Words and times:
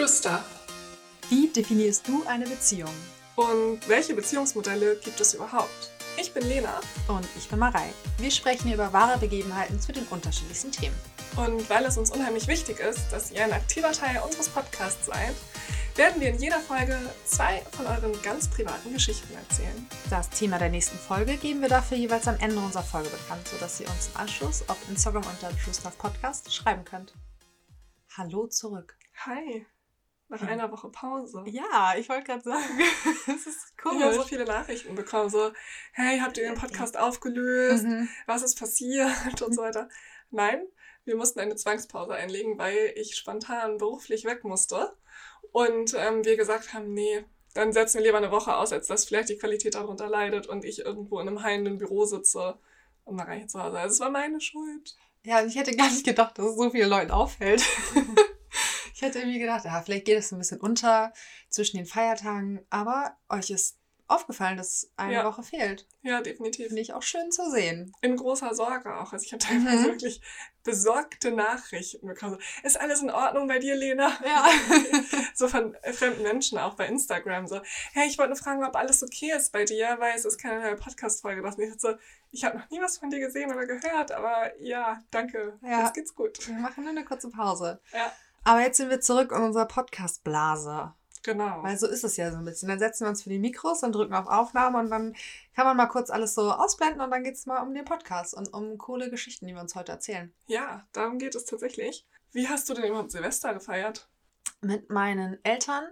Stuff. 0.00 0.42
Wie 1.28 1.48
definierst 1.48 2.08
du 2.08 2.24
eine 2.26 2.46
Beziehung? 2.46 2.94
Und 3.36 3.86
welche 3.88 4.14
Beziehungsmodelle 4.14 4.96
gibt 4.96 5.20
es 5.20 5.34
überhaupt? 5.34 5.90
Ich 6.18 6.32
bin 6.32 6.44
Lena 6.48 6.80
Und 7.08 7.26
ich 7.36 7.46
bin 7.48 7.58
Marei. 7.58 7.92
Wir 8.18 8.30
sprechen 8.30 8.68
hier 8.68 8.74
über 8.74 8.92
wahre 8.94 9.18
Begebenheiten 9.18 9.78
zu 9.80 9.92
den 9.92 10.04
unterschiedlichsten 10.06 10.72
Themen. 10.72 10.96
und 11.36 11.68
weil 11.68 11.84
es 11.84 11.98
uns 11.98 12.10
unheimlich 12.10 12.46
wichtig 12.48 12.80
ist, 12.80 13.10
dass 13.10 13.30
ihr 13.32 13.44
ein 13.44 13.52
aktiver 13.52 13.92
Teil 13.92 14.22
unseres 14.24 14.48
Podcasts 14.48 15.06
seid, 15.06 15.34
werden 15.94 16.20
wir 16.22 16.28
in 16.30 16.38
jeder 16.40 16.60
Folge 16.60 16.98
zwei 17.26 17.62
von 17.72 17.86
euren 17.86 18.12
ganz 18.22 18.48
privaten 18.48 18.92
Geschichten 18.94 19.34
erzählen. 19.34 19.86
Das 20.08 20.30
Thema 20.30 20.58
der 20.58 20.70
nächsten 20.70 20.96
Folge 20.96 21.36
geben 21.36 21.60
wir 21.60 21.68
dafür 21.68 21.98
jeweils 21.98 22.26
am 22.28 22.38
Ende 22.40 22.56
unserer 22.56 22.82
Folge 22.82 23.10
bekannt, 23.10 23.46
sodass 23.46 23.78
ihr 23.80 23.88
uns 23.90 24.08
im 24.08 24.20
Anschluss 24.20 24.66
auf 24.68 24.78
Instagram 24.88 25.24
unter 25.24 25.50
True 25.50 25.74
Stuff 25.74 25.98
Podcast 25.98 26.52
schreiben 26.52 26.84
könnt. 26.84 27.12
Hallo 28.16 28.46
zurück. 28.46 28.96
Hi, 29.26 29.66
nach 30.32 30.42
einer 30.42 30.72
Woche 30.72 30.88
Pause. 30.88 31.44
Ja, 31.46 31.94
ich 31.98 32.08
wollte 32.08 32.24
gerade 32.24 32.42
sagen, 32.42 32.80
es 33.26 33.46
ist 33.46 33.74
Ich 33.78 34.02
habe 34.02 34.14
so 34.14 34.22
viele 34.22 34.44
Nachrichten 34.44 34.94
bekommen, 34.94 35.28
so, 35.28 35.52
hey, 35.92 36.18
habt 36.20 36.38
ihr 36.38 36.44
den 36.44 36.58
Podcast 36.58 36.98
aufgelöst? 36.98 37.84
Mhm. 37.84 38.08
Was 38.26 38.42
ist 38.42 38.58
passiert? 38.58 39.42
Und 39.42 39.54
so 39.54 39.62
weiter. 39.62 39.88
Nein, 40.30 40.66
wir 41.04 41.16
mussten 41.16 41.40
eine 41.40 41.56
Zwangspause 41.56 42.14
einlegen, 42.14 42.58
weil 42.58 42.94
ich 42.96 43.16
spontan 43.16 43.76
beruflich 43.76 44.24
weg 44.24 44.42
musste. 44.44 44.96
Und 45.52 45.94
ähm, 45.94 46.24
wir 46.24 46.36
gesagt 46.36 46.72
haben, 46.72 46.94
nee, 46.94 47.24
dann 47.52 47.72
setzen 47.74 47.98
wir 47.98 48.06
lieber 48.06 48.16
eine 48.16 48.30
Woche 48.30 48.56
aus, 48.56 48.72
als 48.72 48.86
dass 48.86 49.04
vielleicht 49.04 49.28
die 49.28 49.36
Qualität 49.36 49.74
darunter 49.74 50.08
leidet 50.08 50.46
und 50.46 50.64
ich 50.64 50.80
irgendwo 50.80 51.20
in 51.20 51.28
einem 51.28 51.42
heilenden 51.42 51.76
Büro 51.76 52.06
sitze 52.06 52.58
und 53.04 53.16
Maria 53.16 53.34
hier 53.34 53.48
zu 53.48 53.62
Hause. 53.62 53.78
Also 53.78 53.92
es 53.92 54.00
war 54.00 54.10
meine 54.10 54.40
Schuld. 54.40 54.96
Ja, 55.24 55.40
und 55.40 55.48
ich 55.48 55.56
hätte 55.56 55.76
gar 55.76 55.90
nicht 55.90 56.06
gedacht, 56.06 56.38
dass 56.38 56.46
es 56.46 56.56
so 56.56 56.70
vielen 56.70 56.88
Leuten 56.88 57.10
auffällt. 57.10 57.62
ich 59.02 59.08
hätte 59.08 59.18
irgendwie 59.18 59.40
gedacht, 59.40 59.64
ja, 59.64 59.82
vielleicht 59.82 60.04
geht 60.04 60.18
es 60.18 60.30
ein 60.30 60.38
bisschen 60.38 60.60
unter 60.60 61.12
zwischen 61.48 61.76
den 61.76 61.86
Feiertagen, 61.86 62.64
aber 62.70 63.16
euch 63.28 63.50
ist 63.50 63.76
aufgefallen, 64.06 64.58
dass 64.58 64.90
eine 64.96 65.14
Ja. 65.14 65.24
Woche 65.24 65.42
fehlt. 65.42 65.86
Ja, 66.02 66.20
definitiv. 66.20 66.66
Finde 66.66 66.82
ich 66.82 66.92
auch 66.92 67.02
schön 67.02 67.32
zu 67.32 67.50
sehen. 67.50 67.94
In 68.02 68.16
großer 68.16 68.54
Sorge 68.54 68.94
auch. 68.94 69.12
Also 69.12 69.24
ich 69.24 69.32
habe 69.32 69.42
teilweise 69.42 69.78
Mhm. 69.78 69.84
wirklich 69.86 70.20
besorgte 70.64 71.30
Nachrichten 71.30 72.06
bekommen. 72.06 72.38
Ist 72.62 72.78
alles 72.78 73.00
in 73.00 73.10
Ordnung 73.10 73.48
bei 73.48 73.58
dir, 73.58 73.74
Lena? 73.74 74.12
Ja. 74.24 74.46
so 75.34 75.48
von 75.48 75.74
äh, 75.76 75.92
fremden 75.94 76.22
Menschen 76.24 76.58
auch 76.58 76.74
bei 76.74 76.86
Instagram 76.88 77.46
so, 77.46 77.60
hey, 77.94 78.06
ich 78.06 78.18
wollte 78.18 78.30
nur 78.34 78.38
fragen, 78.38 78.62
ob 78.64 78.76
alles 78.76 79.02
okay 79.02 79.32
ist 79.34 79.50
bei 79.50 79.64
dir, 79.64 79.96
weil 79.98 80.14
es 80.14 80.26
ist 80.26 80.36
keine 80.38 80.60
neue 80.60 80.76
Podcast-Folge. 80.76 81.40
Das 81.40 81.56
nicht 81.56 81.80
so, 81.80 81.94
ich 82.32 82.44
habe 82.44 82.58
noch 82.58 82.68
nie 82.70 82.80
was 82.82 82.98
von 82.98 83.08
dir 83.08 83.18
gesehen 83.20 83.50
oder 83.50 83.66
gehört, 83.66 84.12
aber 84.12 84.52
ja, 84.60 85.02
danke. 85.10 85.58
Ja. 85.62 85.84
Jetzt 85.84 85.94
geht's 85.94 86.14
gut. 86.14 86.46
Wir 86.46 86.54
machen 86.56 86.84
nur 86.84 86.90
eine 86.92 87.04
kurze 87.04 87.30
Pause. 87.30 87.80
Ja, 87.94 88.12
Aber 88.44 88.60
jetzt 88.60 88.76
sind 88.76 88.90
wir 88.90 89.00
zurück 89.00 89.32
in 89.32 89.42
unserer 89.42 89.66
Podcast-Blase. 89.66 90.92
genau. 91.22 91.62
Weil 91.62 91.78
so 91.78 91.86
ist 91.86 92.02
es 92.04 92.16
ja 92.16 92.30
so 92.32 92.38
ein 92.38 92.44
bisschen. 92.44 92.68
Dann 92.68 92.78
setzen 92.78 93.04
wir 93.04 93.10
uns 93.10 93.22
für 93.22 93.30
die 93.30 93.38
Mikros 93.38 93.82
und 93.82 93.92
drücken 93.94 94.14
auf 94.14 94.26
Aufnahme 94.26 94.78
und 94.78 94.90
dann 94.90 95.14
kann 95.54 95.66
man 95.66 95.76
mal 95.76 95.86
kurz 95.86 96.10
alles 96.10 96.34
so 96.34 96.50
ausblenden 96.52 97.00
und 97.00 97.10
dann 97.10 97.22
geht 97.24 97.34
es 97.34 97.46
mal 97.46 97.60
um 97.62 97.72
den 97.74 97.84
Podcast 97.84 98.34
und 98.34 98.52
um 98.52 98.78
coole 98.78 99.10
Geschichten, 99.10 99.46
die 99.46 99.54
wir 99.54 99.60
uns 99.60 99.74
heute 99.74 99.92
erzählen. 99.92 100.32
Ja, 100.46 100.86
darum 100.92 101.18
geht 101.18 101.34
es 101.34 101.44
tatsächlich. 101.44 102.06
Wie 102.32 102.48
hast 102.48 102.68
du 102.68 102.74
denn 102.74 102.84
überhaupt 102.86 103.12
Silvester 103.12 103.54
gefeiert? 103.54 104.08
Mit 104.60 104.90
meinen 104.90 105.38
Eltern, 105.44 105.84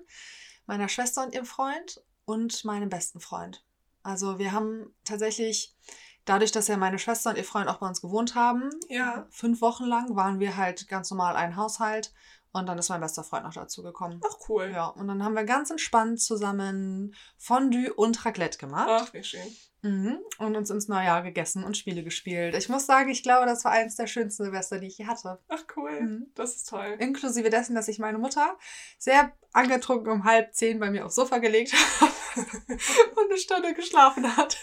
meiner 0.67 0.89
Schwester 0.89 1.23
und 1.25 1.35
ihrem 1.35 1.47
Freund 1.47 2.03
und 2.25 2.65
meinem 2.65 2.89
besten 2.89 3.21
Freund. 3.21 3.65
Also 4.03 4.39
wir 4.39 4.53
haben 4.53 4.95
tatsächlich, 5.05 5.77
dadurch, 6.25 6.51
dass 6.53 6.69
ja 6.69 6.77
meine 6.77 6.99
Schwester 6.99 7.31
und 7.31 7.37
ihr 7.37 7.45
Freund 7.45 7.69
auch 7.69 7.79
bei 7.79 7.87
uns 7.87 8.01
gewohnt 8.01 8.35
haben, 8.35 8.71
Ja. 8.89 9.27
fünf 9.31 9.61
Wochen 9.61 9.85
lang 9.85 10.17
waren 10.17 10.41
wir 10.41 10.57
halt 10.57 10.89
ganz 10.89 11.11
normal 11.11 11.37
ein 11.37 11.57
Haushalt 11.57 12.13
und 12.53 12.67
dann 12.67 12.79
ist 12.79 12.89
mein 12.89 13.01
bester 13.01 13.23
Freund 13.23 13.45
noch 13.45 13.55
dazu 13.55 13.83
gekommen. 13.83 14.21
Ach, 14.25 14.37
cool. 14.49 14.71
Ja, 14.73 14.87
und 14.87 15.07
dann 15.09 15.23
haben 15.23 15.35
wir 15.35 15.45
ganz 15.45 15.71
entspannt 15.71 16.21
zusammen 16.21 17.15
Fondue 17.37 17.93
und 17.95 18.25
Raclette 18.25 18.59
gemacht. 18.59 18.89
Ach, 18.89 19.13
wie 19.13 19.23
schön. 19.23 19.57
Mhm. 19.83 20.19
Und 20.39 20.57
uns 20.57 20.69
ins 20.69 20.89
Neujahr 20.89 21.23
gegessen 21.23 21.65
und 21.65 21.77
Spiele 21.77 22.03
gespielt. 22.03 22.55
Ich 22.55 22.69
muss 22.69 22.87
sagen, 22.87 23.09
ich 23.09 23.23
glaube, 23.23 23.47
das 23.47 23.65
war 23.65 23.73
eines 23.73 23.97
der 23.97 24.07
schönsten 24.07 24.45
Silvester, 24.45 24.79
die 24.79 24.89
ich 24.89 24.99
je 24.99 25.07
hatte. 25.07 25.39
Ach, 25.49 25.65
cool. 25.77 26.01
Mhm. 26.01 26.27
Das 26.35 26.57
ist 26.57 26.69
toll. 26.69 26.97
Inklusive 26.99 27.49
dessen, 27.51 27.75
dass 27.75 27.89
ich 27.89 27.99
meine 27.99 28.19
Mutter 28.19 28.59
sehr 28.99 29.33
angetrunken 29.53 30.13
um 30.13 30.25
halb 30.25 30.55
zehn 30.55 30.79
bei 30.79 30.91
mir 30.91 31.07
aufs 31.07 31.15
Sofa 31.15 31.39
gelegt 31.39 31.73
habe 32.01 32.13
und 33.17 33.31
eine 33.31 33.39
Stunde 33.39 33.75
geschlafen 33.75 34.37
hat. 34.37 34.59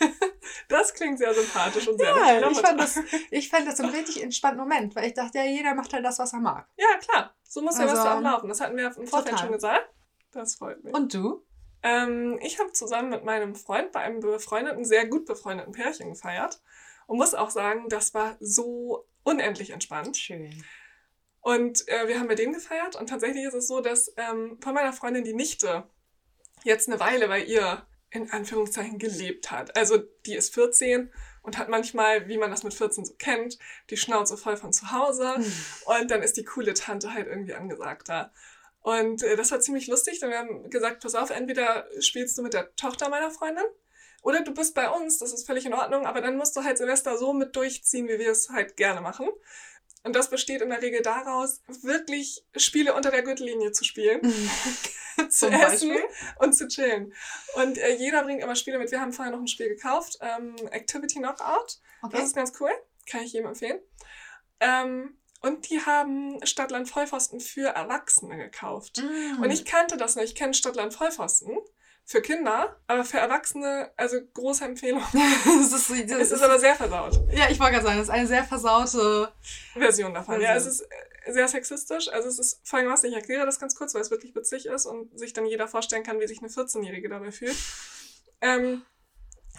Das 0.69 0.93
klingt 0.93 1.17
sehr 1.17 1.33
sympathisch 1.33 1.87
und 1.87 1.97
sehr 1.97 2.09
Ja, 2.09 2.49
ich 2.49 2.59
fand, 2.59 2.79
das, 2.79 2.99
ich 3.31 3.49
fand 3.49 3.67
das 3.67 3.77
so 3.77 3.83
ein 3.83 3.89
richtig 3.89 4.21
entspannten 4.23 4.59
Moment, 4.59 4.95
weil 4.95 5.07
ich 5.07 5.13
dachte, 5.13 5.39
ja, 5.39 5.45
jeder 5.45 5.73
macht 5.73 5.93
halt 5.93 6.05
das, 6.05 6.19
was 6.19 6.33
er 6.33 6.39
mag. 6.39 6.67
Ja, 6.77 6.97
klar. 6.99 7.35
So 7.47 7.61
muss 7.61 7.77
ja 7.77 7.85
was 7.85 7.91
Also, 7.91 8.05
ja 8.05 8.17
auch 8.17 8.21
laufen. 8.21 8.49
Das 8.49 8.61
hatten 8.61 8.77
wir 8.77 8.85
im 8.85 9.07
Vorfeld 9.07 9.35
total. 9.35 9.39
schon 9.39 9.51
gesagt. 9.53 9.89
Das 10.31 10.55
freut 10.55 10.83
mich. 10.83 10.93
Und 10.93 11.13
du? 11.13 11.43
Ähm, 11.83 12.39
ich 12.41 12.59
habe 12.59 12.71
zusammen 12.73 13.09
mit 13.09 13.23
meinem 13.23 13.55
Freund 13.55 13.91
bei 13.91 14.01
einem 14.01 14.19
befreundeten, 14.19 14.83
sehr 14.83 15.07
gut 15.07 15.25
befreundeten 15.25 15.73
Pärchen 15.73 16.09
gefeiert 16.09 16.61
und 17.05 17.17
muss 17.17 17.33
auch 17.33 17.49
sagen, 17.49 17.87
das 17.89 18.13
war 18.13 18.35
so 18.39 19.07
unendlich 19.23 19.69
entspannt. 19.71 20.17
Schön. 20.17 20.63
Und 21.41 21.87
äh, 21.87 22.07
wir 22.07 22.19
haben 22.19 22.27
mit 22.27 22.39
denen 22.39 22.53
gefeiert 22.53 22.95
und 22.95 23.07
tatsächlich 23.07 23.45
ist 23.45 23.53
es 23.53 23.67
so, 23.67 23.79
dass 23.79 24.13
ähm, 24.17 24.57
von 24.61 24.73
meiner 24.73 24.91
Freundin 24.91 25.23
die 25.23 25.33
Nichte 25.33 25.87
jetzt 26.63 26.89
eine 26.89 26.99
Weile 26.99 27.27
bei 27.27 27.41
ihr 27.41 27.85
in 28.09 28.31
Anführungszeichen 28.31 28.99
gelebt 28.99 29.51
hat. 29.51 29.75
Also 29.77 29.97
die 30.25 30.35
ist 30.35 30.53
14 30.53 31.11
und 31.47 31.57
hat 31.57 31.69
manchmal, 31.69 32.27
wie 32.27 32.37
man 32.37 32.51
das 32.51 32.63
mit 32.63 32.73
14 32.73 33.05
so 33.05 33.13
kennt, 33.13 33.57
die 33.89 33.95
Schnauze 33.95 34.35
voll 34.35 34.57
von 34.57 34.73
zu 34.73 34.91
Hause. 34.91 35.35
Und 35.85 36.11
dann 36.11 36.21
ist 36.21 36.35
die 36.35 36.43
coole 36.43 36.73
Tante 36.73 37.13
halt 37.13 37.25
irgendwie 37.25 37.53
angesagt 37.53 38.09
da. 38.09 38.33
Und 38.81 39.23
äh, 39.23 39.37
das 39.37 39.51
war 39.51 39.61
ziemlich 39.61 39.87
lustig, 39.87 40.19
denn 40.19 40.29
wir 40.29 40.39
haben 40.39 40.69
gesagt, 40.69 41.01
pass 41.01 41.15
auf, 41.15 41.29
entweder 41.29 41.87
spielst 42.01 42.37
du 42.37 42.41
mit 42.41 42.53
der 42.53 42.75
Tochter 42.75 43.07
meiner 43.07 43.31
Freundin 43.31 43.63
oder 44.23 44.41
du 44.41 44.53
bist 44.53 44.75
bei 44.75 44.89
uns, 44.89 45.19
das 45.19 45.31
ist 45.31 45.47
völlig 45.47 45.65
in 45.65 45.73
Ordnung, 45.73 46.05
aber 46.05 46.19
dann 46.19 46.35
musst 46.35 46.55
du 46.57 46.65
halt 46.65 46.77
Silvester 46.77 47.17
so 47.17 47.31
mit 47.31 47.55
durchziehen, 47.55 48.09
wie 48.09 48.19
wir 48.19 48.31
es 48.31 48.49
halt 48.49 48.75
gerne 48.75 48.99
machen. 48.99 49.29
Und 50.03 50.15
das 50.17 50.29
besteht 50.29 50.61
in 50.61 50.69
der 50.69 50.81
Regel 50.81 51.01
daraus, 51.01 51.61
wirklich 51.81 52.43
Spiele 52.57 52.93
unter 52.93 53.09
der 53.09 53.23
Gürtellinie 53.23 53.71
zu 53.71 53.85
spielen, 53.85 54.19
zu 55.29 55.47
essen 55.49 55.89
Beispiel? 55.89 56.03
und 56.39 56.53
zu 56.53 56.67
chillen. 56.67 57.13
Und 57.55 57.77
äh, 57.77 57.95
jeder 57.95 58.23
bringt 58.23 58.41
immer 58.41 58.55
Spiele 58.55 58.77
mit. 58.79 58.91
Wir 58.91 59.01
haben 59.01 59.13
vorher 59.13 59.31
noch 59.33 59.39
ein 59.41 59.47
Spiel 59.47 59.69
gekauft, 59.69 60.17
ähm, 60.21 60.55
Activity 60.71 61.19
Knockout. 61.19 61.79
Das 62.01 62.13
Okay. 62.13 62.23
ist 62.23 62.35
ganz 62.35 62.53
cool. 62.59 62.69
Kann 63.09 63.21
ich 63.23 63.33
jedem 63.33 63.47
empfehlen. 63.47 63.79
Ähm, 64.59 65.17
und 65.41 65.69
die 65.69 65.79
haben 65.85 66.39
Stadtland 66.45 66.89
Vollpfosten 66.89 67.39
für 67.39 67.67
Erwachsene 67.69 68.37
gekauft. 68.37 69.01
Mm. 69.03 69.43
Und 69.43 69.51
ich 69.51 69.65
kannte 69.65 69.95
das 69.97 70.15
nicht. 70.15 70.29
Ich 70.29 70.35
kenne 70.35 70.53
Stadtland 70.53 70.93
Vollpfosten 70.93 71.55
für 72.05 72.21
Kinder, 72.21 72.79
aber 72.87 73.03
für 73.03 73.17
Erwachsene, 73.19 73.91
also 73.97 74.17
große 74.33 74.63
Empfehlung. 74.65 75.03
das 75.13 75.71
ist, 75.73 75.89
das 75.89 76.19
Es 76.21 76.31
ist 76.31 76.41
aber 76.41 76.57
sehr 76.59 76.73
versaut. 76.75 77.19
ja, 77.31 77.49
ich 77.49 77.59
wollte 77.59 77.73
gerade 77.73 77.85
sagen, 77.85 77.97
das 77.99 78.07
ist 78.07 78.13
eine 78.13 78.27
sehr 78.27 78.43
versaute. 78.45 79.31
Version 79.73 80.13
davon. 80.13 80.39
Ja, 80.41 80.55
es 80.55 80.65
ist 80.65 80.81
äh, 80.81 80.85
sehr 81.29 81.47
sexistisch. 81.47 82.09
Also 82.09 82.27
es 82.27 82.39
ist 82.39 82.61
folgendermaßen, 82.67 83.09
ich 83.09 83.15
erkläre 83.15 83.45
das 83.45 83.59
ganz 83.59 83.75
kurz, 83.75 83.93
weil 83.93 84.01
es 84.01 84.11
wirklich 84.11 84.35
witzig 84.35 84.65
ist 84.65 84.85
und 84.85 85.17
sich 85.17 85.33
dann 85.33 85.45
jeder 85.45 85.67
vorstellen 85.67 86.03
kann, 86.03 86.19
wie 86.19 86.27
sich 86.27 86.39
eine 86.39 86.49
14-Jährige 86.49 87.09
dabei 87.09 87.31
fühlt. 87.31 87.55
Ähm, 88.41 88.83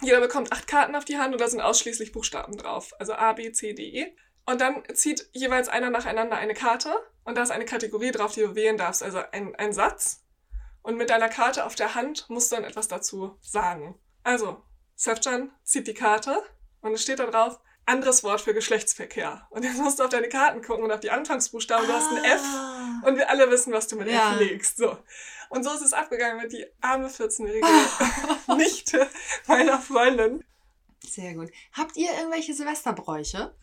jeder 0.00 0.20
bekommt 0.20 0.52
acht 0.52 0.66
Karten 0.66 0.94
auf 0.94 1.04
die 1.04 1.18
Hand 1.18 1.32
und 1.32 1.40
da 1.40 1.48
sind 1.48 1.60
ausschließlich 1.60 2.12
Buchstaben 2.12 2.56
drauf. 2.56 2.92
Also 2.98 3.14
A, 3.14 3.32
B, 3.32 3.52
C, 3.52 3.72
D, 3.72 3.82
E. 3.82 4.16
Und 4.46 4.60
dann 4.60 4.82
zieht 4.94 5.28
jeweils 5.32 5.68
einer 5.68 5.90
nacheinander 5.90 6.36
eine 6.36 6.54
Karte 6.54 6.94
und 7.24 7.36
da 7.36 7.42
ist 7.42 7.50
eine 7.50 7.66
Kategorie 7.66 8.12
drauf, 8.12 8.32
die 8.32 8.40
du 8.40 8.54
wählen 8.54 8.78
darfst. 8.78 9.02
Also 9.02 9.20
ein, 9.32 9.54
ein 9.56 9.72
Satz. 9.72 10.24
Und 10.82 10.96
mit 10.96 11.10
deiner 11.10 11.28
Karte 11.28 11.66
auf 11.66 11.74
der 11.74 11.94
Hand 11.94 12.30
musst 12.30 12.50
du 12.50 12.56
dann 12.56 12.64
etwas 12.64 12.88
dazu 12.88 13.36
sagen. 13.42 13.98
Also, 14.22 14.62
Sefjan 14.94 15.52
zieht 15.64 15.86
die 15.86 15.94
Karte 15.94 16.42
und 16.80 16.94
es 16.94 17.02
steht 17.02 17.18
da 17.18 17.26
drauf, 17.26 17.60
anderes 17.88 18.22
Wort 18.25 18.41
für 18.41 18.54
Geschlechtsverkehr. 18.54 19.47
Und 19.50 19.65
jetzt 19.65 19.78
musst 19.78 19.99
du 19.99 20.04
auf 20.04 20.10
deine 20.10 20.28
Karten 20.28 20.62
gucken 20.62 20.84
und 20.84 20.93
auf 20.93 21.00
die 21.00 21.10
Anfangsbuchstaben. 21.10 21.87
Du 21.87 21.93
hast 21.93 22.10
ein 22.12 22.25
F 22.25 22.43
Ah. 22.44 23.03
und 23.06 23.16
wir 23.16 23.28
alle 23.31 23.51
wissen, 23.51 23.72
was 23.72 23.89
du 23.89 23.97
mit 23.97 24.09
Ja. 24.09 24.33
F 24.34 24.39
legst. 24.41 24.77
So. 24.77 24.97
Und 25.51 25.65
so 25.65 25.72
ist 25.72 25.80
es 25.83 25.92
abgegangen 25.92 26.42
mit 26.42 26.53
die 26.53 26.66
arme 26.80 27.09
14-jährige 27.09 27.66
Nichte 28.57 29.09
meiner 29.47 29.78
Freundin. 29.80 30.45
Sehr 31.04 31.34
gut. 31.34 31.51
Habt 31.72 31.97
ihr 31.97 32.10
irgendwelche 32.12 32.53
Silvesterbräuche? 32.54 33.54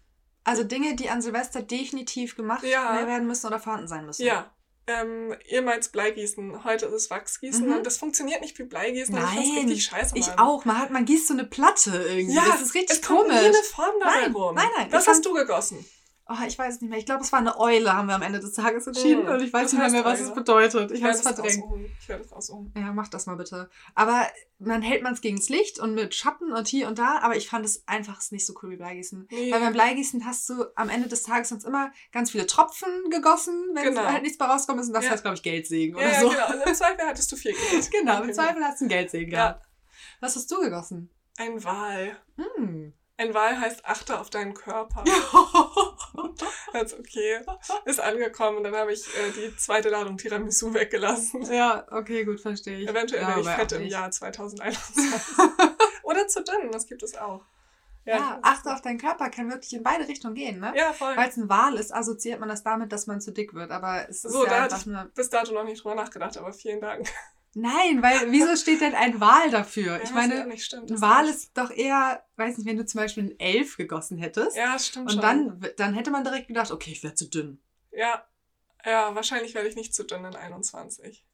Also 0.43 0.63
Dinge, 0.63 0.95
die 0.95 1.09
an 1.09 1.21
Silvester 1.21 1.61
definitiv 1.61 2.35
gemacht 2.35 2.63
Ja. 2.63 3.05
werden 3.07 3.27
müssen 3.27 3.47
oder 3.47 3.59
vorhanden 3.59 3.87
sein 3.87 4.05
müssen? 4.05 4.25
Ja. 4.25 4.51
Ähm, 4.87 5.35
ehemals 5.47 5.89
Bleigießen, 5.89 6.63
heute 6.63 6.85
ist 6.85 6.93
es 6.93 7.09
Wachsgießen. 7.09 7.67
Mhm. 7.67 7.77
Und 7.77 7.85
das 7.87 7.97
funktioniert 7.97 8.41
nicht 8.41 8.57
wie 8.59 8.63
Bleigießen. 8.63 9.15
und 9.15 9.21
ich 9.21 9.35
Nein, 9.35 9.57
richtig 9.65 9.85
scheiße. 9.85 10.15
Ich 10.15 10.27
auch. 10.37 10.63
Man 10.65 10.77
hat, 10.77 10.91
man 10.91 11.05
gießt 11.05 11.27
so 11.27 11.33
eine 11.33 11.43
Platte 11.45 12.05
irgendwie. 12.07 12.35
Ja, 12.35 12.43
das 12.51 12.61
ist 12.61 12.75
richtig 12.75 12.97
es 12.97 13.01
kommt 13.01 13.27
nie 13.27 13.33
komisch. 13.33 13.45
eine 13.47 13.63
Form 13.63 13.93
dabei 13.99 14.21
Nein, 14.21 14.31
rum. 14.33 14.55
nein, 14.55 14.67
nein, 14.77 14.87
Was 14.91 15.03
ich 15.03 15.09
hast 15.09 15.25
du 15.25 15.33
gegossen? 15.33 15.83
Oh, 16.27 16.33
ich 16.47 16.57
weiß 16.57 16.75
es 16.75 16.81
nicht 16.81 16.89
mehr. 16.89 16.97
Ich 16.97 17.05
glaube, 17.05 17.23
es 17.23 17.31
war 17.31 17.37
eine 17.39 17.59
Eule, 17.59 17.93
haben 17.93 18.07
wir 18.07 18.15
am 18.15 18.23
Ende 18.23 18.39
des 18.39 18.53
Tages 18.53 18.87
entschieden. 18.87 19.27
Hm. 19.27 19.35
Und 19.35 19.41
ich 19.43 19.53
weiß 19.53 19.71
nicht 19.73 19.91
mehr, 19.91 20.03
was 20.03 20.19
Eule? 20.19 20.29
es 20.29 20.33
bedeutet. 20.33 20.89
Ich 20.91 21.03
habe 21.03 21.13
werde 21.13 21.17
es 21.17 21.21
verdrängt. 21.21 21.63
Ich 22.01 22.09
werde 22.09 22.23
es 22.23 22.31
raussuchen. 22.31 22.73
Ja, 22.75 22.91
mach 22.93 23.07
das 23.09 23.27
mal 23.27 23.35
bitte. 23.35 23.69
Aber 23.93 24.25
man 24.57 24.81
hält 24.81 25.03
man 25.03 25.13
es 25.13 25.21
gegens 25.21 25.49
Licht 25.49 25.77
und 25.79 25.93
mit 25.93 26.15
Schatten 26.15 26.51
und 26.51 26.67
hier 26.67 26.87
und 26.87 26.97
da. 26.97 27.19
Aber 27.21 27.35
ich 27.35 27.47
fand 27.47 27.63
es 27.63 27.87
einfach 27.87 28.19
nicht 28.31 28.43
so 28.45 28.55
cool 28.63 28.71
wie 28.71 28.77
Bleigießen. 28.77 29.27
Nee. 29.29 29.51
Weil 29.51 29.59
beim 29.59 29.73
Bleigießen 29.73 30.25
hast 30.25 30.49
du 30.49 30.65
am 30.75 30.89
Ende 30.89 31.07
des 31.07 31.21
Tages 31.21 31.49
sonst 31.49 31.63
immer 31.63 31.91
ganz 32.11 32.31
viele 32.31 32.47
Tropfen 32.47 32.89
gegossen, 33.11 33.53
wenn 33.75 33.83
Genau. 33.83 34.05
halt 34.05 34.23
nichts 34.23 34.39
mehr 34.39 34.47
rauskommt. 34.49 34.81
Und 34.81 34.93
das 34.93 35.05
Ja. 35.05 35.11
heißt, 35.11 35.21
glaube 35.23 35.35
ich, 35.35 35.43
Geldsegen 35.43 35.95
Ja, 35.95 36.05
oder 36.05 36.11
ja, 36.13 36.19
so. 36.21 36.29
genau. 36.29 36.47
Und 36.53 36.67
im 36.67 36.73
Zweifel 36.73 37.05
hattest 37.05 37.31
du 37.31 37.35
viel 37.35 37.53
Geld. 37.71 37.91
Genau, 37.91 38.23
im 38.23 38.33
Zweifel 38.33 38.63
hast 38.63 38.81
du 38.81 38.85
einen 38.85 38.89
Geldsegen 38.89 39.29
gehabt. 39.29 39.63
Was 40.21 40.35
hast 40.35 40.49
du 40.49 40.59
gegossen? 40.59 41.11
Ein 41.37 41.63
Wal. 41.63 42.17
Hm. 42.37 42.93
Ein 43.17 43.33
Wal 43.33 43.59
heißt 43.59 43.85
achte 43.85 44.19
auf 44.19 44.29
deinen 44.29 44.53
Körper. 44.53 45.03
Ganz 46.75 46.93
okay. 46.93 47.39
Ist 47.85 47.99
angekommen 47.99 48.57
und 48.57 48.63
dann 48.65 48.75
habe 48.75 48.91
ich 48.91 49.05
äh, 49.17 49.31
die 49.31 49.55
zweite 49.55 49.89
Ladung 49.89 50.17
Tiramisu 50.17 50.73
weggelassen. 50.73 51.41
ja, 51.53 51.85
okay, 51.91 52.25
gut, 52.25 52.41
verstehe 52.41 52.79
ich. 52.79 52.87
Eventuell 52.89 53.25
werde 53.25 53.41
ich 53.41 53.47
fett 53.47 53.71
im. 53.71 53.83
Jahr 53.87 54.11
2021. 54.11 55.03
Oder 56.03 56.27
zu 56.27 56.43
dünn, 56.43 56.71
das 56.71 56.85
gibt 56.85 57.01
es 57.03 57.15
auch. 57.15 57.45
Ja, 58.07 58.37
achte 58.43 58.71
auf 58.71 58.81
deinen 58.81 58.99
Körper 58.99 59.29
kann 59.31 59.49
wirklich 59.49 59.73
in 59.73 59.81
beide 59.81 60.07
Richtungen 60.07 60.35
gehen, 60.35 60.59
ne? 60.59 60.73
Ja, 60.75 60.93
voll. 60.93 61.17
Weil 61.17 61.27
es 61.29 61.37
ein 61.37 61.49
Wal 61.49 61.73
ist, 61.75 61.91
assoziiert 61.91 62.39
man 62.39 62.49
das 62.49 62.61
damit, 62.61 62.91
dass 62.91 63.07
man 63.07 63.19
zu 63.19 63.31
dick 63.31 63.55
wird. 63.55 63.71
Aber 63.71 64.07
es 64.07 64.23
ist 64.23 64.31
So, 64.31 64.43
ja 64.45 64.49
da 64.51 64.61
hatte 64.63 64.75
ich 64.77 64.85
nur. 64.85 65.05
bis 65.15 65.29
dato 65.31 65.51
noch 65.53 65.63
nicht 65.63 65.83
drüber 65.83 65.95
nachgedacht, 65.95 66.37
aber 66.37 66.53
vielen 66.53 66.81
Dank. 66.81 67.07
Nein, 67.57 68.03
weil 68.03 68.31
wieso 68.33 68.53
steht 68.57 68.81
denn 68.81 68.93
ein 68.95 69.19
Wal 69.21 69.49
dafür? 69.49 70.01
Ich 70.03 70.09
Ja, 70.09 70.15
meine, 70.15 70.33
was 70.33 70.39
ja 70.39 70.45
nicht 70.45 70.65
stimmt, 70.65 70.91
ein 70.91 70.99
Wal 70.99 71.27
ist 71.29 71.57
doch 71.57 71.71
eher, 71.71 72.21
weiß 72.35 72.57
nicht, 72.57 72.67
wenn 72.67 72.75
du 72.75 72.85
zum 72.85 72.99
Beispiel 72.99 73.23
einen 73.23 73.39
Elf 73.39 73.77
gegossen 73.77 74.17
hättest. 74.17 74.57
Ja, 74.57 74.77
stimmt 74.77 75.05
und 75.05 75.13
schon. 75.13 75.21
dann, 75.21 75.65
dann 75.77 75.93
hätte 75.93 76.11
man 76.11 76.25
direkt 76.25 76.49
gedacht, 76.49 76.69
okay, 76.71 76.91
ich 76.91 77.01
werde 77.01 77.15
zu 77.15 77.29
dünn. 77.29 77.61
Ja, 77.91 78.27
ja, 78.85 79.15
wahrscheinlich 79.15 79.53
werde 79.55 79.69
ich 79.69 79.75
nicht 79.77 79.95
zu 79.95 80.03
dünn 80.03 80.25
in 80.25 80.35
21. 80.35 81.25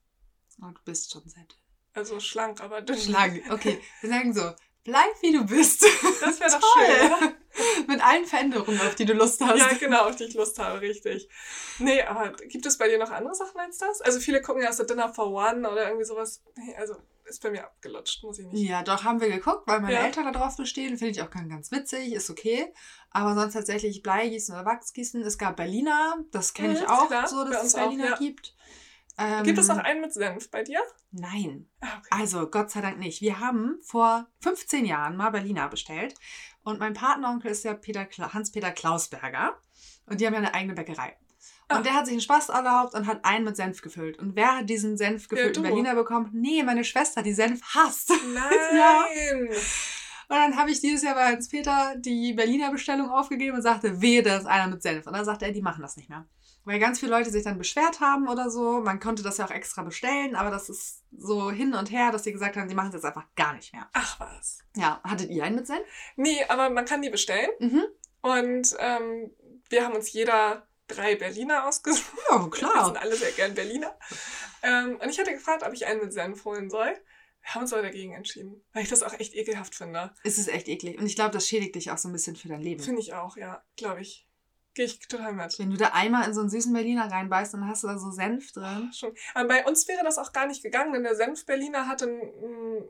Oh, 0.62 0.68
du 0.68 0.81
bist 0.85 1.12
schon 1.12 1.27
sehr 1.27 1.44
dünn. 1.44 1.57
Also 1.94 2.19
schlank, 2.19 2.62
aber 2.62 2.81
dünn. 2.83 3.00
Schlank. 3.00 3.41
Okay, 3.50 3.81
wir 4.01 4.09
sagen 4.12 4.31
so, 4.31 4.51
bleib 4.83 5.09
wie 5.21 5.31
du 5.33 5.44
bist. 5.44 5.83
Das 6.21 6.39
wäre 6.39 6.51
doch 6.59 6.74
schön, 6.77 7.06
oder? 7.07 7.33
Mit 7.88 8.03
allen 8.06 8.25
Veränderungen, 8.25 8.80
auf 8.81 8.95
die 8.95 9.06
du 9.06 9.13
Lust 9.13 9.42
hast. 9.42 9.59
Ja, 9.59 9.69
genau, 9.80 10.07
auf 10.07 10.15
die 10.15 10.25
ich 10.25 10.33
Lust 10.33 10.57
habe, 10.59 10.81
richtig. 10.81 11.27
Nee, 11.80 12.01
aber 12.03 12.31
gibt 12.33 12.65
es 12.65 12.77
bei 12.77 12.88
dir 12.88 12.98
noch 12.98 13.12
andere 13.12 13.36
Sachen 13.36 13.59
als 13.59 13.77
das? 13.77 14.01
Also 14.01 14.19
viele 14.19 14.42
gucken 14.42 14.62
ja 14.63 14.71
so 14.71 14.83
Dinner 14.83 15.13
for 15.13 15.27
One 15.31 15.69
oder 15.69 15.86
irgendwie 15.88 16.06
sowas. 16.06 16.42
Nee, 16.56 16.75
also 16.77 16.95
ist 17.25 17.42
bei 17.42 17.51
mir 17.51 17.63
abgelutscht, 17.63 18.24
muss 18.24 18.39
ich 18.39 18.48
nicht. 18.48 18.69
Ja, 18.69 18.83
doch, 18.83 19.03
haben 19.03 19.21
wir 19.21 19.30
geguckt, 19.30 19.63
weil 19.68 19.80
meine 19.80 19.94
Ja. 19.94 20.06
Eltern 20.06 20.25
da 20.25 20.31
drauf 20.31 20.57
bestehen. 20.57 20.98
Finde 20.98 21.12
ich 21.12 21.21
auch 21.21 21.30
ganz, 21.30 21.71
witzig, 21.71 22.13
ist 22.13 22.30
okay. 22.30 22.74
Aber 23.09 23.36
sonst 23.36 23.53
tatsächlich 23.53 24.01
Bleigießen 24.01 24.53
oder 24.56 24.65
Wachsgießen. 24.65 25.21
Es 25.21 25.38
gab 25.38 25.57
Berliner, 25.57 26.18
das 26.31 26.53
kenne 26.53 26.74
ich 26.74 26.81
Mhm, 26.81 26.88
auch 26.88 27.07
klar, 27.07 27.27
so, 27.27 27.44
dass 27.45 27.57
es 27.57 27.63
uns 27.63 27.75
auch, 27.75 27.80
Berliner 27.80 28.09
ja. 28.12 28.18
gibt. 28.18 28.56
Ähm, 29.18 29.44
Gibt 29.44 29.59
es 29.59 29.68
noch 29.68 29.77
einen 29.77 30.01
mit 30.01 30.13
Senf 30.13 30.50
bei 30.50 30.63
dir? 30.63 30.80
Nein. 31.12 31.69
Ah, 31.81 31.98
okay. 32.00 32.07
Also, 32.12 32.48
Gott 32.50 32.71
sei 32.71 32.81
Dank 32.81 32.98
nicht. 32.98 33.21
Wir 33.21 33.39
haben 33.39 33.77
vor 33.83 34.27
15 34.39 34.86
Jahren 34.86 35.18
mal 35.18 35.30
Berliner 35.31 35.68
bestellt. 35.68 36.15
Und 36.63 36.80
mein 36.80 36.94
Partneronkel 36.94 37.52
ist 37.52 37.63
ja 37.63 37.74
Peter 37.74 38.08
Hans-Peter 38.34 38.72
Klausberger. 38.72 39.58
Und 40.06 40.22
die 40.22 40.25
haben 40.28 40.34
ja 40.34 40.40
eine 40.40 40.54
eigene 40.54 40.74
Bäckerei. 40.74 41.18
Und 41.69 41.78
Ah. 41.78 41.81
der 41.81 41.94
hat 41.94 42.06
sich 42.06 42.13
einen 42.13 42.22
Spaß 42.22 42.50
erlaubt 42.50 42.94
und 42.94 43.08
hat 43.08 43.24
einen 43.24 43.46
mit 43.46 43.56
Senf 43.56 43.81
gefüllt. 43.81 44.19
Und 44.19 44.36
wer 44.36 44.58
hat 44.58 44.69
diesen 44.69 44.98
Senf 44.98 45.28
gefüllten 45.30 45.63
du. 45.63 45.69
Berliner 45.69 45.96
bekommen? 45.96 46.30
Nee, 46.34 46.63
meine 46.63 46.84
Schwester, 46.84 47.24
die 47.24 47.34
Senf 47.34 47.62
hasst. 47.74 48.10
Nein! 48.34 49.48
Und 50.28 50.38
dann 50.38 50.56
habe 50.58 50.72
ich 50.72 50.80
dieses 50.80 51.04
Jahr 51.04 51.16
bei 51.16 51.25
Hans-Peter 51.31 51.96
die 51.98 52.34
Berliner 52.34 52.72
Bestellung 52.72 53.10
aufgegeben 53.10 53.56
und 53.58 53.62
sagte, 53.63 54.02
wehe, 54.02 54.22
da 54.24 54.38
ist 54.38 54.46
einer 54.46 54.68
mit 54.72 54.81
Senf. 54.81 55.06
Und 55.08 55.13
dann 55.13 55.25
sagte 55.25 55.46
er, 55.46 55.52
die 55.52 55.62
machen 55.62 55.81
das 55.81 55.98
nicht 55.98 56.10
mehr. 56.10 56.25
Weil 56.63 56.80
ganz 56.80 57.00
viele 57.00 57.12
Leute 57.12 57.31
sich 57.31 57.44
dann 57.44 57.58
beschwert 57.58 58.00
haben 58.00 58.28
oder 58.28 58.50
so. 58.50 58.81
Man 58.81 59.00
konnte 59.00 59.24
das 59.24 59.38
ja 59.38 59.46
auch 59.46 59.52
extra 59.52 59.81
bestellen, 59.81 60.36
aber 60.36 60.52
das 60.52 60.69
ist 60.69 61.04
so 61.18 61.50
hin 61.50 61.74
und 61.74 61.90
her, 61.92 62.12
dass 62.12 62.24
sie 62.24 62.31
gesagt 62.31 62.56
haben, 62.56 62.68
die 62.68 62.75
machen 62.75 62.90
es 62.90 62.96
jetzt 62.96 63.06
einfach 63.06 63.25
gar 63.36 63.54
nicht 63.54 63.74
mehr. 63.74 63.90
Ach 63.94 64.19
was. 64.19 64.60
Ja, 64.75 65.02
hattet 65.04 65.30
ihr 65.31 65.44
einen 65.44 65.56
mit 65.56 65.68
Senf? 65.68 65.81
Nee, 66.16 66.44
aber 66.50 66.69
man 66.69 66.86
kann 66.86 67.02
die 67.02 67.10
bestellen. 67.10 67.50
Mhm. 67.60 67.84
Und 68.22 68.75
ähm, 68.80 69.31
wir 69.69 69.84
haben 69.84 69.96
uns 69.96 70.13
jeder 70.13 70.68
drei 70.88 71.16
Berliner 71.16 71.68
ausgesucht. 71.68 72.06
Ja, 72.30 72.44
Wir 72.44 72.50
klar. 72.52 72.86
sind 72.86 72.98
alle 72.98 73.16
sehr 73.16 73.31
gern 73.31 73.56
Berliner. 73.56 73.98
Ähm, 74.62 74.98
und 75.02 75.10
ich 75.10 75.19
hatte 75.19 75.34
gefragt, 75.34 75.63
ob 75.63 75.74
ich 75.74 75.88
einen 75.88 76.02
mit 76.02 76.13
Senf 76.13 76.46
holen 76.46 76.69
soll. 76.69 76.94
Wir 77.42 77.56
haben 77.56 77.63
uns 77.63 77.74
aber 77.74 77.81
dagegen 77.81 78.13
entschieden, 78.13 78.63
weil 78.74 78.84
ich 78.84 78.90
das 78.90 79.02
auch 79.02 79.13
echt 79.19 79.34
ekelhaft 79.34 79.74
finde. 79.74 80.13
Es 80.24 80.38
ist 80.38 80.48
echt 80.48 80.68
eklig. 80.68 81.00
Und 81.00 81.08
ich 81.08 81.16
glaube, 81.16 81.31
das 81.31 81.48
schädigt 81.48 81.74
dich 81.75 81.90
auch 81.90 81.98
so 81.98 82.08
ein 82.08 82.12
bisschen 82.12 82.36
für 82.36 82.50
dein 82.50 82.62
Leben. 82.62 82.84
Finde 82.84 83.02
ich 83.02 83.13
auch, 83.16 83.36
ja, 83.36 83.63
glaube 83.78 84.02
ich. 84.02 84.28
Gehe 84.73 84.85
ich 84.85 85.00
total 85.00 85.33
mit. 85.33 85.59
Wenn 85.59 85.69
du 85.69 85.77
da 85.77 85.88
einmal 85.88 86.25
in 86.27 86.33
so 86.33 86.39
einen 86.39 86.50
süßen 86.50 86.71
Berliner 86.71 87.12
reinbeißt, 87.12 87.53
dann 87.53 87.68
hast 87.68 87.83
du 87.83 87.88
da 87.88 87.97
so 87.97 88.12
Senf 88.12 88.53
drin. 88.53 88.91
Schon. 88.94 89.13
Aber 89.33 89.47
bei 89.47 89.65
uns 89.65 89.88
wäre 89.88 90.03
das 90.03 90.18
auch 90.18 90.31
gar 90.31 90.47
nicht 90.47 90.63
gegangen, 90.63 90.94
denn 90.94 91.03
der 91.03 91.15
Senf-Berliner 91.15 91.88
hatte 91.88 92.06
einen, 92.06 92.89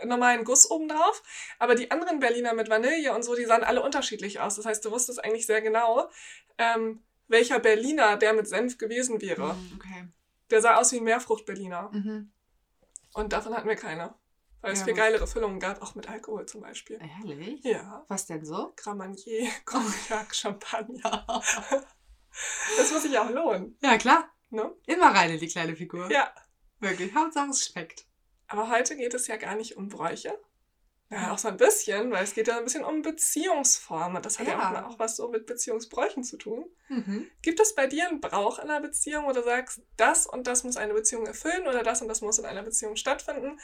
einen 0.00 0.08
normalen 0.08 0.44
Guss 0.44 0.70
obendrauf. 0.70 1.22
Aber 1.58 1.74
die 1.74 1.90
anderen 1.90 2.20
Berliner 2.20 2.54
mit 2.54 2.70
Vanille 2.70 3.12
und 3.14 3.24
so, 3.24 3.34
die 3.34 3.46
sahen 3.46 3.64
alle 3.64 3.82
unterschiedlich 3.82 4.38
aus. 4.38 4.54
Das 4.54 4.64
heißt, 4.64 4.84
du 4.84 4.92
wusstest 4.92 5.24
eigentlich 5.24 5.46
sehr 5.46 5.60
genau, 5.60 6.08
ähm, 6.56 7.02
welcher 7.26 7.58
Berliner 7.58 8.16
der 8.16 8.32
mit 8.32 8.46
Senf 8.46 8.78
gewesen 8.78 9.20
wäre. 9.20 9.54
Mhm, 9.54 9.72
Okay. 9.76 10.08
Der 10.50 10.62
sah 10.62 10.76
aus 10.76 10.92
wie 10.92 10.96
ein 10.96 11.04
Meerfrucht-Berliner. 11.04 11.90
Mhm. 11.92 12.30
Und 13.12 13.32
davon 13.32 13.54
hatten 13.54 13.68
wir 13.68 13.76
keine. 13.76 14.14
Weil 14.60 14.72
es 14.72 14.80
Ja, 14.80 14.84
viel 14.86 14.94
geilere 14.94 15.26
Füllungen 15.26 15.60
gab, 15.60 15.80
auch 15.82 15.94
mit 15.94 16.08
Alkohol 16.08 16.46
zum 16.46 16.60
Beispiel. 16.62 16.98
Ehrlich? 17.20 17.62
Ja. 17.64 18.04
Was 18.08 18.26
denn 18.26 18.44
so? 18.44 18.72
Gramagnier, 18.76 19.48
Cognac, 19.64 20.34
Champagner. 20.34 21.26
Das 22.76 22.92
muss 22.92 23.02
sich 23.02 23.18
auch 23.18 23.30
lohnen, 23.30 23.76
Ja, 23.82 23.98
klar. 23.98 24.28
ne? 24.50 24.72
Immer 24.86 25.06
rein 25.14 25.30
in 25.30 25.40
die 25.40 25.48
kleine 25.48 25.74
Figur. 25.74 26.08
Ja. 26.10 26.32
Wirklich. 26.78 27.12
Hauptsache 27.14 27.50
es 27.50 27.66
schmeckt. 27.66 28.06
Aber 28.46 28.70
heute 28.70 28.96
geht 28.96 29.12
es 29.14 29.26
ja 29.26 29.36
gar 29.36 29.56
nicht 29.56 29.76
um 29.76 29.88
Bräuche. 29.88 30.38
Ja, 31.10 31.32
auch 31.32 31.38
so 31.38 31.48
ein 31.48 31.56
bisschen, 31.56 32.10
weil 32.12 32.22
es 32.22 32.34
geht 32.34 32.46
ja 32.48 32.58
ein 32.58 32.64
bisschen 32.64 32.84
um 32.84 33.02
Beziehungsformen. 33.02 34.22
Das 34.22 34.38
hat 34.38 34.46
ja, 34.46 34.52
Ja. 34.52 34.86
auch, 34.86 34.92
auch 34.94 34.98
was 34.98 35.16
so 35.16 35.28
mit 35.28 35.46
Beziehungsbräuchen 35.46 36.22
zu 36.22 36.36
tun. 36.36 36.66
Mhm. 36.88 37.26
Gibt 37.42 37.58
es 37.60 37.74
bei 37.74 37.86
dir 37.86 38.06
einen 38.08 38.20
Brauch 38.20 38.58
in 38.58 38.68
einer 38.70 38.80
Beziehung, 38.80 39.24
wo 39.24 39.32
du 39.32 39.42
sagst, 39.42 39.80
das 39.96 40.26
und 40.26 40.46
das 40.46 40.64
muss 40.64 40.76
eine 40.76 40.92
Beziehung 40.94 41.26
erfüllen 41.26 41.66
oder 41.66 41.82
das 41.82 42.02
und 42.02 42.08
das 42.08 42.20
muss 42.20 42.38
in 42.38 42.44
einer 42.44 42.62
Beziehung 42.62 42.94
stattfinden, 42.96 43.58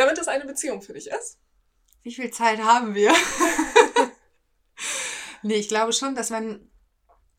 damit 0.00 0.18
es 0.18 0.28
eine 0.28 0.44
Beziehung 0.46 0.80
für 0.82 0.94
dich 0.94 1.08
ist? 1.08 1.38
Wie 2.02 2.14
viel 2.14 2.30
Zeit 2.30 2.60
haben 2.60 2.94
wir? 2.94 3.12
nee, 5.42 5.56
ich 5.56 5.68
glaube 5.68 5.92
schon, 5.92 6.14
dass 6.14 6.30
wenn 6.30 6.66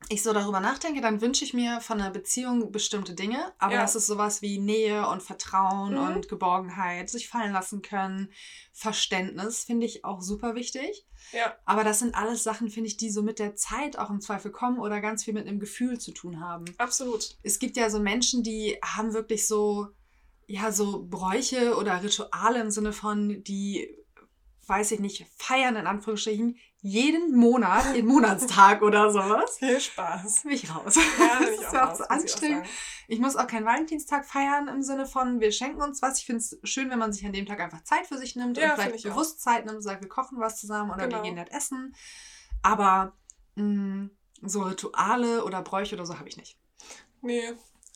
ich 0.09 0.23
so 0.23 0.33
darüber 0.33 0.59
nachdenke, 0.59 0.99
dann 0.99 1.21
wünsche 1.21 1.45
ich 1.45 1.53
mir 1.53 1.79
von 1.79 2.01
einer 2.01 2.09
Beziehung 2.09 2.71
bestimmte 2.71 3.13
Dinge. 3.13 3.53
Aber 3.59 3.75
Ja. 3.75 3.81
das 3.81 3.95
ist 3.95 4.07
sowas 4.07 4.41
wie 4.41 4.59
Nähe 4.59 5.07
und 5.07 5.21
Vertrauen 5.23 5.93
Mhm. 5.93 6.15
und 6.15 6.27
Geborgenheit, 6.27 7.09
sich 7.09 7.29
fallen 7.29 7.53
lassen 7.53 7.81
können, 7.81 8.29
Verständnis, 8.73 9.63
finde 9.63 9.85
ich 9.85 10.03
auch 10.03 10.21
super 10.21 10.55
wichtig. 10.55 11.05
Ja, 11.31 11.55
Aber 11.65 11.83
das 11.83 11.99
sind 11.99 12.15
alles 12.15 12.43
Sachen, 12.43 12.69
finde 12.69 12.87
ich, 12.89 12.97
die 12.97 13.11
so 13.11 13.21
mit 13.21 13.37
der 13.39 13.55
Zeit 13.55 13.97
auch 13.97 14.09
im 14.09 14.19
Zweifel 14.21 14.51
kommen 14.51 14.79
oder 14.79 14.99
ganz 15.01 15.23
viel 15.23 15.33
mit 15.35 15.47
einem 15.47 15.59
Gefühl 15.59 15.99
zu 15.99 16.11
tun 16.11 16.41
haben. 16.41 16.65
absolut. 16.77 17.37
es 17.43 17.59
gibt 17.59 17.77
ja 17.77 17.89
so 17.89 17.99
Menschen, 17.99 18.43
die 18.43 18.77
haben 18.83 19.13
wirklich 19.13 19.47
so, 19.47 19.87
ja, 20.51 20.71
so 20.71 21.03
Bräuche 21.07 21.75
oder 21.77 22.01
Rituale 22.03 22.59
im 22.59 22.71
Sinne 22.71 22.93
von, 22.93 23.43
die, 23.43 23.95
weiß 24.67 24.91
ich 24.91 24.99
nicht, 24.99 25.25
feiern 25.37 25.75
in 25.75 25.87
Anführungsstrichen 25.87 26.57
jeden 26.83 27.35
Monat, 27.35 27.95
jeden 27.95 28.07
Monatstag 28.07 28.81
oder 28.83 29.11
sowas. 29.11 29.57
Viel 29.59 29.79
Spaß. 29.79 30.43
Bin 30.43 30.51
ich 30.53 30.73
raus. 30.73 30.95
Ja, 30.95 31.39
das 31.39 31.49
ich 31.49 31.61
ist 31.61 31.67
auch 31.67 31.71
so 31.71 31.87
muss 31.89 31.99
ich 31.99 32.05
auch 32.05 32.09
anstrengend. 32.09 32.65
Ich 33.07 33.19
muss 33.19 33.35
auch 33.35 33.45
keinen 33.47 33.65
Valentinstag 33.65 34.25
feiern 34.25 34.67
im 34.67 34.81
Sinne 34.81 35.05
von, 35.05 35.39
wir 35.39 35.51
schenken 35.51 35.81
uns 35.81 36.01
was. 36.01 36.19
Ich 36.19 36.25
finde 36.25 36.39
es 36.39 36.57
schön, 36.63 36.89
wenn 36.89 36.99
man 36.99 37.11
sich 37.13 37.25
an 37.25 37.33
dem 37.33 37.45
Tag 37.45 37.59
einfach 37.59 37.83
Zeit 37.83 38.07
für 38.07 38.17
sich 38.17 38.35
nimmt 38.35 38.57
Ja, 38.57 38.73
und 38.73 38.81
vielleicht 38.81 38.95
ich 38.95 39.07
auch. 39.07 39.11
bewusst 39.13 39.41
Zeit 39.41 39.65
nimmt 39.65 39.77
und 39.77 39.83
sagt, 39.83 40.01
wir 40.01 40.09
kochen 40.09 40.39
was 40.39 40.59
zusammen 40.59 40.91
oder 40.91 41.03
Genau. 41.07 41.17
wir 41.17 41.23
gehen 41.23 41.35
nett 41.35 41.51
essen. 41.51 41.95
Aber 42.63 43.13
mh, 43.55 44.09
so 44.43 44.61
Rituale 44.63 45.43
oder 45.45 45.61
Bräuche 45.61 45.95
oder 45.95 46.05
so 46.05 46.17
habe 46.17 46.29
ich 46.29 46.37
nicht. 46.37 46.57
Nee, 47.21 47.53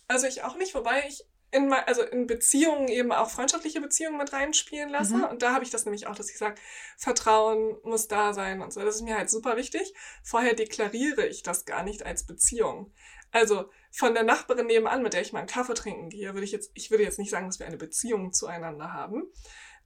also 0.07 0.27
ich 0.27 0.43
auch 0.43 0.55
nicht, 0.57 0.75
wobei 0.75 1.07
ich 1.07 1.23
in, 1.51 1.71
also 1.71 2.01
in 2.03 2.27
Beziehungen 2.27 2.87
eben 2.87 3.11
auch 3.11 3.29
freundschaftliche 3.29 3.81
Beziehungen 3.81 4.17
mit 4.17 4.33
reinspielen 4.33 4.89
lasse. 4.89 5.17
Mhm. 5.17 5.23
Und 5.25 5.41
da 5.41 5.53
habe 5.53 5.63
ich 5.63 5.69
das 5.69 5.85
nämlich 5.85 6.07
auch, 6.07 6.15
dass 6.15 6.29
ich 6.29 6.37
sage, 6.37 6.55
Vertrauen 6.97 7.77
muss 7.83 8.07
da 8.07 8.33
sein 8.33 8.61
und 8.61 8.73
so. 8.73 8.81
Das 8.81 8.95
ist 8.95 9.01
mir 9.01 9.17
halt 9.17 9.29
super 9.29 9.55
wichtig. 9.55 9.93
Vorher 10.23 10.53
deklariere 10.53 11.25
ich 11.25 11.43
das 11.43 11.65
gar 11.65 11.83
nicht 11.83 12.05
als 12.05 12.25
Beziehung. 12.25 12.93
Also 13.31 13.69
von 13.91 14.13
der 14.13 14.23
Nachbarin 14.23 14.67
nebenan, 14.67 15.03
mit 15.03 15.13
der 15.13 15.21
ich 15.21 15.33
mal 15.33 15.39
einen 15.39 15.47
Kaffee 15.47 15.73
trinken 15.73 16.09
gehe, 16.09 16.33
würde 16.33 16.45
ich 16.45 16.51
jetzt, 16.51 16.71
ich 16.73 16.91
würde 16.91 17.03
jetzt 17.03 17.19
nicht 17.19 17.29
sagen, 17.29 17.47
dass 17.47 17.59
wir 17.59 17.65
eine 17.65 17.77
Beziehung 17.77 18.33
zueinander 18.33 18.93
haben. 18.93 19.31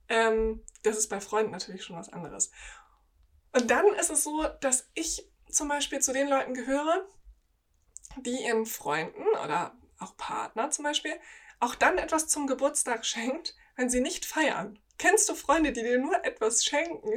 Ähm, 0.08 0.64
das 0.84 0.98
ist 0.98 1.10
bei 1.10 1.20
Freunden 1.20 1.52
natürlich 1.52 1.84
schon 1.84 1.96
was 1.96 2.12
anderes. 2.12 2.52
Und 3.52 3.70
dann 3.72 3.88
ist 4.00 4.10
es 4.10 4.24
so, 4.24 4.46
dass 4.62 4.90
ich 4.94 5.30
zum 5.50 5.68
Beispiel 5.68 6.00
zu 6.00 6.14
den 6.14 6.28
Leuten 6.28 6.54
gehöre, 6.54 7.08
die 8.18 8.44
ihren 8.44 8.66
Freunden 8.66 9.24
oder 9.44 9.76
auch 10.00 10.16
Partner 10.18 10.72
zum 10.72 10.84
Beispiel 10.84 11.14
auch 11.60 11.76
dann 11.76 11.98
etwas 11.98 12.28
zum 12.28 12.48
Geburtstag 12.48 13.06
schenkt, 13.06 13.56
wenn 13.76 13.90
sie 13.90 14.02
nicht 14.02 14.26
feiern. 14.26 14.80
Kennst 14.98 15.30
du 15.30 15.36
Freunde, 15.36 15.72
die 15.72 15.82
dir 15.82 15.98
nur 16.00 16.24
etwas 16.26 16.66
schenken, 16.66 17.12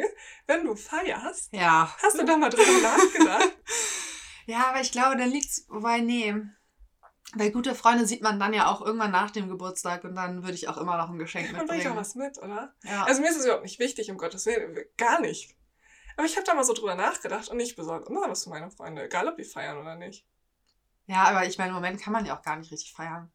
wenn 0.47 0.65
du 0.65 0.77
feierst? 0.77 1.53
Ja. 1.53 1.95
Hast 2.01 2.17
du 2.19 2.25
da 2.25 2.37
mal 2.37 2.51
drüber 2.51 2.81
nachgedacht? 2.83 3.57
Ja, 4.47 4.67
aber 4.71 4.81
ich 4.81 4.91
glaube, 4.91 5.17
dann 5.17 5.31
liegt's. 5.31 5.67
Wobei, 5.69 6.01
nee. 6.01 6.35
Weil 7.35 7.53
gute 7.53 7.77
Freunde 7.77 8.07
sieht 8.07 8.23
man 8.23 8.41
dann 8.41 8.53
ja 8.53 8.67
auch 8.67 8.81
irgendwann 8.85 9.13
nach 9.13 9.31
dem 9.31 9.49
Geburtstag 9.49 10.03
und 10.03 10.17
dann 10.17 10.43
würde 10.43 10.55
ich 10.55 10.67
auch 10.67 10.77
immer 10.79 10.97
noch 10.99 11.11
ein 11.11 11.19
Geschenk 11.19 11.53
Dann 11.57 11.69
bringe 11.69 11.81
ich 11.81 11.89
auch 11.89 11.95
mitbringen. 11.95 11.97
was 11.97 12.15
mit, 12.17 12.39
oder? 12.39 12.75
Ja. 12.83 13.05
Also 13.05 13.21
mir 13.23 13.31
ist 13.31 13.37
es 13.37 13.45
überhaupt 13.45 13.63
nicht 13.63 13.79
wichtig, 13.79 14.11
um 14.11 14.19
Gottes 14.19 14.45
Willen, 14.47 14.77
gar 14.99 15.21
nicht. 15.21 15.55
Aber 16.17 16.27
ich 16.27 16.35
habe 16.37 16.45
da 16.45 16.55
mal 16.55 16.65
so 16.65 16.73
drüber 16.73 16.97
nachgedacht 16.97 17.51
und 17.51 17.61
ich 17.61 17.77
besorge 17.77 18.11
immer 18.11 18.29
was 18.29 18.43
für 18.45 18.51
meine 18.51 18.69
Freunde, 18.73 19.05
egal 19.05 19.29
ob 19.29 19.37
die 19.37 19.45
feiern 19.45 19.79
oder 19.79 19.95
nicht. 19.95 20.27
ja, 21.07 21.23
aber 21.23 21.47
ich 21.47 21.57
meine, 21.57 21.69
im 21.69 21.77
Moment 21.77 22.01
kann 22.03 22.13
man 22.13 22.27
ja 22.27 22.37
auch 22.37 22.43
gar 22.43 22.57
nicht 22.57 22.73
richtig 22.73 22.93
feiern. 22.93 23.31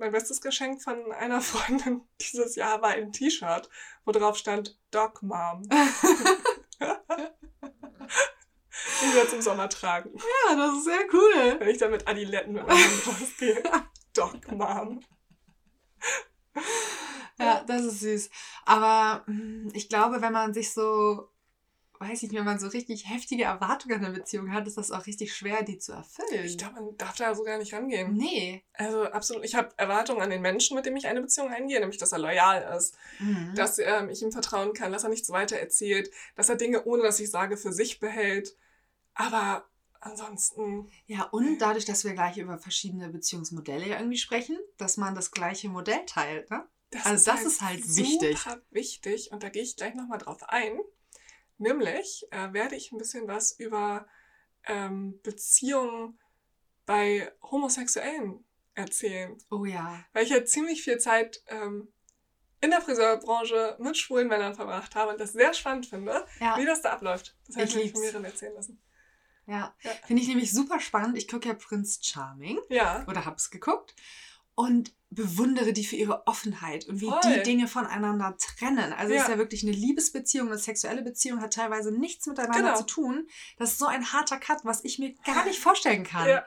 Mein 0.00 0.12
bestes 0.12 0.40
Geschenk 0.40 0.82
von 0.82 1.12
einer 1.12 1.40
Freundin 1.42 2.00
dieses 2.18 2.56
Jahr 2.56 2.80
war 2.80 2.88
ein 2.88 3.12
T-Shirt, 3.12 3.68
wo 4.06 4.12
drauf 4.12 4.38
stand 4.38 4.78
Dog 4.90 5.22
Mom. 5.22 5.60
ich 5.60 5.78
werde 9.14 9.26
es 9.26 9.32
im 9.34 9.42
Sommer 9.42 9.68
tragen, 9.68 10.10
Ja, 10.48 10.56
das 10.56 10.78
ist 10.78 10.84
sehr 10.84 11.04
cool. 11.12 11.56
wenn 11.60 11.68
ich 11.68 11.76
dann 11.76 11.90
mit 11.90 12.08
Adiletten 12.08 12.54
mit 12.54 12.66
meinem 12.66 12.78
Hund 12.78 13.08
rausgehe. 13.08 13.62
Dog 14.14 14.50
Mom. 14.50 15.04
Ja, 17.38 17.62
das 17.64 17.82
ist 17.82 18.00
süß. 18.00 18.30
Aber 18.64 19.22
mm, 19.26 19.68
ich 19.74 19.90
glaube, 19.90 20.22
wenn 20.22 20.32
man 20.32 20.54
sich 20.54 20.72
so, 20.72 21.29
weiß 22.00 22.22
ich 22.22 22.30
nicht, 22.30 22.38
wenn 22.38 22.44
man 22.44 22.58
so 22.58 22.66
richtig 22.68 23.08
heftige 23.08 23.44
Erwartungen 23.44 23.96
an 24.00 24.04
eine 24.06 24.14
Beziehung 24.18 24.52
hat, 24.52 24.66
ist 24.66 24.76
das 24.78 24.90
auch 24.90 25.06
richtig 25.06 25.34
schwer, 25.34 25.62
die 25.62 25.78
zu 25.78 25.92
erfüllen. 25.92 26.44
Ich 26.44 26.58
glaube, 26.58 26.74
man 26.80 26.96
darf 26.96 27.14
da 27.16 27.34
so 27.34 27.44
gar 27.44 27.58
nicht 27.58 27.72
rangehen. 27.74 28.14
nee. 28.14 28.64
Also 28.72 29.04
absolut, 29.04 29.44
ich 29.44 29.54
habe 29.54 29.68
Erwartungen 29.76 30.22
an 30.22 30.30
den 30.30 30.40
Menschen, 30.42 30.74
mit 30.74 30.86
dem 30.86 30.96
ich 30.96 31.06
eine 31.06 31.20
Beziehung 31.20 31.48
eingehe, 31.50 31.78
nämlich 31.78 31.98
dass 31.98 32.12
er 32.12 32.18
loyal 32.18 32.76
ist, 32.76 32.96
Mhm. 33.18 33.54
dass 33.54 33.78
ähm, 33.78 34.08
ich 34.08 34.22
ihm 34.22 34.32
vertrauen 34.32 34.72
kann, 34.72 34.90
dass 34.92 35.04
er 35.04 35.10
nichts 35.10 35.30
weiter 35.30 35.56
erzählt, 35.56 36.10
dass 36.36 36.48
er 36.48 36.56
Dinge, 36.56 36.84
ohne 36.84 37.02
dass 37.02 37.20
ich 37.20 37.30
sage, 37.30 37.56
für 37.58 37.72
sich 37.72 38.00
behält. 38.00 38.56
Aber 39.14 39.64
ansonsten, 40.00 40.90
Ja, 41.06 41.24
und 41.24 41.58
dadurch, 41.58 41.84
dass 41.84 42.04
wir 42.04 42.14
gleich 42.14 42.38
über 42.38 42.58
verschiedene 42.58 43.08
Beziehungsmodelle 43.10 43.86
irgendwie 43.86 44.16
sprechen, 44.16 44.56
dass 44.78 44.96
man 44.96 45.14
das 45.14 45.30
gleiche 45.30 45.68
Modell 45.68 46.04
teilt, 46.06 46.50
ne? 46.50 46.66
das 46.90 47.04
Also 47.06 47.30
das 47.30 47.44
ist 47.44 47.60
halt 47.60 47.86
wichtig. 47.96 48.38
Super 48.38 48.60
wichtig 48.70 49.30
und 49.32 49.42
da 49.42 49.48
gehe 49.50 49.62
ich 49.62 49.76
gleich 49.76 49.94
nochmal 49.94 50.18
drauf 50.18 50.42
ein. 50.48 50.78
Nämlich 51.60 52.26
äh, 52.30 52.52
werde 52.52 52.74
ich 52.74 52.90
ein 52.90 52.98
bisschen 52.98 53.28
was 53.28 53.52
über 53.52 54.06
ähm, 54.64 55.20
Beziehungen 55.22 56.18
bei 56.86 57.30
Homosexuellen 57.42 58.44
erzählen. 58.74 59.36
Oh 59.50 59.64
ja. 59.64 60.04
weil 60.12 60.24
ich 60.24 60.30
ja 60.30 60.44
ziemlich 60.44 60.82
viel 60.82 60.98
Zeit 60.98 61.42
ähm, 61.48 61.92
in 62.62 62.70
der 62.70 62.80
Friseurbranche 62.80 63.76
mit 63.78 63.96
schwulen 63.96 64.28
Männern 64.28 64.54
verbracht 64.54 64.94
habe 64.94 65.12
und 65.12 65.20
das 65.20 65.32
sehr 65.32 65.52
spannend 65.54 65.86
finde, 65.86 66.26
Ja, 66.40 66.56
wie 66.58 66.64
das 66.66 66.80
da 66.82 66.92
abläuft. 66.92 67.36
Das 67.46 67.56
habe 67.56 67.66
ich 67.66 67.76
Ich 67.76 67.84
mir 67.84 67.90
von 67.92 68.00
mehreren 68.00 68.24
erzählen 68.24 68.54
lassen. 68.54 68.82
ja. 69.46 69.74
Ja. 69.82 69.90
Finde 70.06 70.22
ich 70.22 70.28
nämlich 70.28 70.50
super 70.52 70.80
spannend. 70.80 71.16
Ich 71.18 71.28
gucke 71.28 71.48
ja 71.48 71.54
Prince 71.54 72.00
Charming 72.02 72.58
Ja, 72.70 73.04
oder 73.06 73.24
hab's 73.26 73.50
geguckt 73.50 73.94
und 74.60 74.92
bewundere 75.12 75.72
die 75.72 75.84
für 75.84 75.96
ihre 75.96 76.26
Offenheit 76.28 76.86
und 76.86 77.00
wie 77.00 77.08
Voll. 77.08 77.20
die 77.24 77.42
Dinge 77.42 77.66
voneinander 77.66 78.36
trennen. 78.38 78.92
Also 78.92 79.12
es 79.12 79.16
Ja. 79.18 79.22
ist 79.24 79.28
ja 79.30 79.38
wirklich 79.38 79.62
eine 79.64 79.72
Liebesbeziehung, 79.72 80.48
eine 80.48 80.58
sexuelle 80.58 81.02
Beziehung 81.02 81.40
hat 81.40 81.52
teilweise 81.54 81.90
nichts 81.90 82.26
miteinander 82.26 82.58
Genau. 82.70 82.76
zu 82.76 82.84
tun. 82.86 83.26
Das 83.58 83.72
ist 83.72 83.78
so 83.80 83.86
ein 83.86 84.12
harter 84.12 84.38
Cut, 84.38 84.64
was 84.64 84.84
ich 84.84 84.98
mir 85.00 85.12
gar 85.26 85.44
nicht 85.46 85.58
vorstellen 85.58 86.04
kann. 86.04 86.28
Ja. 86.28 86.44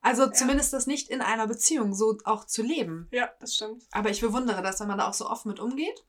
Also 0.00 0.28
zumindest 0.28 0.72
das 0.72 0.86
nicht 0.86 1.08
in 1.08 1.20
einer 1.22 1.46
Beziehung 1.46 1.94
so 1.94 2.18
auch 2.24 2.44
zu 2.46 2.62
leben. 2.62 3.08
ja, 3.12 3.30
das 3.40 3.54
stimmt. 3.54 3.84
Aber 3.92 4.10
ich 4.10 4.20
bewundere 4.20 4.60
das, 4.60 4.80
wenn 4.80 4.88
man 4.88 4.98
da 4.98 5.08
auch 5.08 5.14
so 5.14 5.30
offen 5.30 5.48
mit 5.48 5.60
umgeht. 5.60 6.04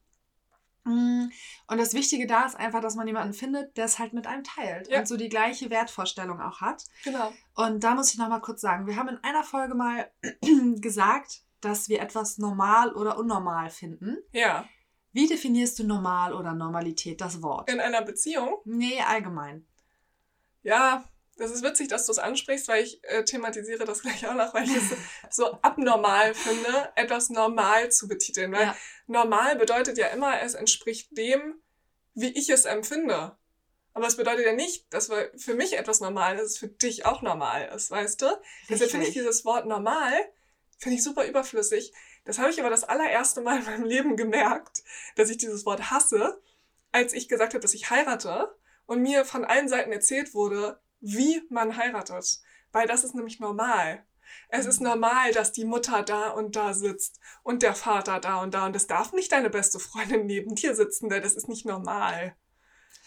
Mm, 0.85 1.29
Und 1.67 1.77
das 1.79 1.93
Wichtige 1.93 2.27
da 2.27 2.45
ist 2.45 2.55
einfach, 2.55 2.79
dass 2.81 2.95
man 2.95 3.07
jemanden 3.07 3.33
findet, 3.33 3.75
der 3.75 3.85
es 3.85 3.99
halt 3.99 4.13
mit 4.13 4.27
einem 4.27 4.43
teilt 4.43 4.87
Ja. 4.87 4.99
und 4.99 5.07
so 5.07 5.17
die 5.17 5.29
gleiche 5.29 5.69
Wertvorstellung 5.69 6.39
auch 6.39 6.61
hat. 6.61 6.83
Genau. 7.03 7.33
Und 7.55 7.83
da 7.83 7.95
muss 7.95 8.11
ich 8.13 8.17
nochmal 8.19 8.41
kurz 8.41 8.61
sagen, 8.61 8.85
wir 8.87 8.95
haben 8.95 9.09
in 9.09 9.17
einer 9.23 9.43
Folge 9.43 9.73
mal 9.75 10.09
gesagt, 10.77 11.41
dass 11.61 11.89
wir 11.89 11.99
etwas 12.01 12.37
normal 12.37 12.93
oder 12.93 13.17
unnormal 13.17 13.69
finden. 13.71 14.17
Ja, 14.31 14.65
Wie 15.11 15.27
definierst 15.27 15.79
du 15.79 15.83
normal 15.85 16.33
oder 16.33 16.53
Normalität, 16.53 17.19
das 17.21 17.41
Wort? 17.41 17.69
in 17.69 17.79
einer 17.79 18.01
Beziehung. 18.03 18.57
Nee, 18.65 19.01
allgemein. 19.01 19.65
Ja, 20.61 21.03
das 21.37 21.51
ist 21.51 21.63
witzig, 21.63 21.89
dass 21.89 22.05
du 22.05 22.11
es 22.11 22.17
ansprichst, 22.19 22.67
weil 22.67 22.83
ich 22.83 23.03
äh, 23.03 23.23
thematisiere 23.23 23.85
das 23.85 24.01
gleich 24.01 24.25
auch 24.27 24.33
noch, 24.33 24.53
weil 24.53 24.63
ich 24.65 24.75
es 24.75 25.35
so 25.35 25.51
abnormal 25.61 26.33
finde, 26.33 26.91
etwas 26.95 27.29
normal 27.29 27.91
zu 27.91 28.07
betiteln. 28.07 28.53
Weil 28.53 28.63
Ja. 28.67 28.77
normal 29.07 29.55
bedeutet 29.57 29.97
ja 29.97 30.07
immer, 30.07 30.41
es 30.41 30.53
entspricht 30.53 31.17
dem, 31.17 31.61
wie 32.13 32.29
ich 32.29 32.49
es 32.49 32.65
empfinde. 32.65 33.37
Aber 33.93 34.07
es 34.07 34.17
bedeutet 34.17 34.45
ja 34.45 34.53
nicht, 34.53 34.93
dass 34.93 35.09
für 35.37 35.53
mich 35.53 35.77
etwas 35.77 36.01
normal 36.01 36.37
ist, 36.37 36.57
für 36.57 36.67
dich 36.67 37.05
auch 37.05 37.21
normal 37.21 37.71
ist, 37.73 37.91
weißt 37.91 38.21
du? 38.21 38.27
Deshalb 38.69 38.91
finde 38.91 39.07
ich 39.07 39.13
dieses 39.13 39.45
Wort 39.45 39.65
normal, 39.65 40.13
finde 40.77 40.97
ich 40.97 41.03
super 41.03 41.25
überflüssig. 41.25 41.93
Das 42.25 42.39
habe 42.39 42.49
ich 42.49 42.59
aber 42.59 42.69
das 42.69 42.83
allererste 42.83 43.41
Mal 43.41 43.59
in 43.59 43.65
meinem 43.65 43.83
Leben 43.85 44.17
gemerkt, 44.17 44.83
dass 45.15 45.29
ich 45.29 45.37
dieses 45.37 45.65
Wort 45.65 45.91
hasse, 45.91 46.41
als 46.91 47.13
ich 47.13 47.29
gesagt 47.29 47.53
habe, 47.53 47.61
dass 47.61 47.73
ich 47.73 47.89
heirate 47.89 48.53
und 48.85 49.01
mir 49.01 49.23
von 49.25 49.45
allen 49.45 49.69
Seiten 49.69 49.91
erzählt 49.91 50.33
wurde, 50.33 50.79
wie 51.05 51.41
man 51.49 51.77
heiratet. 51.77 52.39
Weil 52.71 52.87
das 52.87 53.03
ist 53.03 53.15
nämlich 53.15 53.39
normal. 53.39 54.03
Es 54.49 54.65
ist 54.65 54.81
Mhm. 54.81 54.87
normal, 54.87 55.31
dass 55.31 55.51
die 55.51 55.65
Mutter 55.65 56.01
da 56.03 56.29
und 56.29 56.55
da 56.55 56.73
sitzt 56.73 57.19
und 57.43 57.61
der 57.61 57.75
Vater 57.75 58.19
da 58.19 58.41
und 58.41 58.53
da. 58.53 58.65
Und 58.65 58.73
das 58.75 58.87
darf 58.87 59.13
nicht 59.13 59.31
deine 59.31 59.49
beste 59.49 59.79
Freundin 59.79 60.25
neben 60.25 60.55
dir 60.55 60.75
sitzen, 60.75 61.09
denn 61.09 61.21
das 61.23 61.35
ist 61.35 61.47
nicht 61.47 61.65
normal. 61.65 62.35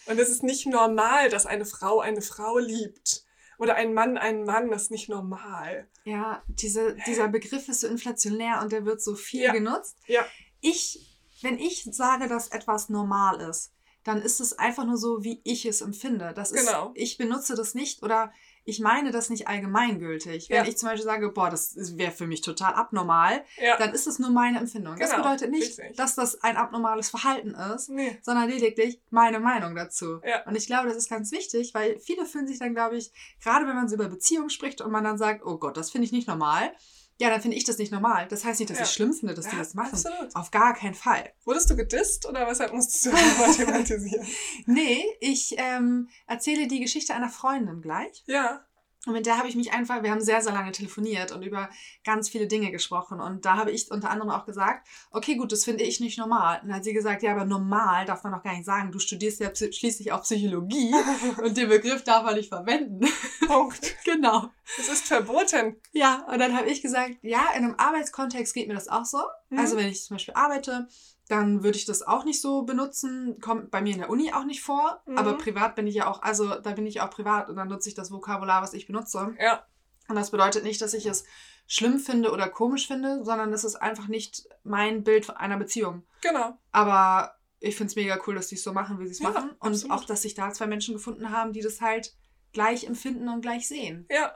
Und 0.06 0.18
es 0.18 0.30
ist 0.30 0.42
nicht 0.42 0.66
normal, 0.66 1.28
dass 1.28 1.44
eine 1.44 1.66
Frau 1.66 2.00
eine 2.00 2.22
Frau 2.22 2.58
liebt. 2.58 3.24
Oder 3.58 3.74
ein 3.74 3.92
Mann 3.92 4.16
einen 4.16 4.44
Mann, 4.44 4.70
das 4.70 4.82
ist 4.84 4.90
nicht 4.92 5.08
normal. 5.08 5.88
Ja, 6.04 6.42
diese, 6.46 6.94
dieser 7.06 7.26
Begriff 7.26 7.68
ist 7.68 7.80
so 7.80 7.88
inflationär 7.88 8.60
und 8.62 8.70
der 8.70 8.84
wird 8.86 9.02
so 9.02 9.16
viel 9.16 9.42
Ja. 9.42 9.52
genutzt. 9.52 9.96
Ja. 10.06 10.24
Ich, 10.60 11.18
wenn 11.42 11.58
ich 11.58 11.84
sage, 11.90 12.28
dass 12.28 12.48
etwas 12.48 12.88
normal 12.88 13.40
ist, 13.50 13.72
dann 14.08 14.20
ist 14.22 14.40
es 14.40 14.58
einfach 14.58 14.84
nur 14.84 14.96
so, 14.96 15.22
wie 15.22 15.40
ich 15.44 15.64
es 15.66 15.80
empfinde. 15.82 16.32
Das 16.34 16.50
ist, 16.52 16.66
Genau. 16.66 16.90
ich 16.94 17.18
benutze 17.18 17.54
das 17.54 17.74
nicht 17.74 18.02
oder 18.02 18.32
ich 18.64 18.80
meine 18.80 19.10
das 19.12 19.30
nicht 19.30 19.48
allgemeingültig. 19.48 20.50
Wenn 20.50 20.56
Ja. 20.64 20.68
ich 20.68 20.76
zum 20.76 20.88
Beispiel 20.90 21.04
sage, 21.04 21.30
boah, 21.30 21.48
das 21.48 21.74
wäre 21.96 22.10
für 22.12 22.26
mich 22.26 22.42
total 22.42 22.74
abnormal, 22.74 23.42
Ja. 23.62 23.76
dann 23.78 23.94
ist 23.94 24.06
es 24.06 24.18
nur 24.18 24.28
meine 24.30 24.58
Empfindung. 24.58 24.96
Das 24.98 25.10
Genau, 25.10 25.22
bedeutet 25.22 25.50
nicht, 25.50 25.78
richtig. 25.78 25.96
dass 25.96 26.14
das 26.14 26.42
ein 26.42 26.56
abnormales 26.56 27.08
Verhalten 27.08 27.54
ist, 27.54 27.88
Nee. 27.88 28.18
sondern 28.22 28.48
lediglich 28.50 29.00
meine 29.10 29.40
Meinung 29.40 29.74
dazu. 29.74 30.20
Ja. 30.22 30.44
Und 30.46 30.54
ich 30.56 30.66
glaube, 30.66 30.88
das 30.88 30.96
ist 30.98 31.08
ganz 31.08 31.32
wichtig, 31.32 31.72
weil 31.72 31.98
viele 31.98 32.26
fühlen 32.26 32.46
sich 32.46 32.58
dann, 32.58 32.74
glaube 32.74 32.96
ich, 32.98 33.10
gerade 33.42 33.66
wenn 33.66 33.74
man 33.76 33.88
so 33.88 33.94
über 33.94 34.08
Beziehungen 34.08 34.50
spricht 34.50 34.80
und 34.82 34.90
man 34.90 35.04
dann 35.04 35.16
sagt, 35.16 35.44
oh 35.46 35.56
Gott, 35.56 35.76
das 35.78 35.90
finde 35.90 36.04
ich 36.04 36.12
nicht 36.12 36.28
normal, 36.28 36.70
ja, 37.18 37.30
dann 37.30 37.40
finde 37.42 37.56
ich 37.56 37.64
das 37.64 37.78
nicht 37.78 37.90
normal. 37.92 38.26
Das 38.28 38.44
heißt 38.44 38.60
nicht, 38.60 38.70
dass 38.70 38.78
Ja. 38.78 38.84
ich 38.84 38.90
schlimm 38.90 39.12
finde, 39.12 39.34
dass 39.34 39.46
die 39.46 39.52
Ja, 39.52 39.58
das 39.58 39.74
machen. 39.74 39.90
Absolut. 39.92 40.34
Auf 40.36 40.50
gar 40.50 40.72
keinen 40.74 40.94
Fall. 40.94 41.32
Wurdest 41.44 41.68
du 41.68 41.76
gedisst 41.76 42.26
oder 42.26 42.48
weshalb 42.48 42.72
musstest 42.72 43.06
du 43.06 43.10
das 43.10 43.56
thematisieren? 43.56 44.26
Nee, 44.66 45.04
ich 45.20 45.54
ähm, 45.58 46.08
erzähle 46.26 46.68
die 46.68 46.80
Geschichte 46.80 47.14
einer 47.14 47.28
Freundin 47.28 47.82
gleich. 47.82 48.22
Ja. 48.26 48.64
Und 49.06 49.12
mit 49.12 49.26
der 49.26 49.38
habe 49.38 49.48
ich 49.48 49.54
mich 49.54 49.72
einfach, 49.72 50.02
wir 50.02 50.10
haben 50.10 50.20
sehr, 50.20 50.40
sehr 50.42 50.52
lange 50.52 50.72
telefoniert 50.72 51.30
und 51.30 51.42
über 51.42 51.70
ganz 52.04 52.28
viele 52.28 52.48
Dinge 52.48 52.72
gesprochen. 52.72 53.20
Und 53.20 53.44
da 53.44 53.56
habe 53.56 53.70
ich 53.70 53.90
unter 53.90 54.10
anderem 54.10 54.30
auch 54.30 54.44
gesagt, 54.44 54.88
okay, 55.10 55.36
gut, 55.36 55.52
das 55.52 55.64
finde 55.64 55.84
ich 55.84 56.00
nicht 56.00 56.18
normal. 56.18 56.60
Und 56.60 56.68
dann 56.68 56.78
hat 56.78 56.84
sie 56.84 56.92
gesagt, 56.92 57.22
ja, 57.22 57.32
aber 57.32 57.44
normal 57.44 58.06
darf 58.06 58.24
man 58.24 58.32
doch 58.32 58.42
gar 58.42 58.54
nicht 58.54 58.64
sagen. 58.64 58.90
Du 58.90 58.98
studierst 58.98 59.40
ja 59.40 59.54
schließlich 59.54 60.10
auch 60.10 60.22
Psychologie 60.22 60.92
und 61.42 61.56
den 61.56 61.68
Begriff 61.68 62.02
darf 62.02 62.24
man 62.24 62.34
nicht 62.34 62.48
verwenden. 62.48 63.06
Punkt. 63.46 63.96
genau. 64.04 64.50
Es 64.78 64.88
ist 64.88 65.06
verboten. 65.06 65.76
Ja, 65.92 66.26
und 66.30 66.38
dann 66.40 66.56
habe 66.56 66.68
ich 66.68 66.82
gesagt, 66.82 67.14
ja, 67.22 67.46
in 67.56 67.64
einem 67.64 67.74
Arbeitskontext 67.78 68.52
geht 68.52 68.68
mir 68.68 68.74
das 68.74 68.88
auch 68.88 69.04
so. 69.04 69.22
Mhm. 69.50 69.58
Also 69.58 69.76
wenn 69.76 69.88
ich 69.88 70.02
zum 70.02 70.16
Beispiel 70.16 70.34
arbeite, 70.34 70.88
dann 71.28 71.62
würde 71.62 71.76
ich 71.76 71.84
das 71.84 72.02
auch 72.02 72.24
nicht 72.24 72.40
so 72.40 72.62
benutzen. 72.62 73.38
Kommt 73.40 73.70
bei 73.70 73.82
mir 73.82 73.92
in 73.92 74.00
der 74.00 74.10
Uni 74.10 74.32
auch 74.32 74.44
nicht 74.44 74.62
vor. 74.62 75.02
Mhm. 75.06 75.18
Aber 75.18 75.34
privat 75.34 75.74
bin 75.74 75.86
ich 75.86 75.94
ja 75.94 76.10
auch, 76.10 76.22
also 76.22 76.58
da 76.58 76.72
bin 76.72 76.86
ich 76.86 77.00
auch 77.00 77.10
privat 77.10 77.48
und 77.48 77.56
dann 77.56 77.68
nutze 77.68 77.88
ich 77.88 77.94
das 77.94 78.10
Vokabular, 78.10 78.62
was 78.62 78.72
ich 78.72 78.86
benutze. 78.86 79.34
Ja. 79.38 79.64
Und 80.08 80.16
das 80.16 80.30
bedeutet 80.30 80.64
nicht, 80.64 80.80
dass 80.80 80.94
ich 80.94 81.04
es 81.06 81.24
schlimm 81.66 81.98
finde 81.98 82.32
oder 82.32 82.48
komisch 82.48 82.86
finde, 82.86 83.24
sondern 83.24 83.52
es 83.52 83.62
ist 83.62 83.76
einfach 83.76 84.08
nicht 84.08 84.48
mein 84.64 85.04
Bild 85.04 85.28
einer 85.36 85.58
Beziehung. 85.58 86.06
Genau. 86.22 86.58
Aber 86.72 87.34
ich 87.60 87.76
finde 87.76 87.90
es 87.90 87.96
mega 87.96 88.18
cool, 88.26 88.34
dass 88.34 88.48
die 88.48 88.54
es 88.54 88.62
so 88.62 88.72
machen, 88.72 88.98
wie 88.98 89.06
sie 89.06 89.12
es 89.12 89.18
Ja, 89.18 89.30
machen. 89.30 89.50
Und 89.58 89.72
absolut. 89.72 89.96
auch, 89.96 90.04
dass 90.06 90.22
sich 90.22 90.34
da 90.34 90.50
zwei 90.52 90.66
Menschen 90.66 90.94
gefunden 90.94 91.30
haben, 91.30 91.52
die 91.52 91.60
das 91.60 91.82
halt 91.82 92.14
gleich 92.54 92.84
empfinden 92.84 93.28
und 93.28 93.42
gleich 93.42 93.68
sehen. 93.68 94.06
Ja. 94.10 94.32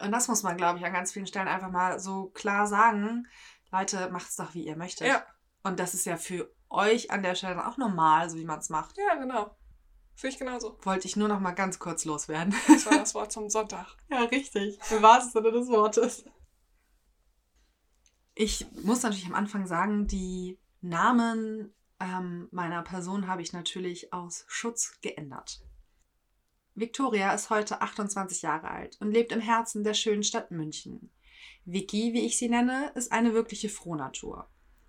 Und 0.00 0.12
das 0.12 0.28
muss 0.28 0.44
man, 0.44 0.56
glaube 0.56 0.78
ich, 0.78 0.84
an 0.84 0.92
ganz 0.92 1.12
vielen 1.12 1.26
Stellen 1.26 1.48
einfach 1.48 1.70
mal 1.70 1.98
so 1.98 2.26
klar 2.26 2.68
sagen. 2.68 3.26
Leute, 3.72 4.08
macht's 4.10 4.36
doch, 4.36 4.54
wie 4.54 4.64
ihr 4.64 4.76
möchtet. 4.76 5.08
Ja. 5.08 5.26
Und 5.68 5.78
das 5.78 5.94
ist 5.94 6.06
ja 6.06 6.16
für 6.16 6.52
euch 6.70 7.10
an 7.10 7.22
der 7.22 7.34
Stelle 7.34 7.66
auch 7.66 7.76
normal, 7.76 8.28
so 8.28 8.36
wie 8.36 8.44
man 8.44 8.58
es 8.58 8.70
macht. 8.70 8.96
Ja, 8.98 9.14
genau. 9.14 9.54
Sehe 10.14 10.30
ich 10.30 10.38
genauso. 10.38 10.76
Wollte 10.82 11.06
ich 11.06 11.16
nur 11.16 11.28
noch 11.28 11.40
mal 11.40 11.52
ganz 11.52 11.78
kurz 11.78 12.04
loswerden. 12.04 12.54
Das 12.66 12.86
war 12.86 12.98
das 12.98 13.14
Wort 13.14 13.30
zum 13.30 13.48
Sonntag. 13.48 13.86
Ja, 14.10 14.24
richtig. 14.24 14.78
Im 14.90 15.02
wahrsten 15.02 15.32
Sinne 15.32 15.52
des 15.52 15.68
Wortes. 15.68 16.24
Ich 18.34 18.66
muss 18.82 19.02
natürlich 19.02 19.26
am 19.26 19.34
Anfang 19.34 19.66
sagen, 19.66 20.06
die 20.06 20.58
Namen 20.80 21.74
ähm, 22.00 22.48
meiner 22.50 22.82
Person 22.82 23.26
habe 23.26 23.42
ich 23.42 23.52
natürlich 23.52 24.12
aus 24.12 24.44
Schutz 24.48 24.98
geändert. 25.02 25.60
Victoria 26.74 27.32
ist 27.32 27.50
heute 27.50 27.80
28 27.80 28.42
Jahre 28.42 28.70
alt 28.70 28.96
und 29.00 29.10
lebt 29.10 29.32
im 29.32 29.40
Herzen 29.40 29.84
der 29.84 29.94
schönen 29.94 30.22
Stadt 30.22 30.50
München. 30.50 31.12
Vicky, 31.64 32.12
wie 32.12 32.24
ich 32.24 32.38
sie 32.38 32.48
nenne, 32.48 32.92
ist 32.94 33.12
eine 33.12 33.34
wirkliche 33.34 33.68
Frohnatur. 33.68 34.48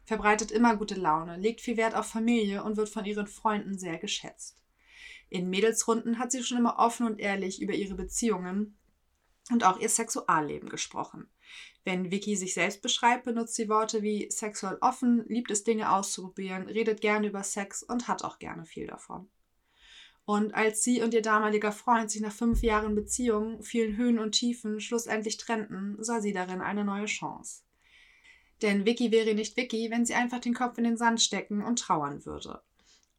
Verbreitet 0.10 0.50
immer 0.50 0.76
gute 0.76 0.96
Laune, 0.96 1.38
legt 1.38 1.62
viel 1.62 1.78
Wert 1.78 1.94
auf 1.94 2.08
Familie 2.08 2.64
und 2.64 2.78
wird 2.78 2.90
von 2.90 3.06
ihren 3.06 3.28
Freunden 3.28 3.78
sehr 3.78 4.00
geschätzt. 4.00 4.58
In 5.30 5.52
Mädelsrunden 5.52 6.18
hat 6.18 6.32
sie 6.32 6.42
schon 6.42 6.58
immer 6.58 6.80
offen 6.80 7.06
und 7.06 7.20
ehrlich 7.20 7.62
über 7.62 7.76
ihre 7.76 7.94
Beziehungen 7.94 8.76
und 9.52 9.64
auch 9.64 9.80
ihr 9.80 9.88
Sexualleben 9.88 10.68
gesprochen. 10.68 11.30
Wenn 11.84 12.10
Vicky 12.10 12.36
sich 12.36 12.56
selbst 12.56 12.82
beschreibt, 12.82 13.26
benutzt 13.26 13.54
sie 13.54 13.70
Worte 13.70 14.02
wie 14.02 14.32
sexuell 14.32 14.80
offen, 14.82 15.26
liebt 15.28 15.52
es 15.52 15.64
Dinge 15.64 15.92
auszuprobieren, 15.92 16.64
redet 16.64 17.02
gerne 17.02 17.28
über 17.28 17.44
Sex 17.44 17.84
und 17.84 18.08
hat 18.08 18.24
auch 18.24 18.40
gerne 18.40 18.66
viel 18.66 18.88
davon. 18.88 19.30
Und 20.26 20.56
als 20.56 20.82
sie 20.82 21.04
und 21.04 21.14
ihr 21.14 21.22
damaliger 21.22 21.72
Freund 21.72 22.10
sich 22.10 22.22
nach 22.22 22.34
fünf 22.34 22.64
Jahren 22.64 22.96
Beziehung, 22.96 23.62
vielen 23.62 23.96
Höhen 23.96 24.18
und 24.18 24.32
Tiefen 24.32 24.80
schlussendlich 24.80 25.38
trennten, 25.38 26.04
sah 26.04 26.20
sie 26.20 26.34
darin 26.34 26.62
eine 26.62 26.84
neue 26.84 27.06
Chance. 27.06 27.62
Denn 28.62 28.86
Vicky 28.86 29.12
wäre 29.12 29.34
nicht 29.34 29.56
Vicky, 29.56 29.90
wenn 29.90 30.06
sie 30.06 30.16
einfach 30.16 30.40
den 30.40 30.54
Kopf 30.54 30.78
in 30.78 30.84
den 30.84 30.98
Sand 30.98 31.22
stecken 31.22 31.64
und 31.64 31.80
trauern 31.80 32.26
würde. 32.26 32.62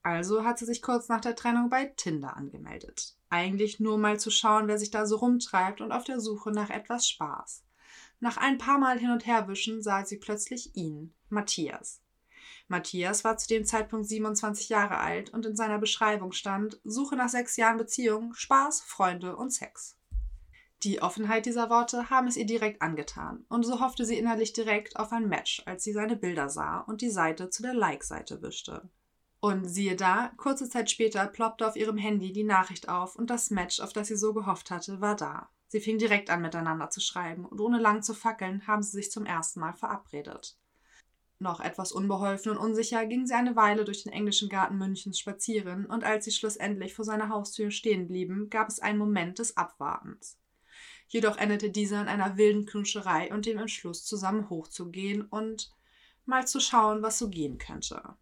Also 0.03 0.45
hat 0.45 0.59
sie 0.59 0.65
sich 0.65 0.83
kurz 0.83 1.09
nach 1.09 1.21
der 1.21 1.37
Trennung 1.37 1.69
bei 1.69 1.87
Tinder 1.87 2.37
angemeldet. 2.37 3.17
Eigentlich 3.29 3.81
nur 3.81 3.99
mal 3.99 4.19
zu 4.19 4.31
schauen, 4.31 4.67
wer 4.67 4.79
sich 4.79 4.91
da 4.91 5.07
so 5.07 5.17
rumtreibt 5.17 5.81
und 5.81 5.93
auf 5.93 6.05
der 6.05 6.21
Suche 6.21 6.51
nach 6.51 6.71
etwas 6.71 7.09
Spaß. 7.09 7.63
Nach 8.19 8.37
ein 8.37 8.59
paar 8.59 8.79
Mal 8.79 8.99
hin 8.99 9.11
und 9.11 9.27
her 9.27 9.49
wischen 9.49 9.83
sah 9.83 10.05
sie 10.05 10.19
plötzlich 10.19 10.75
ihn, 10.75 11.15
Matthias. 11.29 12.01
Matthias 12.69 13.25
war 13.25 13.37
zu 13.37 13.49
dem 13.49 13.65
Zeitpunkt 13.65 14.07
27 14.07 14.69
Jahre 14.69 14.99
alt 14.99 15.31
und 15.31 15.45
in 15.45 15.57
seiner 15.57 15.79
Beschreibung 15.79 16.33
stand 16.33 16.81
Suche 16.85 17.17
nach 17.17 17.29
sechs 17.29 17.57
Jahren 17.57 17.79
Beziehung, 17.79 18.33
Spaß, 18.35 18.83
Freunde 18.83 19.37
und 19.37 19.51
Sex. 19.51 19.97
Die 20.83 21.03
Offenheit 21.03 21.45
dieser 21.45 21.69
Worte 21.69 22.09
haben 22.09 22.27
es 22.27 22.39
ihr 22.39 22.47
direkt 22.47 22.81
angetan, 22.81 23.45
und 23.51 23.65
so 23.65 23.81
hoffte 23.81 24.07
sie 24.07 24.17
innerlich 24.17 24.55
direkt 24.55 24.97
auf 24.97 25.13
ein 25.13 25.29
Match, 25.29 25.63
als 25.67 25.85
sie 25.85 25.93
seine 25.93 26.17
Bilder 26.17 26.49
sah 26.49 26.81
und 26.81 27.03
die 27.03 27.11
Seite 27.11 27.51
zu 27.51 27.63
der 27.63 27.75
Like-Seite 27.75 28.41
wischte. 28.41 28.89
Und 29.41 29.67
siehe 29.67 29.95
da, 29.95 30.33
kurze 30.39 30.71
Zeit 30.71 30.91
später 30.91 31.27
ploppte 31.27 31.67
auf 31.67 31.77
ihrem 31.77 31.99
Handy 31.99 32.33
die 32.33 32.45
Nachricht 32.45 32.89
auf 32.89 33.17
und 33.17 33.29
das 33.29 33.51
Match, 33.51 33.81
auf 33.81 33.93
das 33.93 34.09
sie 34.09 34.17
so 34.17 34.33
gehofft 34.33 34.71
hatte, 34.71 35.03
war 35.03 35.17
da. 35.17 35.51
Sie 35.69 35.81
fing 35.81 35.99
direkt 35.99 36.31
an, 36.31 36.41
miteinander 36.41 36.89
zu 36.89 37.01
schreiben, 37.01 37.45
und 37.45 37.61
ohne 37.61 37.79
lang 37.79 38.03
zu 38.03 38.15
fackeln, 38.15 38.67
haben 38.67 38.83
sie 38.83 38.93
sich 38.93 39.11
zum 39.11 39.27
ersten 39.27 39.61
Mal 39.61 39.75
verabredet. 39.75 40.59
Noch 41.39 41.61
etwas 41.61 41.93
unbeholfen 41.93 42.53
und 42.53 42.59
unsicher 42.59 43.05
ging 43.07 43.27
sie 43.27 43.35
eine 43.35 43.55
Weile 43.55 43.85
durch 43.85 44.03
den 44.03 44.13
englischen 44.13 44.49
Garten 44.49 44.79
Münchens 44.79 45.19
spazieren, 45.19 45.85
und 45.87 46.05
als 46.05 46.25
sie 46.25 46.33
schlussendlich 46.33 46.95
vor 46.95 47.05
seiner 47.05 47.29
Haustür 47.29 47.71
stehen 47.71 48.09
blieben, 48.09 48.49
gab 48.49 48.69
es 48.69 48.81
einen 48.81 48.99
Moment 48.99 49.39
des 49.39 49.57
Abwartens. 49.57 50.39
Jedoch 51.11 51.39
endete 51.39 51.71
dieser 51.71 52.01
in 52.01 52.07
einer 52.07 52.37
wilden 52.37 52.67
Knutscherei 52.67 53.33
und 53.35 53.45
dem 53.45 53.59
Entschluss, 53.59 54.05
zusammen 54.05 54.49
hochzugehen 54.49 55.23
und 55.23 55.73
mal 56.25 56.47
zu 56.47 56.61
schauen, 56.61 57.03
was 57.03 57.19
so 57.19 57.29
gehen 57.29 57.59
könnte. 57.59 58.15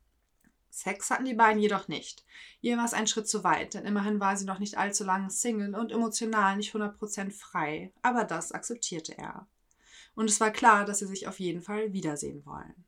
Sex 0.71 1.11
hatten 1.11 1.27
die 1.27 1.35
beiden 1.35 1.61
jedoch 1.61 1.89
nicht. 1.89 2.25
Ihr 2.63 2.79
war 2.79 2.87
es 2.87 2.95
ein 2.95 3.07
Schritt 3.07 3.29
zu 3.29 3.45
weit, 3.45 3.75
denn 3.75 3.85
immerhin 3.85 4.21
war 4.21 4.39
sie 4.39 4.47
noch 4.47 4.59
nicht 4.59 4.79
allzu 4.79 5.05
lange 5.05 5.31
Single 5.31 5.75
und 5.75 5.93
emotional 5.93 6.57
nicht 6.57 6.75
100% 6.75 7.31
frei, 7.31 7.93
aber 8.01 8.25
das 8.25 8.53
akzeptierte 8.53 9.19
er. 9.19 9.47
Und 10.15 10.31
es 10.31 10.41
war 10.41 10.51
klar, 10.51 10.87
dass 10.87 11.01
sie 11.01 11.07
sich 11.07 11.29
auf 11.29 11.41
jeden 11.41 11.61
Fall 11.61 11.93
wiedersehen 11.93 12.47
wollen. 12.47 12.87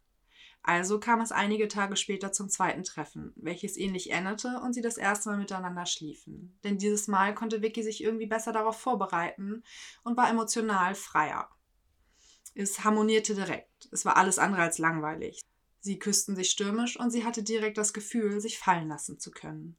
Also 0.63 1.01
kam 1.01 1.21
es 1.21 1.33
einige 1.33 1.69
Tage 1.69 1.97
später 1.97 2.33
zum 2.33 2.51
zweiten 2.51 2.83
Treffen, 2.85 3.33
welches 3.37 3.77
ähnlich 3.77 4.11
endete 4.11 4.61
und 4.63 4.75
sie 4.75 4.83
das 4.83 4.99
erste 4.99 5.31
Mal 5.31 5.39
miteinander 5.39 5.87
schliefen. 5.87 6.59
Denn 6.65 6.77
dieses 6.77 7.09
Mal 7.09 7.35
konnte 7.35 7.63
Vicky 7.63 7.83
sich 7.83 8.05
irgendwie 8.05 8.27
besser 8.27 8.53
darauf 8.53 8.79
vorbereiten 8.79 9.63
und 10.05 10.17
war 10.17 10.29
emotional 10.29 10.95
freier. 10.95 11.49
Es 12.55 12.85
harmonierte 12.85 13.35
direkt. 13.35 13.89
Es 13.91 14.05
war 14.05 14.17
alles 14.17 14.39
andere 14.39 14.63
als 14.63 14.79
langweilig. 14.79 15.41
Sie 15.81 15.99
küssten 15.99 16.37
sich 16.37 16.51
stürmisch 16.51 16.99
und 17.01 17.11
sie 17.11 17.25
hatte 17.25 17.43
direkt 17.43 17.79
das 17.79 17.95
Gefühl, 17.95 18.41
sich 18.41 18.59
fallen 18.59 18.89
lassen 18.89 19.19
zu 19.19 19.31
können. 19.31 19.77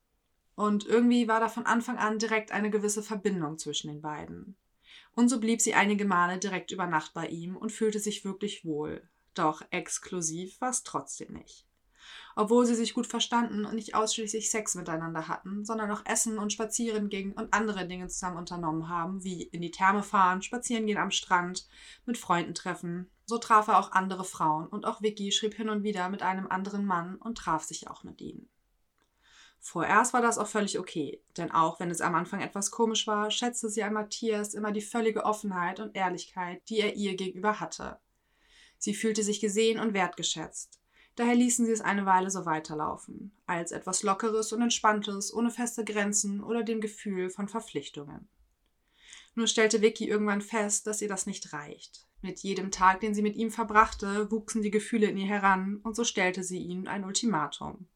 Und 0.55 0.85
irgendwie 0.85 1.27
war 1.27 1.39
da 1.39 1.47
von 1.47 1.65
Anfang 1.65 1.97
an 1.97 2.17
direkt 2.17 2.51
eine 2.51 2.71
gewisse 2.71 3.03
Verbindung 3.03 3.57
zwischen 3.59 3.87
den 3.87 4.01
beiden. 4.01 4.55
Und 5.13 5.29
so 5.29 5.39
blieb 5.39 5.61
sie 5.61 5.75
einige 5.75 6.05
Male 6.05 6.39
direkt 6.39 6.71
über 6.71 6.87
Nacht 6.87 7.13
bei 7.13 7.27
ihm 7.27 7.55
und 7.55 7.71
fühlte 7.71 7.99
sich 7.99 8.25
wirklich 8.25 8.65
wohl. 8.65 9.07
Doch 9.33 9.61
exklusiv 9.71 10.59
war 10.61 10.69
es 10.69 10.83
trotzdem 10.83 11.33
nicht 11.33 11.65
obwohl 12.35 12.65
sie 12.65 12.75
sich 12.75 12.93
gut 12.93 13.07
verstanden 13.07 13.65
und 13.65 13.75
nicht 13.75 13.95
ausschließlich 13.95 14.49
Sex 14.49 14.75
miteinander 14.75 15.27
hatten, 15.27 15.65
sondern 15.65 15.91
auch 15.91 16.05
essen 16.05 16.37
und 16.37 16.53
spazieren 16.53 17.09
gingen 17.09 17.33
und 17.33 17.53
andere 17.53 17.87
Dinge 17.87 18.07
zusammen 18.07 18.37
unternommen 18.37 18.89
haben, 18.89 19.23
wie 19.23 19.43
in 19.43 19.61
die 19.61 19.71
Therme 19.71 20.03
fahren, 20.03 20.41
spazieren 20.41 20.85
gehen 20.85 20.97
am 20.97 21.11
Strand, 21.11 21.67
mit 22.05 22.17
Freunden 22.17 22.53
treffen. 22.53 23.09
So 23.25 23.37
traf 23.37 23.67
er 23.67 23.79
auch 23.79 23.91
andere 23.91 24.23
Frauen 24.23 24.67
und 24.67 24.85
auch 24.85 25.01
Vicky 25.01 25.31
schrieb 25.31 25.55
hin 25.55 25.69
und 25.69 25.83
wieder 25.83 26.09
mit 26.09 26.21
einem 26.21 26.47
anderen 26.47 26.85
Mann 26.85 27.15
und 27.15 27.37
traf 27.37 27.63
sich 27.63 27.89
auch 27.89 28.03
mit 28.03 28.21
ihnen. 28.21 28.49
Vorerst 29.63 30.13
war 30.13 30.23
das 30.23 30.39
auch 30.39 30.47
völlig 30.47 30.79
okay, 30.79 31.21
denn 31.37 31.51
auch 31.51 31.79
wenn 31.79 31.91
es 31.91 32.01
am 32.01 32.15
Anfang 32.15 32.41
etwas 32.41 32.71
komisch 32.71 33.05
war, 33.05 33.29
schätzte 33.29 33.69
sie 33.69 33.83
an 33.83 33.93
Matthias 33.93 34.55
immer 34.55 34.71
die 34.71 34.81
völlige 34.81 35.23
Offenheit 35.23 35.79
und 35.79 35.95
Ehrlichkeit, 35.95 36.67
die 36.67 36.79
er 36.79 36.95
ihr 36.95 37.15
gegenüber 37.15 37.59
hatte. 37.59 37.99
Sie 38.81 38.95
fühlte 38.95 39.21
sich 39.21 39.39
gesehen 39.39 39.79
und 39.79 39.93
wertgeschätzt. 39.93 40.79
Daher 41.15 41.35
ließen 41.35 41.67
sie 41.67 41.71
es 41.71 41.81
eine 41.81 42.07
Weile 42.07 42.31
so 42.31 42.47
weiterlaufen, 42.47 43.31
als 43.45 43.71
etwas 43.71 44.01
Lockeres 44.01 44.53
und 44.53 44.63
Entspanntes, 44.63 45.31
ohne 45.31 45.51
feste 45.51 45.85
Grenzen 45.85 46.41
oder 46.41 46.63
dem 46.63 46.81
Gefühl 46.81 47.29
von 47.29 47.47
Verpflichtungen. 47.47 48.27
Nur 49.35 49.45
stellte 49.45 49.83
Vicky 49.83 50.07
irgendwann 50.07 50.41
fest, 50.41 50.87
dass 50.87 50.99
ihr 51.03 51.07
das 51.07 51.27
nicht 51.27 51.53
reicht. 51.53 52.07
Mit 52.23 52.39
jedem 52.39 52.71
Tag, 52.71 53.01
den 53.01 53.13
sie 53.13 53.21
mit 53.21 53.35
ihm 53.35 53.51
verbrachte, 53.51 54.31
wuchsen 54.31 54.63
die 54.63 54.71
Gefühle 54.71 55.07
in 55.11 55.17
ihr 55.17 55.27
heran, 55.27 55.79
und 55.83 55.95
so 55.95 56.03
stellte 56.03 56.43
sie 56.43 56.57
ihm 56.59 56.87
ein 56.87 57.03
Ultimatum. 57.03 57.87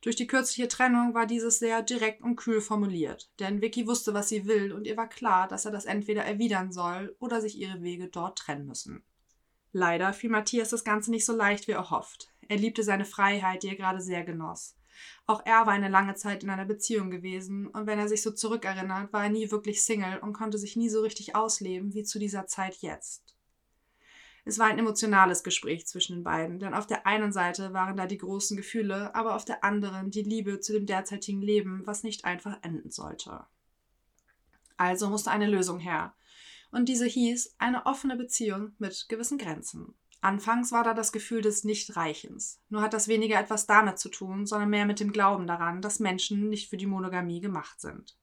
Durch 0.00 0.16
die 0.16 0.26
kürzliche 0.26 0.68
Trennung 0.68 1.12
war 1.12 1.26
dieses 1.26 1.58
sehr 1.58 1.82
direkt 1.82 2.22
und 2.22 2.36
kühl 2.36 2.62
formuliert, 2.62 3.30
denn 3.40 3.60
Vicky 3.60 3.86
wusste, 3.86 4.14
was 4.14 4.30
sie 4.30 4.46
will, 4.46 4.72
und 4.72 4.86
ihr 4.86 4.96
war 4.96 5.08
klar, 5.10 5.48
dass 5.48 5.66
er 5.66 5.70
das 5.70 5.84
entweder 5.84 6.24
erwidern 6.24 6.72
soll 6.72 7.14
oder 7.18 7.42
sich 7.42 7.58
ihre 7.58 7.82
Wege 7.82 8.08
dort 8.08 8.38
trennen 8.38 8.66
müssen. 8.66 9.04
Leider 9.76 10.12
fiel 10.12 10.30
Matthias 10.30 10.68
das 10.68 10.84
Ganze 10.84 11.10
nicht 11.10 11.26
so 11.26 11.34
leicht 11.34 11.66
wie 11.66 11.72
erhofft. 11.72 12.30
Er 12.46 12.56
liebte 12.56 12.84
seine 12.84 13.04
Freiheit, 13.04 13.64
die 13.64 13.68
er 13.70 13.74
gerade 13.74 14.00
sehr 14.00 14.22
genoss. 14.22 14.76
Auch 15.26 15.44
er 15.44 15.66
war 15.66 15.72
eine 15.72 15.88
lange 15.88 16.14
Zeit 16.14 16.44
in 16.44 16.50
einer 16.50 16.64
Beziehung 16.64 17.10
gewesen, 17.10 17.66
und 17.66 17.88
wenn 17.88 17.98
er 17.98 18.06
sich 18.06 18.22
so 18.22 18.30
zurückerinnert, 18.30 19.12
war 19.12 19.24
er 19.24 19.30
nie 19.30 19.50
wirklich 19.50 19.82
Single 19.82 20.18
und 20.18 20.32
konnte 20.32 20.58
sich 20.58 20.76
nie 20.76 20.88
so 20.88 21.00
richtig 21.00 21.34
ausleben 21.34 21.92
wie 21.92 22.04
zu 22.04 22.20
dieser 22.20 22.46
Zeit 22.46 22.76
jetzt. 22.82 23.34
Es 24.44 24.60
war 24.60 24.68
ein 24.68 24.78
emotionales 24.78 25.42
Gespräch 25.42 25.88
zwischen 25.88 26.18
den 26.18 26.22
beiden, 26.22 26.60
denn 26.60 26.72
auf 26.72 26.86
der 26.86 27.04
einen 27.04 27.32
Seite 27.32 27.72
waren 27.72 27.96
da 27.96 28.06
die 28.06 28.18
großen 28.18 28.56
Gefühle, 28.56 29.12
aber 29.16 29.34
auf 29.34 29.44
der 29.44 29.64
anderen 29.64 30.12
die 30.12 30.22
Liebe 30.22 30.60
zu 30.60 30.72
dem 30.72 30.86
derzeitigen 30.86 31.42
Leben, 31.42 31.84
was 31.84 32.04
nicht 32.04 32.24
einfach 32.24 32.58
enden 32.62 32.92
sollte. 32.92 33.44
Also 34.76 35.08
musste 35.10 35.32
eine 35.32 35.48
Lösung 35.48 35.80
her, 35.80 36.14
und 36.74 36.88
diese 36.88 37.06
hieß 37.06 37.54
eine 37.58 37.86
offene 37.86 38.16
Beziehung 38.16 38.72
mit 38.78 39.08
gewissen 39.08 39.38
Grenzen. 39.38 39.94
Anfangs 40.20 40.72
war 40.72 40.82
da 40.82 40.92
das 40.92 41.12
Gefühl 41.12 41.40
des 41.40 41.64
Nichtreichens. 41.64 42.60
Nur 42.68 42.82
hat 42.82 42.94
das 42.94 43.08
weniger 43.08 43.38
etwas 43.38 43.66
damit 43.66 43.98
zu 43.98 44.08
tun, 44.08 44.46
sondern 44.46 44.70
mehr 44.70 44.86
mit 44.86 44.98
dem 44.98 45.12
Glauben 45.12 45.46
daran, 45.46 45.82
dass 45.82 46.00
Menschen 46.00 46.48
nicht 46.48 46.70
für 46.70 46.76
die 46.76 46.86
Monogamie 46.86 47.40
gemacht 47.40 47.80
sind. 47.80 48.18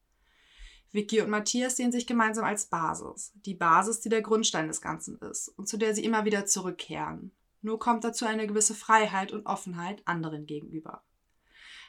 Vicky 0.91 1.21
und 1.21 1.29
Matthias 1.29 1.77
sehen 1.77 1.91
sich 1.91 2.07
gemeinsam 2.07 2.43
als 2.43 2.65
Basis. 2.65 3.31
Die 3.45 3.53
Basis, 3.53 4.01
die 4.01 4.09
der 4.09 4.21
Grundstein 4.21 4.67
des 4.67 4.81
Ganzen 4.81 5.17
ist 5.19 5.47
und 5.47 5.69
zu 5.69 5.77
der 5.77 5.95
sie 5.95 6.03
immer 6.03 6.25
wieder 6.25 6.45
zurückkehren. 6.45 7.31
Nur 7.61 7.79
kommt 7.79 8.03
dazu 8.03 8.25
eine 8.25 8.47
gewisse 8.47 8.73
Freiheit 8.73 9.31
und 9.31 9.45
Offenheit 9.45 10.01
anderen 10.05 10.45
gegenüber. 10.45 11.03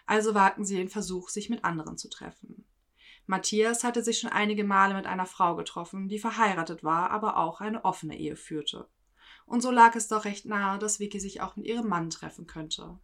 Also 0.07 0.35
wagten 0.35 0.65
sie 0.65 0.77
den 0.77 0.89
Versuch, 0.89 1.29
sich 1.29 1.51
mit 1.51 1.65
anderen 1.65 1.97
zu 1.97 2.09
treffen. 2.09 2.67
Matthias 3.27 3.85
hatte 3.85 4.03
sich 4.03 4.19
schon 4.19 4.31
einige 4.31 4.65
Male 4.65 4.95
mit 4.95 5.07
einer 5.07 5.27
Frau 5.27 5.57
getroffen, 5.57 6.09
die 6.09 6.19
verheiratet 6.19 6.83
war, 6.83 7.11
aber 7.11 7.37
auch 7.37 7.61
eine 7.61 7.85
offene 7.85 8.19
Ehe 8.19 8.37
führte 8.37 8.89
und 9.47 9.61
so 9.61 9.71
lag 9.71 9.95
es 9.97 10.09
doch 10.09 10.25
recht 10.25 10.47
nahe, 10.47 10.79
dass 10.79 11.01
Vicky 11.01 11.21
sich 11.21 11.41
auch 11.41 11.57
mit 11.57 11.67
ihrem 11.67 11.89
Mann 11.89 12.11
treffen 12.11 12.47
könnte. 12.47 12.99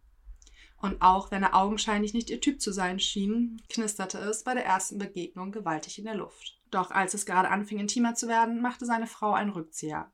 Und 0.77 1.01
auch 1.01 1.29
wenn 1.29 1.43
er 1.43 1.55
augenscheinlich 1.55 2.13
nicht 2.13 2.29
ihr 2.29 2.39
Typ 2.39 2.61
zu 2.61 2.71
sein 2.71 2.99
schien, 2.99 3.61
knisterte 3.69 4.17
es 4.17 4.43
bei 4.43 4.53
der 4.53 4.65
ersten 4.65 4.97
Begegnung 4.97 5.51
gewaltig 5.51 5.99
in 5.99 6.05
der 6.05 6.15
Luft. 6.15 6.59
Doch 6.71 6.91
als 6.91 7.13
es 7.13 7.25
gerade 7.25 7.49
anfing, 7.49 7.79
intimer 7.79 8.15
zu 8.15 8.27
werden, 8.27 8.61
machte 8.61 8.85
seine 8.85 9.07
Frau 9.07 9.33
einen 9.33 9.51
Rückzieher. 9.51 10.11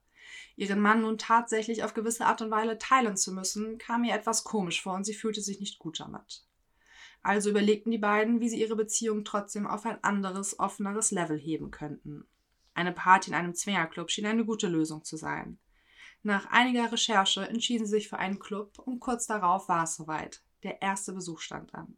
Ihren 0.56 0.80
Mann 0.80 1.02
nun 1.02 1.18
tatsächlich 1.18 1.84
auf 1.84 1.94
gewisse 1.94 2.26
Art 2.26 2.42
und 2.42 2.50
Weise 2.50 2.78
teilen 2.78 3.16
zu 3.16 3.32
müssen, 3.32 3.78
kam 3.78 4.04
ihr 4.04 4.16
etwas 4.16 4.44
komisch 4.44 4.82
vor 4.82 4.96
und 4.96 5.04
sie 5.04 5.14
fühlte 5.14 5.42
sich 5.42 5.60
nicht 5.60 5.78
gut 5.78 6.00
damit. 6.00 6.46
Also 7.26 7.50
überlegten 7.50 7.90
die 7.90 7.98
beiden, 7.98 8.40
wie 8.40 8.50
sie 8.50 8.62
ihre 8.62 8.76
Beziehung 8.76 9.26
trotzdem 9.26 9.66
auf 9.66 9.84
ein 9.88 9.98
anderes, 10.04 10.60
offeneres 10.60 11.10
Level 11.10 11.40
heben 11.40 11.72
könnten. 11.72 12.28
Eine 12.76 12.92
Party 12.92 13.32
in 13.32 13.36
einem 13.36 13.56
Zwingerclub 13.56 14.12
schien 14.12 14.28
eine 14.28 14.46
gute 14.46 14.68
Lösung 14.68 15.04
zu 15.04 15.18
sein. 15.18 15.58
Nach 16.22 16.46
einiger 16.52 16.92
Recherche 16.92 17.42
entschieden 17.50 17.88
sie 17.88 17.94
sich 17.94 18.10
für 18.10 18.20
einen 18.20 18.38
Club 18.38 18.78
und 18.78 19.00
kurz 19.00 19.26
darauf 19.26 19.68
war 19.70 19.86
es 19.86 19.96
soweit. 19.96 20.44
Der 20.62 20.84
erste 20.84 21.14
Besuch 21.14 21.40
stand 21.40 21.74
an. 21.74 21.98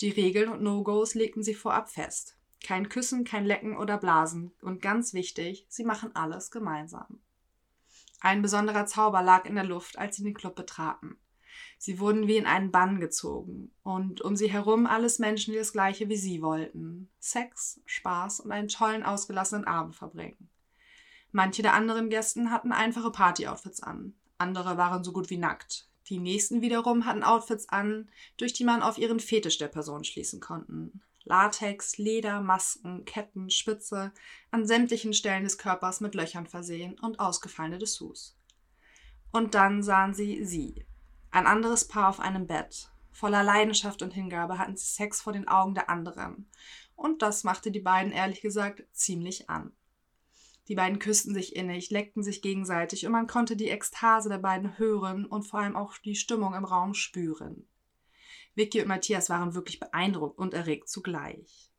Die 0.00 0.10
Regeln 0.10 0.48
und 0.48 0.62
No-Gos 0.62 1.16
legten 1.16 1.42
sie 1.42 1.54
vorab 1.54 1.90
fest. 1.90 2.38
Kein 2.64 2.88
Küssen, 2.88 3.24
kein 3.24 3.46
Lecken 3.46 3.76
oder 3.76 3.98
Blasen. 3.98 4.52
Und 4.62 4.80
ganz 4.80 5.12
wichtig, 5.12 5.66
sie 5.68 5.82
machen 5.82 6.14
alles 6.14 6.52
gemeinsam. 6.52 7.18
Ein 8.20 8.42
besonderer 8.42 8.86
Zauber 8.86 9.22
lag 9.22 9.44
in 9.44 9.56
der 9.56 9.64
Luft, 9.64 9.98
als 9.98 10.14
sie 10.14 10.22
den 10.22 10.34
Club 10.34 10.54
betraten. 10.54 11.18
Sie 11.78 12.00
wurden 12.00 12.26
wie 12.26 12.36
in 12.36 12.46
einen 12.46 12.70
Bann 12.70 13.00
gezogen 13.00 13.70
und 13.82 14.22
um 14.22 14.34
sie 14.34 14.50
herum 14.50 14.86
alles 14.86 15.18
Menschen, 15.18 15.52
die 15.52 15.58
das 15.58 15.72
gleiche 15.72 16.08
wie 16.08 16.16
sie 16.16 16.42
wollten. 16.42 17.10
Sex, 17.20 17.80
Spaß 17.84 18.40
und 18.40 18.50
einen 18.50 18.68
tollen, 18.68 19.02
ausgelassenen 19.02 19.66
Abend 19.66 19.94
verbringen. 19.94 20.48
Manche 21.32 21.62
der 21.62 21.74
anderen 21.74 22.08
Gästen 22.08 22.50
hatten 22.50 22.72
einfache 22.72 23.10
Party-Outfits 23.10 23.82
an, 23.82 24.14
andere 24.38 24.76
waren 24.76 25.04
so 25.04 25.12
gut 25.12 25.30
wie 25.30 25.38
nackt. 25.38 25.88
Die 26.08 26.18
nächsten 26.18 26.62
wiederum 26.62 27.04
hatten 27.04 27.22
Outfits 27.22 27.68
an, 27.68 28.08
durch 28.36 28.52
die 28.52 28.64
man 28.64 28.82
auf 28.82 28.96
ihren 28.96 29.20
Fetisch 29.20 29.58
der 29.58 29.68
Person 29.68 30.04
schließen 30.04 30.40
konnten. 30.40 31.02
Latex, 31.24 31.98
Leder, 31.98 32.40
Masken, 32.40 33.04
Ketten, 33.04 33.50
Spitze, 33.50 34.12
an 34.52 34.66
sämtlichen 34.66 35.12
Stellen 35.12 35.42
des 35.42 35.58
Körpers 35.58 36.00
mit 36.00 36.14
Löchern 36.14 36.46
versehen 36.46 36.96
und 37.00 37.18
ausgefallene 37.18 37.78
Dessous. 37.78 38.38
Und 39.32 39.54
dann 39.54 39.82
sahen 39.82 40.14
sie 40.14 40.44
sie, 40.44 40.86
ein 41.36 41.46
anderes 41.46 41.86
Paar 41.86 42.08
auf 42.08 42.18
einem 42.18 42.46
Bett. 42.46 42.90
Voller 43.12 43.42
Leidenschaft 43.42 44.00
und 44.00 44.14
Hingabe 44.14 44.58
hatten 44.58 44.74
sie 44.74 44.86
Sex 44.86 45.20
vor 45.20 45.34
den 45.34 45.46
Augen 45.46 45.74
der 45.74 45.90
anderen. 45.90 46.50
Und 46.94 47.20
das 47.20 47.44
machte 47.44 47.70
die 47.70 47.80
beiden 47.80 48.10
ehrlich 48.10 48.40
gesagt 48.40 48.82
ziemlich 48.92 49.50
an. 49.50 49.76
Die 50.68 50.74
beiden 50.74 50.98
küssten 50.98 51.34
sich 51.34 51.54
innig, 51.54 51.90
leckten 51.90 52.22
sich 52.22 52.40
gegenseitig 52.40 53.04
und 53.04 53.12
man 53.12 53.26
konnte 53.26 53.54
die 53.54 53.68
Ekstase 53.68 54.30
der 54.30 54.38
beiden 54.38 54.78
hören 54.78 55.26
und 55.26 55.42
vor 55.42 55.60
allem 55.60 55.76
auch 55.76 55.98
die 55.98 56.16
Stimmung 56.16 56.54
im 56.54 56.64
Raum 56.64 56.94
spüren. 56.94 57.68
Vicky 58.54 58.80
und 58.80 58.88
Matthias 58.88 59.28
waren 59.28 59.54
wirklich 59.54 59.78
beeindruckt 59.78 60.38
und 60.38 60.54
erregt 60.54 60.88
zugleich. 60.88 61.70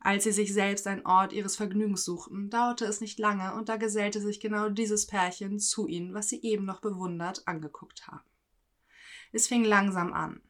Als 0.00 0.24
sie 0.24 0.32
sich 0.32 0.54
selbst 0.54 0.86
einen 0.86 1.04
Ort 1.04 1.34
ihres 1.34 1.56
Vergnügens 1.56 2.06
suchten, 2.06 2.48
dauerte 2.48 2.86
es 2.86 3.02
nicht 3.02 3.18
lange 3.18 3.54
und 3.54 3.68
da 3.68 3.76
gesellte 3.76 4.22
sich 4.22 4.40
genau 4.40 4.70
dieses 4.70 5.06
Pärchen 5.06 5.58
zu 5.58 5.86
ihnen, 5.86 6.14
was 6.14 6.30
sie 6.30 6.40
eben 6.40 6.64
noch 6.64 6.80
bewundert 6.80 7.46
angeguckt 7.46 8.06
haben. 8.06 8.24
Es 9.34 9.48
fing 9.48 9.64
langsam 9.64 10.12
an. 10.12 10.40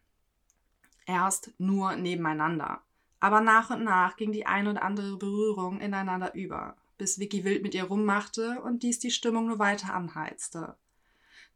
Erst 1.06 1.52
nur 1.56 1.96
nebeneinander, 1.96 2.82
aber 3.18 3.40
nach 3.40 3.70
und 3.70 3.82
nach 3.82 4.18
ging 4.18 4.30
die 4.30 4.44
ein 4.44 4.68
oder 4.68 4.82
andere 4.82 5.16
Berührung 5.16 5.80
ineinander 5.80 6.34
über, 6.34 6.76
bis 6.98 7.18
Vicky 7.18 7.44
wild 7.44 7.62
mit 7.62 7.74
ihr 7.74 7.84
rummachte 7.84 8.60
und 8.60 8.82
dies 8.82 8.98
die 8.98 9.10
Stimmung 9.10 9.46
nur 9.46 9.58
weiter 9.58 9.94
anheizte. 9.94 10.76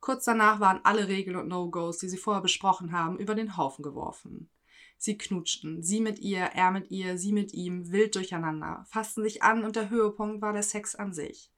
Kurz 0.00 0.24
danach 0.24 0.58
waren 0.60 0.80
alle 0.84 1.08
Regeln 1.08 1.36
und 1.36 1.48
No-Gos, 1.48 1.98
die 1.98 2.08
sie 2.08 2.16
vorher 2.16 2.40
besprochen 2.40 2.92
haben, 2.92 3.18
über 3.18 3.34
den 3.34 3.58
Haufen 3.58 3.82
geworfen. 3.82 4.48
Sie 4.96 5.18
knutschten, 5.18 5.82
sie 5.82 6.00
mit 6.00 6.20
ihr, 6.20 6.44
er 6.54 6.70
mit 6.70 6.90
ihr, 6.90 7.18
sie 7.18 7.34
mit 7.34 7.52
ihm, 7.52 7.92
wild 7.92 8.14
durcheinander, 8.14 8.86
fassten 8.88 9.22
sich 9.22 9.42
an 9.42 9.64
und 9.64 9.76
der 9.76 9.90
Höhepunkt 9.90 10.40
war 10.40 10.54
der 10.54 10.62
Sex 10.62 10.94
an 10.94 11.12
sich. 11.12 11.50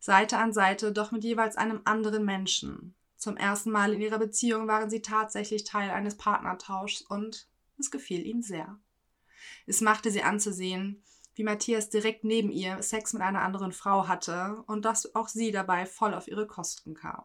Seite 0.00 0.38
an 0.38 0.52
Seite, 0.52 0.90
doch 0.90 1.12
mit 1.12 1.22
jeweils 1.22 1.54
einem 1.54 1.80
anderen 1.84 2.24
Menschen. 2.24 2.96
Zum 3.22 3.36
ersten 3.36 3.70
Mal 3.70 3.92
in 3.92 4.00
ihrer 4.00 4.18
Beziehung 4.18 4.66
waren 4.66 4.90
sie 4.90 5.00
tatsächlich 5.00 5.62
Teil 5.62 5.92
eines 5.92 6.16
Partnertauschs 6.16 7.02
und 7.02 7.46
es 7.78 7.92
gefiel 7.92 8.26
ihnen 8.26 8.42
sehr. 8.42 8.80
Es 9.64 9.80
machte 9.80 10.10
sie 10.10 10.24
anzusehen, 10.24 11.04
wie 11.36 11.44
Matthias 11.44 11.88
direkt 11.88 12.24
neben 12.24 12.50
ihr 12.50 12.82
Sex 12.82 13.12
mit 13.12 13.22
einer 13.22 13.42
anderen 13.42 13.70
Frau 13.70 14.08
hatte 14.08 14.64
und 14.66 14.84
dass 14.84 15.14
auch 15.14 15.28
sie 15.28 15.52
dabei 15.52 15.86
voll 15.86 16.14
auf 16.14 16.26
ihre 16.26 16.48
Kosten 16.48 16.94
kam. 16.94 17.22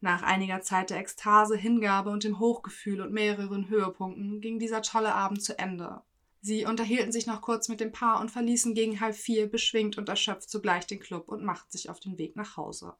Nach 0.00 0.22
einiger 0.22 0.60
Zeit 0.60 0.90
der 0.90 0.98
Ekstase, 0.98 1.56
Hingabe 1.56 2.10
und 2.10 2.24
dem 2.24 2.38
Hochgefühl 2.38 3.00
und 3.00 3.10
mehreren 3.10 3.70
Höhepunkten 3.70 4.42
ging 4.42 4.58
dieser 4.58 4.82
tolle 4.82 5.14
Abend 5.14 5.42
zu 5.42 5.58
Ende. 5.58 6.02
Sie 6.42 6.66
unterhielten 6.66 7.10
sich 7.10 7.26
noch 7.26 7.40
kurz 7.40 7.70
mit 7.70 7.80
dem 7.80 7.90
Paar 7.90 8.20
und 8.20 8.30
verließen 8.30 8.74
gegen 8.74 9.00
halb 9.00 9.16
vier 9.16 9.50
beschwingt 9.50 9.96
und 9.96 10.10
erschöpft 10.10 10.50
zugleich 10.50 10.86
den 10.86 11.00
Club 11.00 11.28
und 11.28 11.42
machten 11.42 11.70
sich 11.70 11.88
auf 11.88 12.00
den 12.00 12.18
Weg 12.18 12.36
nach 12.36 12.58
Hause. 12.58 12.92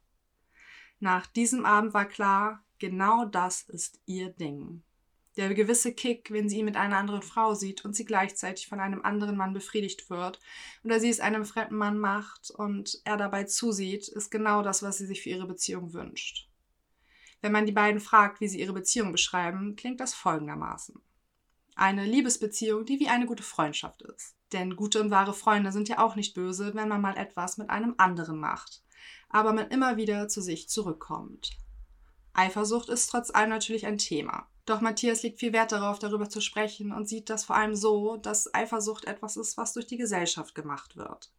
Nach 1.00 1.26
diesem 1.26 1.64
Abend 1.64 1.94
war 1.94 2.04
klar, 2.04 2.62
genau 2.78 3.24
das 3.24 3.62
ist 3.62 4.00
ihr 4.04 4.30
Ding. 4.30 4.82
Der 5.36 5.54
gewisse 5.54 5.94
Kick, 5.94 6.30
wenn 6.30 6.50
sie 6.50 6.58
ihn 6.58 6.66
mit 6.66 6.76
einer 6.76 6.98
anderen 6.98 7.22
Frau 7.22 7.54
sieht 7.54 7.84
und 7.84 7.96
sie 7.96 8.04
gleichzeitig 8.04 8.68
von 8.68 8.80
einem 8.80 9.02
anderen 9.02 9.36
Mann 9.36 9.54
befriedigt 9.54 10.10
wird 10.10 10.40
oder 10.84 11.00
sie 11.00 11.08
es 11.08 11.20
einem 11.20 11.46
fremden 11.46 11.76
Mann 11.76 11.98
macht 11.98 12.50
und 12.50 13.00
er 13.04 13.16
dabei 13.16 13.44
zusieht, 13.44 14.08
ist 14.08 14.30
genau 14.30 14.62
das, 14.62 14.82
was 14.82 14.98
sie 14.98 15.06
sich 15.06 15.22
für 15.22 15.30
ihre 15.30 15.46
Beziehung 15.46 15.94
wünscht. 15.94 16.48
Wenn 17.40 17.52
man 17.52 17.64
die 17.64 17.72
beiden 17.72 18.00
fragt, 18.00 18.40
wie 18.42 18.48
sie 18.48 18.60
ihre 18.60 18.74
Beziehung 18.74 19.12
beschreiben, 19.12 19.76
klingt 19.76 20.00
das 20.00 20.12
folgendermaßen. 20.12 21.00
Eine 21.76 22.04
Liebesbeziehung, 22.04 22.84
die 22.84 23.00
wie 23.00 23.08
eine 23.08 23.24
gute 23.24 23.42
Freundschaft 23.42 24.02
ist. 24.02 24.36
Denn 24.52 24.76
gute 24.76 25.00
und 25.00 25.10
wahre 25.10 25.32
Freunde 25.32 25.72
sind 25.72 25.88
ja 25.88 25.98
auch 25.98 26.16
nicht 26.16 26.34
böse, 26.34 26.74
wenn 26.74 26.88
man 26.88 27.00
mal 27.00 27.16
etwas 27.16 27.56
mit 27.56 27.70
einem 27.70 27.94
anderen 27.96 28.38
macht, 28.38 28.82
aber 29.30 29.52
man 29.52 29.68
immer 29.68 29.96
wieder 29.96 30.28
zu 30.28 30.42
sich 30.42 30.68
zurückkommt. 30.68 31.56
Eifersucht 32.32 32.88
ist 32.88 33.08
trotz 33.08 33.30
allem 33.30 33.50
natürlich 33.50 33.86
ein 33.86 33.98
Thema. 33.98 34.46
Doch 34.66 34.80
Matthias 34.80 35.22
legt 35.22 35.40
viel 35.40 35.52
Wert 35.52 35.72
darauf, 35.72 35.98
darüber 35.98 36.28
zu 36.28 36.40
sprechen 36.40 36.92
und 36.92 37.08
sieht 37.08 37.30
das 37.30 37.44
vor 37.44 37.56
allem 37.56 37.74
so, 37.74 38.16
dass 38.16 38.54
Eifersucht 38.54 39.06
etwas 39.06 39.36
ist, 39.36 39.56
was 39.56 39.72
durch 39.72 39.86
die 39.86 39.96
Gesellschaft 39.96 40.54
gemacht 40.54 40.96
wird. 40.96 41.32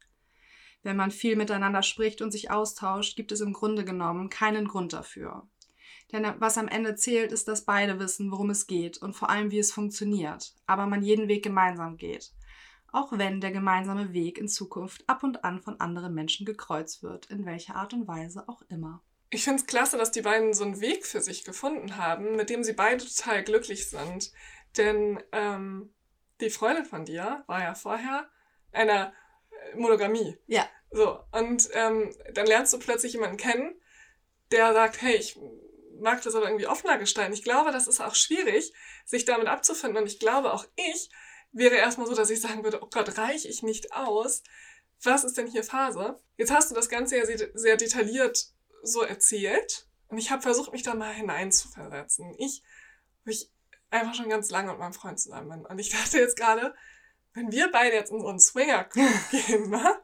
Wenn 0.83 0.97
man 0.97 1.11
viel 1.11 1.35
miteinander 1.35 1.83
spricht 1.83 2.21
und 2.21 2.31
sich 2.31 2.49
austauscht, 2.51 3.15
gibt 3.15 3.31
es 3.31 3.41
im 3.41 3.53
Grunde 3.53 3.85
genommen 3.85 4.29
keinen 4.29 4.67
Grund 4.67 4.93
dafür. 4.93 5.47
Denn 6.11 6.27
was 6.39 6.57
am 6.57 6.67
Ende 6.67 6.95
zählt, 6.95 7.31
ist, 7.31 7.47
dass 7.47 7.63
beide 7.63 7.99
wissen, 7.99 8.31
worum 8.31 8.49
es 8.49 8.67
geht 8.67 8.97
und 8.97 9.15
vor 9.15 9.29
allem, 9.29 9.51
wie 9.51 9.59
es 9.59 9.71
funktioniert, 9.71 10.53
aber 10.65 10.87
man 10.87 11.03
jeden 11.03 11.27
Weg 11.27 11.43
gemeinsam 11.43 11.97
geht. 11.97 12.31
Auch 12.91 13.11
wenn 13.11 13.39
der 13.39 13.51
gemeinsame 13.51 14.13
Weg 14.13 14.37
in 14.37 14.47
Zukunft 14.47 15.07
ab 15.07 15.23
und 15.23 15.43
an 15.43 15.61
von 15.61 15.79
anderen 15.79 16.13
Menschen 16.13 16.45
gekreuzt 16.45 17.03
wird, 17.03 17.27
in 17.27 17.45
welcher 17.45 17.75
Art 17.75 17.93
und 17.93 18.07
Weise 18.07 18.47
auch 18.47 18.61
immer. 18.69 19.01
Ich 19.29 19.45
finde 19.45 19.61
es 19.61 19.67
klasse, 19.67 19.97
dass 19.97 20.11
die 20.11 20.21
beiden 20.21 20.53
so 20.53 20.65
einen 20.65 20.81
Weg 20.81 21.05
für 21.05 21.21
sich 21.21 21.45
gefunden 21.45 21.95
haben, 21.95 22.35
mit 22.35 22.49
dem 22.49 22.63
sie 22.63 22.73
beide 22.73 23.05
total 23.05 23.43
glücklich 23.43 23.89
sind. 23.89 24.31
Denn 24.75 25.23
ähm, 25.31 25.93
die 26.41 26.49
Freundin 26.49 26.85
von 26.85 27.05
dir 27.05 27.43
war 27.47 27.61
ja 27.61 27.75
vorher 27.75 28.29
einer 28.73 29.13
Monogamie. 29.75 30.37
Ja. 30.47 30.67
So, 30.91 31.23
und 31.31 31.69
ähm, 31.73 32.13
dann 32.33 32.45
lernst 32.45 32.73
du 32.73 32.79
plötzlich 32.79 33.13
jemanden 33.13 33.37
kennen, 33.37 33.73
der 34.51 34.73
sagt, 34.73 35.01
hey, 35.01 35.15
ich 35.15 35.39
mag 36.01 36.21
das 36.21 36.35
aber 36.35 36.47
irgendwie 36.47 36.67
offener 36.67 36.97
gestalten. 36.97 37.33
Ich 37.33 37.43
glaube, 37.43 37.71
das 37.71 37.87
ist 37.87 38.01
auch 38.01 38.15
schwierig, 38.15 38.73
sich 39.05 39.23
damit 39.23 39.47
abzufinden. 39.47 40.01
Und 40.01 40.07
ich 40.07 40.19
glaube, 40.19 40.51
auch 40.51 40.65
ich 40.75 41.09
wäre 41.51 41.75
erstmal 41.75 42.07
so, 42.07 42.15
dass 42.15 42.29
ich 42.29 42.41
sagen 42.41 42.63
würde, 42.63 42.81
oh 42.81 42.87
Gott, 42.87 43.17
reiche 43.17 43.47
ich 43.47 43.63
nicht 43.63 43.93
aus? 43.93 44.43
Was 45.03 45.23
ist 45.23 45.37
denn 45.37 45.47
hier 45.47 45.63
Phase? 45.63 46.19
Jetzt 46.37 46.51
hast 46.51 46.71
du 46.71 46.75
das 46.75 46.89
Ganze 46.89 47.17
ja 47.17 47.25
sehr 47.53 47.77
detailliert 47.77 48.53
so 48.83 49.01
erzählt. 49.01 49.87
Und 50.07 50.17
ich 50.17 50.31
habe 50.31 50.41
versucht, 50.41 50.71
mich 50.71 50.83
da 50.83 50.93
mal 50.93 51.13
hineinzuversetzen. 51.13 52.35
Ich, 52.37 52.63
wo 53.25 53.31
ich 53.31 53.51
einfach 53.89 54.13
schon 54.13 54.29
ganz 54.29 54.49
lange 54.49 54.71
mit 54.71 54.79
meinem 54.79 54.93
Freund 54.93 55.19
zusammen 55.19 55.49
bin. 55.49 55.65
Und 55.65 55.79
ich 55.79 55.89
dachte 55.89 56.19
jetzt 56.19 56.37
gerade, 56.37 56.73
wenn 57.33 57.51
wir 57.51 57.71
beide 57.71 57.95
jetzt 57.95 58.11
in 58.11 58.21
so 58.21 58.27
einen 58.27 58.39
Swinger 58.39 58.89
gehen, 59.31 59.69
ne? 59.69 60.01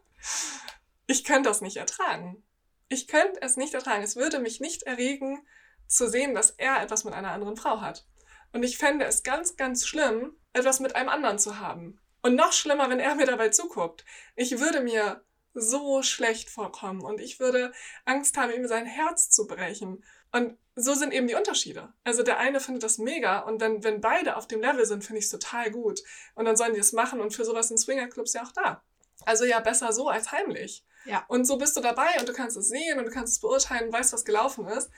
Ich 1.07 1.23
könnte 1.23 1.49
das 1.49 1.61
nicht 1.61 1.77
ertragen. 1.77 2.43
Ich 2.89 3.07
könnte 3.07 3.41
es 3.41 3.57
nicht 3.57 3.73
ertragen. 3.73 4.03
Es 4.03 4.15
würde 4.15 4.39
mich 4.39 4.59
nicht 4.59 4.83
erregen, 4.83 5.45
zu 5.87 6.09
sehen, 6.09 6.35
dass 6.35 6.51
er 6.51 6.81
etwas 6.81 7.05
mit 7.05 7.13
einer 7.13 7.31
anderen 7.31 7.55
Frau 7.55 7.81
hat. 7.81 8.05
Und 8.51 8.63
ich 8.63 8.77
fände 8.77 9.05
es 9.05 9.23
ganz, 9.23 9.55
ganz 9.55 9.85
schlimm, 9.85 10.35
etwas 10.57 10.79
mit 10.79 10.95
einem 10.95 11.09
anderen 11.09 11.39
zu 11.39 11.59
haben. 11.59 11.99
Und 12.21 12.35
noch 12.35 12.51
schlimmer, 12.51 12.89
wenn 12.89 12.99
er 12.99 13.15
mir 13.15 13.25
dabei 13.25 13.49
zuguckt. 13.49 14.03
Ich 14.35 14.59
würde 14.59 14.81
mir 14.81 15.23
so 15.53 16.03
schlecht 16.03 16.49
vorkommen 16.49 17.01
und 17.01 17.19
ich 17.19 17.39
würde 17.39 17.71
Angst 18.05 18.37
haben, 18.37 18.51
ihm 18.51 18.67
sein 18.67 18.85
Herz 18.85 19.29
zu 19.29 19.47
brechen. 19.47 20.03
Und 20.31 20.57
so 20.75 20.93
sind 20.93 21.13
eben 21.13 21.27
die 21.27 21.35
Unterschiede. 21.35 21.93
Also 22.03 22.21
der 22.21 22.37
eine 22.37 22.59
findet 22.59 22.83
das 22.83 22.97
mega 22.97 23.39
und 23.39 23.59
wenn, 23.61 23.83
wenn 23.83 24.01
beide 24.01 24.35
auf 24.35 24.47
dem 24.47 24.61
Level 24.61 24.85
sind, 24.85 25.03
finde 25.03 25.19
ich 25.19 25.25
es 25.25 25.31
total 25.31 25.71
gut. 25.71 26.01
Und 26.35 26.45
dann 26.45 26.55
sollen 26.55 26.73
die 26.73 26.79
es 26.79 26.93
machen 26.93 27.19
und 27.19 27.33
für 27.33 27.45
sowas 27.45 27.69
sind 27.69 27.79
Swingerclubs 27.79 28.33
ja 28.33 28.43
auch 28.43 28.51
da. 28.51 28.83
Also 29.25 29.45
ja, 29.45 29.59
besser 29.59 29.91
so 29.93 30.09
als 30.09 30.31
heimlich. 30.31 30.85
Ja. 31.05 31.25
Und 31.27 31.45
so 31.45 31.57
bist 31.57 31.75
du 31.75 31.81
dabei 31.81 32.19
und 32.19 32.29
du 32.29 32.33
kannst 32.33 32.57
es 32.57 32.67
sehen 32.67 32.99
und 32.99 33.05
du 33.05 33.11
kannst 33.11 33.33
es 33.33 33.39
beurteilen, 33.39 33.91
weißt, 33.91 34.13
was 34.13 34.25
gelaufen 34.25 34.67
ist. 34.67 34.91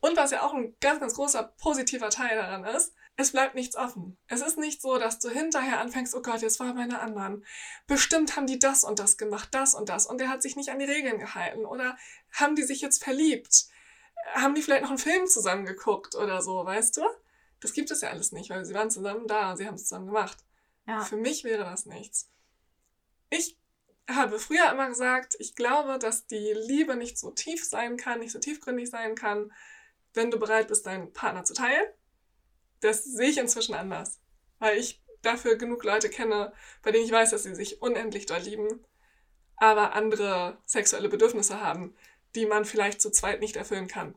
Und 0.00 0.16
was 0.16 0.30
ja 0.30 0.42
auch 0.42 0.54
ein 0.54 0.74
ganz, 0.80 1.00
ganz 1.00 1.14
großer 1.14 1.54
positiver 1.58 2.10
Teil 2.10 2.36
daran 2.36 2.64
ist, 2.64 2.94
es 3.16 3.32
bleibt 3.32 3.54
nichts 3.54 3.76
offen. 3.76 4.18
Es 4.28 4.42
ist 4.42 4.58
nicht 4.58 4.82
so, 4.82 4.98
dass 4.98 5.18
du 5.18 5.30
hinterher 5.30 5.80
anfängst, 5.80 6.14
oh 6.14 6.20
Gott, 6.20 6.42
jetzt 6.42 6.60
war 6.60 6.74
meine 6.74 7.00
anderen. 7.00 7.44
Bestimmt 7.86 8.36
haben 8.36 8.46
die 8.46 8.58
das 8.58 8.84
und 8.84 8.98
das 8.98 9.16
gemacht, 9.16 9.48
das 9.52 9.74
und 9.74 9.88
das. 9.88 10.06
Und 10.06 10.18
der 10.18 10.28
hat 10.28 10.42
sich 10.42 10.54
nicht 10.54 10.68
an 10.68 10.78
die 10.78 10.84
Regeln 10.84 11.18
gehalten. 11.18 11.64
Oder 11.64 11.96
haben 12.32 12.56
die 12.56 12.62
sich 12.62 12.82
jetzt 12.82 13.02
verliebt? 13.02 13.68
Haben 14.34 14.54
die 14.54 14.62
vielleicht 14.62 14.82
noch 14.82 14.90
einen 14.90 14.98
Film 14.98 15.26
zusammen 15.26 15.64
geguckt 15.64 16.14
oder 16.14 16.42
so, 16.42 16.64
weißt 16.64 16.98
du? 16.98 17.02
Das 17.60 17.72
gibt 17.72 17.90
es 17.90 18.02
ja 18.02 18.10
alles 18.10 18.32
nicht, 18.32 18.50
weil 18.50 18.66
sie 18.66 18.74
waren 18.74 18.90
zusammen 18.90 19.26
da, 19.26 19.56
sie 19.56 19.66
haben 19.66 19.76
es 19.76 19.84
zusammen 19.84 20.06
gemacht. 20.06 20.44
Ja. 20.86 21.00
Für 21.00 21.16
mich 21.16 21.42
wäre 21.42 21.64
das 21.64 21.86
nichts. 21.86 22.30
Ich 23.30 23.58
habe 24.08 24.38
früher 24.38 24.70
immer 24.70 24.88
gesagt, 24.88 25.36
ich 25.38 25.56
glaube, 25.56 25.98
dass 25.98 26.26
die 26.26 26.52
Liebe 26.52 26.96
nicht 26.96 27.18
so 27.18 27.30
tief 27.30 27.64
sein 27.64 27.96
kann, 27.96 28.20
nicht 28.20 28.32
so 28.32 28.38
tiefgründig 28.38 28.90
sein 28.90 29.14
kann, 29.14 29.52
wenn 30.12 30.30
du 30.30 30.38
bereit 30.38 30.68
bist, 30.68 30.86
deinen 30.86 31.12
Partner 31.12 31.44
zu 31.44 31.54
teilen. 31.54 31.86
Das 32.80 33.04
sehe 33.04 33.28
ich 33.30 33.38
inzwischen 33.38 33.74
anders. 33.74 34.20
Weil 34.58 34.78
ich 34.78 35.02
dafür 35.22 35.56
genug 35.56 35.84
Leute 35.84 36.08
kenne, 36.08 36.52
bei 36.82 36.92
denen 36.92 37.04
ich 37.04 37.12
weiß, 37.12 37.30
dass 37.30 37.42
sie 37.42 37.54
sich 37.54 37.82
unendlich 37.82 38.26
doll 38.26 38.40
lieben, 38.40 38.84
aber 39.56 39.94
andere 39.94 40.58
sexuelle 40.66 41.08
Bedürfnisse 41.08 41.60
haben, 41.60 41.96
die 42.34 42.46
man 42.46 42.64
vielleicht 42.64 43.00
zu 43.00 43.10
zweit 43.10 43.40
nicht 43.40 43.56
erfüllen 43.56 43.88
kann. 43.88 44.14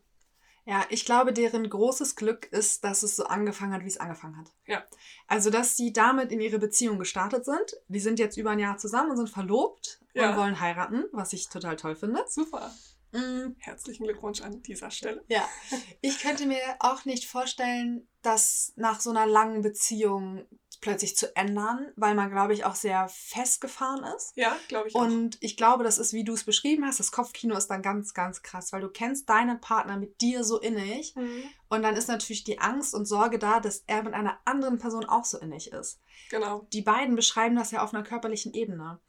Ja, 0.66 0.86
ich 0.90 1.04
glaube, 1.06 1.34
deren 1.34 1.68
großes 1.68 2.16
Glück 2.16 2.46
ist, 2.52 2.84
dass 2.84 3.02
es 3.02 3.16
so 3.16 3.24
angefangen 3.26 3.74
hat, 3.74 3.84
wie 3.84 3.88
es 3.88 3.98
angefangen 4.00 4.38
hat. 4.38 4.52
Ja. 4.68 4.86
Also, 5.28 5.50
dass 5.50 5.76
sie 5.76 5.94
damit 5.94 6.32
in 6.32 6.42
ihre 6.42 6.60
Beziehung 6.60 7.00
gestartet 7.00 7.44
sind. 7.46 7.76
Die 7.88 8.00
sind 8.00 8.20
jetzt 8.20 8.38
über 8.38 8.52
ein 8.52 8.60
Jahr 8.60 8.78
zusammen 8.78 9.10
und 9.12 9.18
sind 9.18 9.30
verlobt 9.32 10.00
Ja. 10.14 10.30
und 10.32 10.38
wollen 10.38 10.60
heiraten, 10.60 11.06
was 11.12 11.34
ich 11.34 11.50
total 11.50 11.76
toll 11.76 11.96
finde. 11.96 12.24
Super. 12.28 12.72
Mm, 13.14 13.56
Herzlichen 13.58 14.04
Glückwunsch 14.04 14.42
an 14.42 14.62
dieser 14.62 14.92
Stelle. 14.92 15.24
Ja, 15.28 15.48
ich 16.02 16.20
könnte 16.22 16.46
mir 16.46 16.60
auch 16.82 17.06
nicht 17.06 17.26
vorstellen, 17.26 18.08
das 18.22 18.74
nach 18.76 19.00
so 19.00 19.10
einer 19.12 19.26
langen 19.26 19.62
Beziehung 19.62 20.46
plötzlich 20.82 21.18
zu 21.18 21.36
ändern, 21.36 21.92
weil 21.98 22.16
man, 22.16 22.30
glaube 22.30 22.54
ich, 22.54 22.64
auch 22.64 22.76
sehr 22.76 23.10
festgefahren 23.10 24.04
ist. 24.16 24.32
Ja, 24.36 24.56
glaube 24.70 24.88
ich 24.88 24.96
auch. 24.96 25.02
Und 25.02 25.38
ich 25.42 25.58
glaube, 25.58 25.84
das 25.84 25.98
ist, 25.98 26.14
wie 26.14 26.24
du 26.24 26.34
es 26.34 26.46
beschrieben 26.46 26.86
hast, 26.86 27.00
das 27.00 27.12
Kopfkino 27.12 27.56
ist 27.58 27.68
dann 27.68 27.82
ganz, 27.82 28.14
ganz 28.14 28.42
krass, 28.44 28.72
weil 28.72 28.82
du 28.82 28.90
kennst 28.90 29.28
deinen 29.30 29.60
Partner 29.60 29.98
mit 29.98 30.22
dir 30.22 30.44
so 30.46 30.58
innig 30.60 31.16
Mhm. 31.16 31.44
und 31.70 31.82
dann 31.84 31.96
ist 31.98 32.08
natürlich 32.08 32.46
die 32.46 32.60
Angst 32.60 32.94
und 32.94 33.06
Sorge 33.06 33.40
da, 33.40 33.60
dass 33.60 33.84
er 33.88 34.04
mit 34.04 34.14
einer 34.14 34.40
anderen 34.46 34.78
Person 34.78 35.04
auch 35.06 35.26
so 35.26 35.38
innig 35.40 35.72
ist. 35.74 36.00
Genau. 36.30 36.66
Die 36.72 36.82
beiden 36.82 37.16
beschreiben 37.16 37.56
das 37.58 37.72
ja 37.72 37.84
auf 37.84 37.94
einer 37.94 38.04
körperlichen 38.04 38.54
Ebene. 38.54 39.00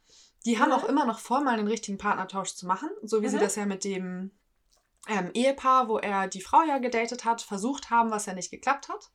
Die 0.46 0.58
haben 0.58 0.70
Mhm. 0.70 0.74
auch 0.74 0.84
immer 0.88 1.04
noch 1.04 1.20
vor, 1.20 1.40
mal 1.42 1.56
den 1.56 1.68
richtigen 1.68 1.98
Partnertausch 1.98 2.54
zu 2.54 2.66
machen, 2.66 2.88
so 3.02 3.22
wie 3.22 3.28
sie 3.28 3.36
Mhm. 3.36 3.40
das 3.40 3.54
ja 3.56 3.66
mit 3.66 3.84
dem 3.84 4.32
ähm, 5.08 5.30
Ehepaar, 5.34 5.88
wo 5.88 5.98
er 5.98 6.28
die 6.28 6.40
Frau 6.42 6.62
ja 6.62 6.78
gedatet 6.78 7.24
hat, 7.24 7.42
versucht 7.42 7.90
haben, 7.90 8.10
was 8.10 8.26
ja 8.26 8.34
nicht 8.34 8.50
geklappt 8.50 8.88
hat. 8.88 9.10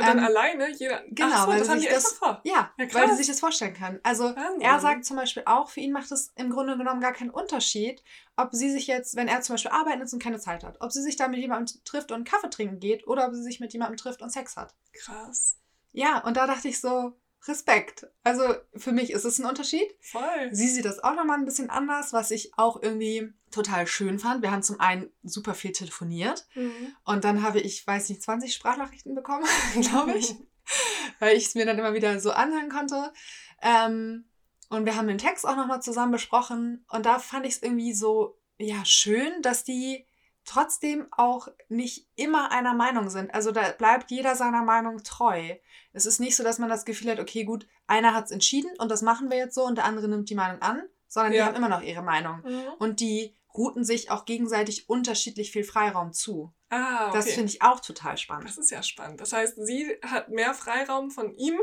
Und 0.00 0.06
dann 0.06 0.18
Ähm, 0.18 0.24
alleine 0.26 0.70
jeder. 0.70 1.02
genau, 1.08 1.40
so, 1.44 1.48
weil 1.48 1.58
das 1.58 1.68
sich 1.70 1.88
das- 1.88 2.12
vor. 2.12 2.40
Ja, 2.44 2.72
Ja, 2.78 2.94
weil 2.94 3.08
sie 3.10 3.16
sich 3.16 3.26
das 3.26 3.40
vorstellen 3.40 3.74
kann. 3.74 3.98
Also 4.04 4.24
Wahnsinn. 4.36 4.60
er 4.60 4.78
sagt 4.78 5.04
zum 5.04 5.16
Beispiel 5.16 5.42
auch, 5.46 5.70
für 5.70 5.80
ihn 5.80 5.90
macht 5.90 6.12
es 6.12 6.30
im 6.36 6.50
Grunde 6.50 6.76
genommen 6.78 7.00
gar 7.00 7.12
keinen 7.12 7.30
Unterschied, 7.30 8.04
ob 8.36 8.50
sie 8.52 8.70
sich 8.70 8.86
jetzt, 8.86 9.16
wenn 9.16 9.26
er 9.26 9.40
zum 9.40 9.54
Beispiel 9.54 9.72
arbeiten 9.72 10.00
ist 10.00 10.12
und 10.12 10.22
keine 10.22 10.38
Zeit 10.38 10.62
hat, 10.62 10.76
ob 10.80 10.92
sie 10.92 11.02
sich 11.02 11.16
da 11.16 11.26
mit 11.26 11.40
jemandem 11.40 11.82
trifft 11.84 12.12
und 12.12 12.22
Kaffee 12.28 12.48
trinken 12.48 12.78
geht 12.78 13.08
oder 13.08 13.26
ob 13.26 13.34
sie 13.34 13.42
sich 13.42 13.58
mit 13.58 13.72
jemandem 13.72 13.96
trifft 13.96 14.22
und 14.22 14.30
Sex 14.30 14.56
hat. 14.56 14.72
Krass. 14.92 15.56
Ja, 15.90 16.18
und 16.24 16.36
da 16.36 16.46
dachte 16.46 16.68
ich 16.68 16.80
so, 16.80 17.18
Respekt. 17.46 18.06
Also 18.24 18.42
für 18.76 18.92
mich 18.92 19.10
ist 19.12 19.24
es 19.24 19.38
ein 19.38 19.46
Unterschied. 19.46 19.86
Voll. 20.00 20.48
Sie 20.50 20.68
sieht 20.68 20.84
das 20.84 21.02
auch 21.02 21.14
nochmal 21.14 21.38
ein 21.38 21.44
bisschen 21.44 21.70
anders, 21.70 22.12
was 22.12 22.30
ich 22.30 22.52
auch 22.56 22.82
irgendwie 22.82 23.32
total 23.50 23.86
schön 23.86 24.18
fand. 24.18 24.42
Wir 24.42 24.50
haben 24.50 24.62
zum 24.62 24.80
einen 24.80 25.10
super 25.22 25.54
viel 25.54 25.72
telefoniert 25.72 26.46
Mhm. 26.54 26.94
und 27.04 27.24
dann 27.24 27.42
habe 27.42 27.60
ich, 27.60 27.86
weiß 27.86 28.08
nicht, 28.08 28.22
20 28.22 28.52
Sprachnachrichten 28.52 29.14
bekommen, 29.14 29.44
glaube 29.80 30.18
ich, 30.18 30.34
weil 31.20 31.36
ich 31.36 31.46
es 31.46 31.54
mir 31.54 31.64
dann 31.64 31.78
immer 31.78 31.94
wieder 31.94 32.18
so 32.20 32.32
anhören 32.32 32.68
konnte. 32.70 33.12
Ähm, 33.62 34.24
und 34.68 34.84
wir 34.84 34.96
haben 34.96 35.08
den 35.08 35.18
Text 35.18 35.46
auch 35.46 35.56
nochmal 35.56 35.80
zusammen 35.80 36.12
besprochen 36.12 36.84
und 36.90 37.06
da 37.06 37.18
fand 37.18 37.46
ich 37.46 37.54
es 37.54 37.62
irgendwie 37.62 37.94
so, 37.94 38.38
ja, 38.58 38.84
schön, 38.84 39.40
dass 39.42 39.62
die 39.64 40.07
trotzdem 40.48 41.06
auch 41.12 41.48
nicht 41.68 42.08
immer 42.16 42.50
einer 42.50 42.74
Meinung 42.74 43.10
sind. 43.10 43.32
Also 43.34 43.52
da 43.52 43.70
bleibt 43.72 44.10
jeder 44.10 44.34
seiner 44.34 44.62
Meinung 44.62 45.02
treu. 45.02 45.54
Es 45.92 46.06
ist 46.06 46.20
nicht 46.20 46.36
so, 46.36 46.42
dass 46.42 46.58
man 46.58 46.68
das 46.68 46.84
Gefühl 46.84 47.10
hat, 47.10 47.20
okay, 47.20 47.44
gut, 47.44 47.66
einer 47.86 48.14
hat 48.14 48.26
es 48.26 48.30
entschieden 48.30 48.70
und 48.78 48.90
das 48.90 49.02
machen 49.02 49.30
wir 49.30 49.36
jetzt 49.36 49.54
so 49.54 49.64
und 49.64 49.76
der 49.76 49.84
andere 49.84 50.08
nimmt 50.08 50.30
die 50.30 50.34
Meinung 50.34 50.60
an, 50.62 50.82
sondern 51.06 51.32
die 51.32 51.38
Ja. 51.38 51.46
haben 51.46 51.56
immer 51.56 51.68
noch 51.68 51.82
ihre 51.82 52.02
Meinung. 52.02 52.42
Mhm. 52.44 52.62
Und 52.78 53.00
die 53.00 53.36
routen 53.54 53.84
sich 53.84 54.10
auch 54.10 54.24
gegenseitig 54.24 54.88
unterschiedlich 54.88 55.50
viel 55.50 55.64
Freiraum 55.64 56.12
zu. 56.12 56.52
Ah, 56.70 57.06
okay. 57.08 57.16
Das 57.16 57.26
finde 57.32 57.46
ich 57.52 57.62
auch 57.62 57.80
total 57.80 58.16
spannend. 58.18 58.48
Das 58.48 58.58
ist 58.58 58.70
ja 58.70 58.82
spannend. 58.82 59.20
Das 59.20 59.32
heißt, 59.32 59.54
sie 59.64 59.98
hat 60.04 60.28
mehr 60.28 60.54
Freiraum 60.54 61.10
von 61.10 61.34
ihm 61.34 61.58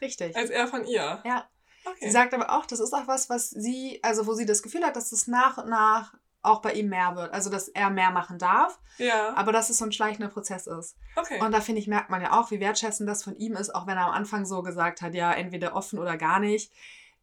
Richtig. 0.00 0.36
als 0.36 0.50
er 0.50 0.66
von 0.66 0.84
ihr. 0.84 1.22
Ja. 1.24 1.48
Okay. 1.84 1.96
Sie 2.06 2.10
sagt 2.10 2.34
aber 2.34 2.50
auch, 2.56 2.66
das 2.66 2.80
ist 2.80 2.92
auch 2.92 3.06
was, 3.06 3.30
was 3.30 3.50
sie, 3.50 4.00
also 4.02 4.26
wo 4.26 4.34
sie 4.34 4.46
das 4.46 4.62
Gefühl 4.62 4.84
hat, 4.84 4.96
dass 4.96 5.12
es 5.12 5.26
nach 5.26 5.58
und 5.58 5.70
nach 5.70 6.12
auch 6.42 6.62
bei 6.62 6.72
ihm 6.72 6.88
mehr 6.88 7.16
wird. 7.16 7.32
Also, 7.32 7.50
dass 7.50 7.68
er 7.68 7.90
mehr 7.90 8.10
machen 8.10 8.38
darf, 8.38 8.78
ja. 8.98 9.34
aber 9.34 9.52
dass 9.52 9.70
es 9.70 9.78
so 9.78 9.84
ein 9.84 9.92
schleichender 9.92 10.28
Prozess 10.28 10.66
ist. 10.66 10.96
Okay. 11.16 11.40
Und 11.40 11.52
da 11.52 11.60
finde 11.60 11.80
ich, 11.80 11.88
merkt 11.88 12.10
man 12.10 12.22
ja 12.22 12.38
auch, 12.38 12.50
wie 12.50 12.60
wertschätzend 12.60 13.08
das 13.08 13.24
von 13.24 13.36
ihm 13.36 13.54
ist, 13.54 13.74
auch 13.74 13.86
wenn 13.86 13.96
er 13.96 14.06
am 14.06 14.12
Anfang 14.12 14.44
so 14.46 14.62
gesagt 14.62 15.02
hat, 15.02 15.14
ja, 15.14 15.32
entweder 15.32 15.74
offen 15.74 15.98
oder 15.98 16.16
gar 16.16 16.40
nicht. 16.40 16.72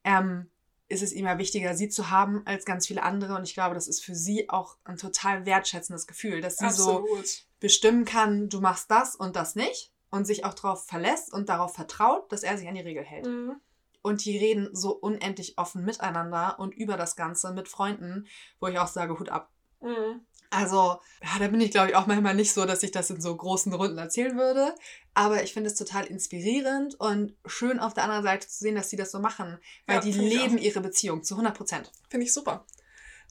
Ähm, 0.04 0.49
ist 0.88 1.01
es 1.01 1.13
ihm 1.13 1.25
ja 1.25 1.38
wichtiger, 1.38 1.75
sie 1.75 1.89
zu 1.89 2.12
haben 2.12 2.43
als 2.45 2.65
ganz 2.65 2.86
viele 2.86 3.04
andere. 3.04 3.36
Und 3.36 3.43
ich 3.43 3.56
glaube, 3.56 3.73
das 3.73 3.88
ist 3.88 4.04
für 4.04 4.13
sie 4.13 4.49
auch 4.49 4.78
ein 4.84 4.97
total 4.97 5.45
wertschätzendes 5.45 6.06
Gefühl, 6.06 6.41
dass 6.41 6.58
sie 6.58 6.69
so 6.69 6.99
Absolut. 6.99 7.45
bestimmen 7.60 8.06
kann, 8.06 8.49
du 8.49 8.62
machst 8.62 8.91
das 8.91 9.15
und 9.15 9.36
das 9.36 9.56
nicht 9.56 9.91
und 10.12 10.25
sich 10.25 10.45
auch 10.45 10.54
darauf 10.54 10.86
verlässt 10.86 11.34
und 11.34 11.49
darauf 11.49 11.73
vertraut, 11.73 12.32
dass 12.32 12.43
er 12.43 12.58
sich 12.58 12.67
an 12.67 12.75
die 12.75 12.82
Regel 12.82 13.04
hält. 13.04 13.25
Mhm. 13.25 13.60
Und 14.05 14.23
die 14.23 14.37
reden 14.37 14.69
so 14.71 14.91
unendlich 14.91 15.57
offen 15.57 15.83
miteinander 15.83 16.59
und 16.59 16.75
über 16.75 16.95
das 16.95 17.15
Ganze 17.15 17.51
mit 17.53 17.67
Freunden, 17.67 18.27
wo 18.59 18.67
ich 18.67 18.77
auch 18.77 18.85
sage, 18.85 19.17
Hut 19.17 19.29
ab. 19.29 19.51
Mhm. 19.81 20.21
Also, 20.51 20.99
ja, 21.23 21.39
da 21.39 21.47
bin 21.47 21.59
ich, 21.59 21.71
glaube 21.71 21.89
ich, 21.89 21.95
auch 21.95 22.05
manchmal 22.05 22.35
nicht 22.35 22.53
so, 22.53 22.65
dass 22.65 22.83
ich 22.83 22.91
das 22.91 23.09
in 23.09 23.19
so 23.19 23.35
großen 23.35 23.73
Runden 23.73 23.97
erzählen 23.97 24.37
würde. 24.37 24.75
Aber 25.15 25.41
ich 25.41 25.53
finde 25.53 25.71
es 25.71 25.75
total 25.75 26.05
inspirierend 26.05 26.93
und 26.99 27.35
schön 27.47 27.79
auf 27.79 27.95
der 27.95 28.03
anderen 28.03 28.21
Seite 28.21 28.47
zu 28.47 28.59
sehen, 28.59 28.75
dass 28.75 28.91
sie 28.91 28.95
das 28.95 29.09
so 29.09 29.17
machen. 29.17 29.57
Weil 29.87 29.95
Ja, 29.95 30.01
die 30.01 30.11
leben 30.11 30.59
ihre 30.59 30.81
Beziehung 30.81 31.23
zu 31.23 31.33
100 31.33 31.57
Prozent. 31.57 31.91
Finde 32.07 32.27
ich 32.27 32.33
super. 32.33 32.63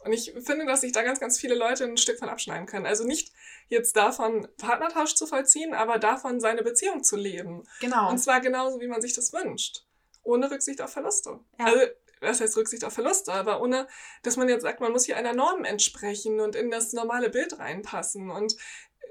Und 0.05 0.13
ich 0.13 0.35
finde, 0.45 0.67
dass 0.67 0.81
sich 0.81 0.91
da 0.91 1.03
ganz, 1.03 1.21
ganz 1.21 1.39
viele 1.39 1.55
Leute 1.55 1.85
ein 1.85 1.99
Stück 1.99 2.19
von 2.19 2.29
abschneiden 2.29 2.67
können. 2.67 2.85
Also 2.85 3.05
nicht 3.05 3.33
jetzt 3.69 3.97
davon, 3.97 4.49
Partnertausch 4.59 5.15
zu 5.15 5.29
vollziehen, 5.29 5.73
aber 5.73 6.01
davon, 6.01 6.41
seine 6.41 6.65
Beziehung 6.65 7.05
zu 7.05 7.15
leben. 7.17 7.63
Genau. 7.79 8.11
Und 8.11 8.19
zwar 8.19 8.41
genauso, 8.41 8.81
wie 8.81 8.89
man 8.89 9.01
sich 9.01 9.15
das 9.15 9.33
wünscht. 9.33 9.85
Ohne 10.25 10.51
Rücksicht 10.51 10.81
auf 10.81 10.91
Verluste. 10.91 11.39
Ja. 11.59 11.67
Also, 11.67 11.81
was 12.21 12.41
heißt 12.41 12.57
Rücksicht 12.57 12.85
auf 12.85 12.93
Verluste? 12.93 13.33
Aber 13.33 13.61
ohne, 13.61 13.87
dass 14.23 14.37
man 14.37 14.49
jetzt 14.49 14.63
sagt, 14.63 14.81
man 14.81 14.93
muss 14.93 15.05
hier 15.05 15.17
einer 15.17 15.35
Norm 15.35 15.65
entsprechen 15.65 16.41
und 16.41 16.57
in 16.57 16.71
das 16.71 16.93
normale 16.93 17.31
Bild 17.31 17.59
reinpassen. 17.59 18.31
Und 18.31 18.57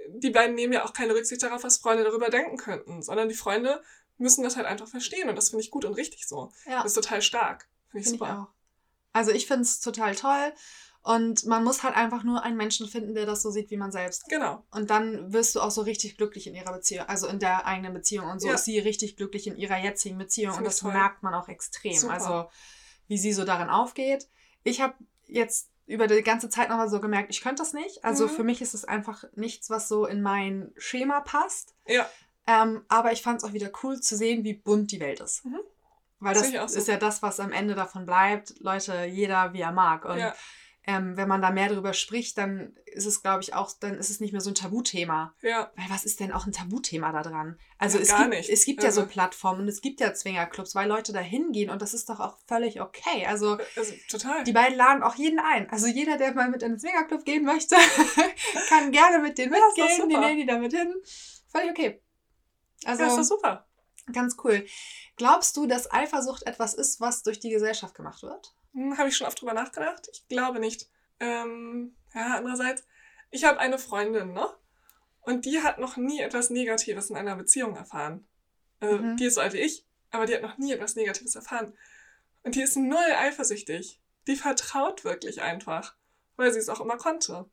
die 0.10 0.32
beiden 0.32 0.56
nehmen 0.56 0.74
ja 0.74 0.84
auch 0.86 0.94
keine 0.94 1.14
Rücksicht 1.14 1.44
darauf, 1.44 1.64
was 1.64 1.78
Freunde 1.78 2.04
darüber 2.04 2.30
denken 2.30 2.58
könnten, 2.58 3.02
sondern 3.02 3.30
die 3.30 3.36
Freunde 3.36 3.82
müssen 4.18 4.44
das 4.44 4.56
halt 4.56 4.66
einfach 4.66 4.88
verstehen. 4.88 5.30
Und 5.30 5.36
das 5.36 5.50
finde 5.50 5.64
ich 5.64 5.72
gut 5.72 5.86
und 5.86 5.94
richtig 5.94 6.28
so. 6.28 6.52
ja. 6.66 6.78
Das 6.84 6.88
ist 6.98 7.04
total 7.04 7.22
stark. 7.22 7.68
Finde 7.90 8.04
ich 8.04 8.10
Finde 8.10 8.26
ich 8.26 8.30
super. 8.30 8.50
auch. 8.50 8.54
Also 9.14 9.32
ich 9.32 9.46
finde 9.46 9.64
es 9.64 9.80
total 9.80 10.16
toll. 10.16 10.54
Und 11.04 11.46
man 11.46 11.64
muss 11.66 11.84
halt 11.84 11.96
einfach 11.98 12.24
nur 12.24 12.44
einen 12.44 12.56
Menschen 12.56 12.88
finden, 12.88 13.14
der 13.14 13.26
das 13.26 13.42
so 13.42 13.52
sieht 13.52 13.70
wie 13.72 13.78
man 13.78 13.92
selbst. 13.92 14.24
Genau. 14.30 14.64
Und 14.72 14.90
dann 14.90 15.34
wirst 15.34 15.54
du 15.54 15.60
auch 15.60 15.70
so 15.72 15.82
richtig 15.82 16.16
glücklich 16.18 16.48
in 16.48 16.56
ihrer 16.56 16.72
Beziehung, 16.72 17.06
also 17.10 17.28
in 17.28 17.40
der 17.40 17.66
eigenen 17.66 17.94
Beziehung. 17.94 18.30
Und 18.30 18.40
so 18.40 18.48
Ja. 18.48 18.54
ist 18.54 18.64
sie 18.66 18.80
richtig 18.80 19.18
glücklich 19.18 19.46
in 19.48 19.58
ihrer 19.58 19.78
jetzigen 19.78 20.18
Beziehung. 20.18 20.56
Und 20.58 20.64
das 20.64 20.78
toll. 20.80 20.94
merkt 20.94 21.22
man 21.22 21.34
auch 21.34 21.50
extrem. 21.50 21.94
Super. 21.98 22.14
Also 22.14 22.50
wie 23.08 23.18
sie 23.18 23.34
so 23.34 23.44
darin 23.44 23.70
aufgeht. 23.70 24.30
Ich 24.64 24.80
habe 24.80 24.94
jetzt 25.28 25.70
über 25.86 26.08
die 26.08 26.22
ganze 26.22 26.48
Zeit 26.50 26.70
nochmal 26.70 26.88
so 26.90 27.02
gemerkt, 27.02 27.30
ich 27.32 27.42
könnte 27.42 27.62
das 27.62 27.74
nicht. 27.74 28.06
Also 28.06 28.26
Mhm. 28.28 28.30
für 28.30 28.44
mich 28.46 28.62
ist 28.62 28.74
es 28.74 28.86
einfach 28.86 29.26
nichts, 29.36 29.70
was 29.70 29.90
so 29.90 30.06
in 30.06 30.22
mein 30.22 30.72
Schema 30.78 31.20
passt. 31.20 31.76
Ja. 31.86 32.10
Ähm, 32.48 32.86
aber 32.88 33.12
ich 33.12 33.22
fand 33.22 33.40
es 33.40 33.44
auch 33.44 33.52
wieder 33.52 33.70
cool 33.84 34.00
zu 34.00 34.16
sehen, 34.16 34.46
wie 34.46 34.54
bunt 34.54 34.92
die 34.94 35.02
Welt 35.02 35.20
ist. 35.20 35.44
Mhm. 35.44 35.60
Weil 36.20 36.34
das 36.36 36.56
auch 36.56 36.70
so. 36.70 36.80
ist 36.80 36.88
ja 36.88 36.96
das, 36.96 37.22
was 37.22 37.42
am 37.42 37.52
Ende 37.52 37.76
davon 37.76 38.06
bleibt. 38.06 38.54
Leute, 38.60 39.04
jeder 39.04 39.52
wie 39.52 39.60
er 39.60 39.74
mag. 39.74 40.06
Und 40.06 40.18
Ja. 40.20 40.34
Ähm, 40.86 41.16
wenn 41.16 41.28
man 41.30 41.42
da 41.42 41.50
mehr 41.52 41.70
drüber 41.70 41.94
spricht, 41.94 42.38
dann 42.38 42.76
ist 42.86 43.06
es, 43.06 43.22
glaube 43.22 43.42
ich, 43.42 43.54
auch, 43.54 43.72
dann 43.80 43.96
ist 43.98 44.10
es 44.10 44.20
nicht 44.20 44.34
mehr 44.34 44.42
so 44.42 44.50
ein 44.52 44.56
Tabuthema. 44.56 45.34
Ja. 45.42 45.72
Weil 45.78 45.86
was 45.90 46.04
ist 46.04 46.20
denn 46.20 46.32
auch 46.34 46.46
ein 46.46 46.52
Tabuthema 46.52 47.12
da 47.12 47.22
dran? 47.24 47.58
Also 47.78 47.98
Ja, 47.98 48.04
es, 48.04 48.10
gar 48.10 48.20
gibt, 48.24 48.30
nicht. 48.36 48.50
es 48.50 48.66
gibt 48.66 48.84
ja 48.84 48.92
so 48.92 49.02
Also- 49.02 49.12
Plattformen 49.14 49.62
und 49.62 49.68
es 49.70 49.82
gibt 49.82 50.02
ja 50.02 50.14
Zwingerclubs, 50.14 50.76
weil 50.76 50.90
Leute 50.90 51.14
da 51.14 51.20
hingehen 51.20 51.70
und 51.70 51.82
das 51.82 51.94
ist 51.94 52.10
doch 52.10 52.20
auch 52.20 52.38
völlig 52.48 52.82
okay. 52.82 53.26
Also 53.28 53.58
Also, 53.78 53.94
total. 54.10 54.44
die 54.44 54.52
beiden 54.52 54.78
laden 54.78 55.04
auch 55.04 55.16
jeden 55.16 55.40
ein. 55.40 55.70
Also 55.70 55.88
jeder, 55.88 56.18
der 56.18 56.34
mal 56.34 56.50
mit 56.50 56.64
in 56.64 56.74
den 56.74 56.80
Zwingerclub 56.80 57.24
gehen 57.24 57.46
möchte, 57.46 57.76
kann 58.70 58.92
gerne 58.92 59.20
mit 59.20 59.38
denen 59.38 59.52
mitgehen. 59.52 60.10
Die 60.10 60.18
nehmen 60.18 60.38
die 60.38 60.46
damit 60.46 60.74
hin. 60.74 60.94
Völlig 61.48 61.70
okay. 61.72 62.02
Also 62.86 63.04
ja, 63.04 63.08
ist 63.10 63.18
doch 63.18 63.38
super. 63.38 63.66
ganz 64.12 64.36
cool. 64.44 64.66
Glaubst 65.16 65.56
du, 65.56 65.66
dass 65.66 65.90
Eifersucht 65.92 66.44
etwas 66.44 66.74
ist, 66.74 67.00
was 67.00 67.24
durch 67.24 67.40
die 67.40 67.50
Gesellschaft 67.52 67.96
gemacht 67.96 68.22
wird? 68.24 68.54
Hm, 68.74 68.98
habe 68.98 69.10
ich 69.10 69.18
schon 69.18 69.28
oft 69.28 69.40
drüber 69.42 69.54
nachgedacht? 69.54 70.10
Ich 70.12 70.28
glaube 70.28 70.60
nicht. 70.60 70.90
Ähm, 71.20 71.96
ja, 72.14 72.36
andererseits, 72.38 72.84
ich 73.32 73.44
habe 73.46 73.60
eine 73.60 73.78
Freundin, 73.80 74.34
ne? 74.34 74.48
Und 75.22 75.46
die 75.46 75.62
hat 75.62 75.80
noch 75.80 75.96
nie 75.96 76.20
etwas 76.20 76.50
Negatives 76.50 77.10
in 77.10 77.16
einer 77.16 77.36
Beziehung 77.36 77.76
erfahren. 77.76 78.28
Also, 78.80 78.98
Mhm. 78.98 79.18
Die 79.18 79.26
ist 79.26 79.36
so 79.36 79.42
alt 79.42 79.54
wie 79.54 79.60
ich, 79.60 79.86
aber 80.12 80.26
die 80.26 80.36
hat 80.36 80.42
noch 80.42 80.58
nie 80.58 80.74
etwas 80.74 80.96
Negatives 80.96 81.36
erfahren. 81.36 81.74
Und 82.44 82.56
die 82.56 82.62
ist 82.62 82.76
null 82.76 82.98
eifersüchtig. 83.18 84.02
Die 84.28 84.36
vertraut 84.36 85.04
wirklich 85.06 85.42
einfach, 85.42 85.96
weil 86.36 86.52
sie 86.52 86.60
es 86.60 86.70
auch 86.70 86.82
immer 86.82 86.98
konnte. 86.98 87.46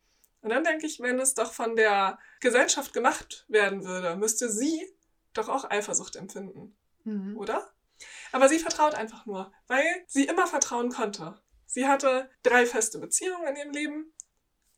Und 0.42 0.50
dann 0.50 0.64
denke 0.64 0.86
ich, 0.86 1.00
wenn 1.00 1.18
es 1.20 1.34
doch 1.34 1.52
von 1.52 1.76
der 1.76 2.18
Gesellschaft 2.40 2.92
gemacht 2.92 3.44
werden 3.48 3.84
würde, 3.84 4.16
müsste 4.16 4.50
sie 4.50 4.92
doch 5.34 5.48
auch 5.48 5.70
Eifersucht 5.70 6.16
empfinden 6.16 6.74
Mhm. 7.04 7.36
oder? 7.36 7.70
Aber 8.32 8.48
sie 8.48 8.58
vertraut 8.58 8.94
einfach 8.94 9.26
nur, 9.26 9.52
weil 9.66 9.84
sie 10.06 10.24
immer 10.24 10.46
vertrauen 10.46 10.90
konnte. 10.90 11.40
Sie 11.66 11.86
hatte 11.86 12.30
drei 12.42 12.66
feste 12.66 12.98
Beziehungen 12.98 13.46
in 13.48 13.56
ihrem 13.56 13.70
Leben 13.70 14.12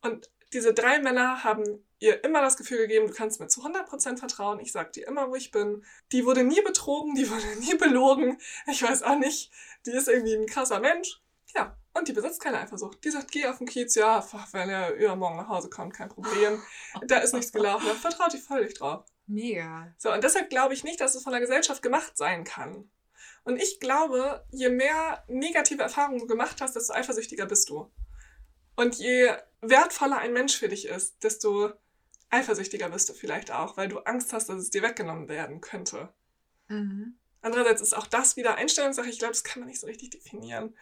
und 0.02 0.30
diese 0.52 0.74
drei 0.74 0.98
Männer 0.98 1.44
haben 1.44 1.84
ihr 1.98 2.24
immer 2.24 2.42
das 2.42 2.56
Gefühl 2.56 2.78
gegeben, 2.78 3.06
du 3.06 3.14
kannst 3.14 3.40
mir 3.40 3.48
zu 3.48 3.62
100% 3.62 4.18
vertrauen. 4.18 4.60
Ich 4.60 4.72
sag 4.72 4.92
dir 4.92 5.06
immer, 5.06 5.30
wo 5.30 5.34
ich 5.34 5.50
bin. 5.50 5.84
Die 6.10 6.26
wurde 6.26 6.44
nie 6.44 6.60
betrogen, 6.60 7.14
die 7.14 7.30
wurde 7.30 7.56
nie 7.60 7.76
belogen. 7.76 8.38
Ich 8.70 8.82
weiß 8.82 9.02
auch 9.04 9.18
nicht, 9.18 9.50
die 9.86 9.92
ist 9.92 10.08
irgendwie 10.08 10.34
ein 10.34 10.46
krasser 10.46 10.80
Mensch. 10.80 11.20
Ja, 11.54 11.76
und 11.94 12.08
die 12.08 12.12
besitzt 12.12 12.40
keine 12.40 12.60
Eifersucht. 12.60 13.04
Die 13.04 13.10
sagt, 13.10 13.30
geh 13.30 13.46
auf 13.46 13.58
den 13.58 13.66
Kiez, 13.66 13.94
ja, 13.94 14.26
wenn 14.52 14.70
er 14.70 14.94
übermorgen 14.94 15.36
nach 15.36 15.48
Hause 15.48 15.68
kommt, 15.68 15.94
kein 15.94 16.08
Problem. 16.08 16.62
Da 17.06 17.18
ist 17.18 17.34
nichts 17.34 17.52
gelaufen, 17.52 17.86
da 17.86 17.94
vertraut 17.94 18.32
die 18.32 18.38
völlig 18.38 18.74
drauf. 18.74 19.04
Mega. 19.26 19.94
So, 19.98 20.12
und 20.12 20.24
deshalb 20.24 20.50
glaube 20.50 20.74
ich 20.74 20.84
nicht, 20.84 21.00
dass 21.00 21.14
es 21.14 21.22
von 21.22 21.32
der 21.32 21.40
Gesellschaft 21.40 21.82
gemacht 21.82 22.16
sein 22.16 22.44
kann. 22.44 22.90
Und 23.44 23.56
ich 23.60 23.80
glaube, 23.80 24.44
je 24.50 24.68
mehr 24.68 25.24
negative 25.28 25.82
Erfahrungen 25.82 26.18
du 26.18 26.26
gemacht 26.26 26.60
hast, 26.60 26.76
desto 26.76 26.92
eifersüchtiger 26.92 27.46
bist 27.46 27.68
du. 27.68 27.90
Und 28.76 28.96
je 28.96 29.30
wertvoller 29.60 30.18
ein 30.18 30.32
Mensch 30.32 30.56
für 30.56 30.68
dich 30.68 30.86
ist, 30.86 31.22
desto 31.22 31.72
eifersüchtiger 32.30 32.88
bist 32.88 33.08
du 33.08 33.12
vielleicht 33.12 33.50
auch, 33.50 33.76
weil 33.76 33.88
du 33.88 33.98
Angst 34.00 34.32
hast, 34.32 34.48
dass 34.48 34.58
es 34.58 34.70
dir 34.70 34.82
weggenommen 34.82 35.28
werden 35.28 35.60
könnte. 35.60 36.12
Mhm. 36.68 37.18
Andererseits 37.42 37.82
ist 37.82 37.94
auch 37.94 38.06
das 38.06 38.36
wieder 38.36 38.54
Einstellungssache. 38.54 39.08
Ich 39.08 39.18
glaube, 39.18 39.32
das 39.32 39.44
kann 39.44 39.60
man 39.60 39.68
nicht 39.68 39.80
so 39.80 39.86
richtig 39.86 40.10
definieren. 40.10 40.76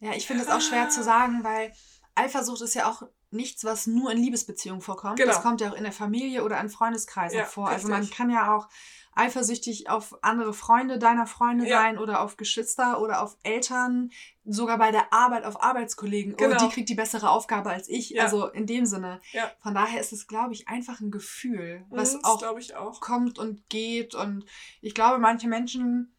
Ja, 0.00 0.12
ich 0.14 0.26
finde 0.26 0.42
es 0.42 0.50
auch 0.50 0.60
schwer 0.60 0.90
zu 0.90 1.02
sagen, 1.02 1.42
weil 1.42 1.72
Eifersucht 2.14 2.60
ist 2.62 2.74
ja 2.74 2.90
auch 2.90 3.02
nichts, 3.30 3.64
was 3.64 3.86
nur 3.86 4.10
in 4.12 4.18
Liebesbeziehungen 4.18 4.82
vorkommt. 4.82 5.16
Genau. 5.16 5.32
Das 5.32 5.42
kommt 5.42 5.60
ja 5.62 5.70
auch 5.70 5.74
in 5.76 5.84
der 5.84 5.92
Familie 5.92 6.44
oder 6.44 6.60
in 6.60 6.68
Freundeskreisen 6.68 7.38
Ja, 7.38 7.44
vor. 7.46 7.68
Also 7.68 7.88
man 7.88 8.00
richtig. 8.00 8.16
kann 8.16 8.28
ja 8.30 8.54
auch 8.54 8.68
eifersüchtig 9.14 9.88
auf 9.90 10.16
andere 10.22 10.54
Freunde 10.54 10.98
deiner 10.98 11.26
Freunde 11.26 11.66
Ja. 11.66 11.78
sein 11.80 11.98
oder 11.98 12.20
auf 12.22 12.36
Geschwister 12.36 13.00
oder 13.00 13.22
auf 13.22 13.36
Eltern, 13.42 14.10
sogar 14.44 14.78
bei 14.78 14.90
der 14.90 15.12
Arbeit 15.12 15.44
auf 15.44 15.62
Arbeitskollegen. 15.62 16.36
Genau. 16.36 16.56
Oh, 16.56 16.66
die 16.66 16.72
kriegt 16.74 16.88
die 16.88 16.94
bessere 16.94 17.30
Aufgabe 17.30 17.70
als 17.70 17.88
ich. 17.88 18.10
Ja. 18.10 18.24
Also 18.24 18.46
in 18.48 18.66
dem 18.66 18.86
Sinne. 18.86 19.20
Von 19.62 19.74
daher 19.74 20.00
ist 20.00 20.12
es, 20.12 20.26
glaube 20.26 20.52
ich, 20.54 20.68
einfach 20.68 21.00
ein 21.00 21.10
Gefühl, 21.10 21.84
was 21.90 22.14
Mhm, 22.14 22.24
auch 22.24 22.42
auch. 22.76 23.00
kommt 23.00 23.38
und 23.38 23.68
geht. 23.68 24.14
Und 24.14 24.44
ich 24.80 24.94
glaube, 24.94 25.18
manche 25.18 25.46
Menschen 25.48 26.11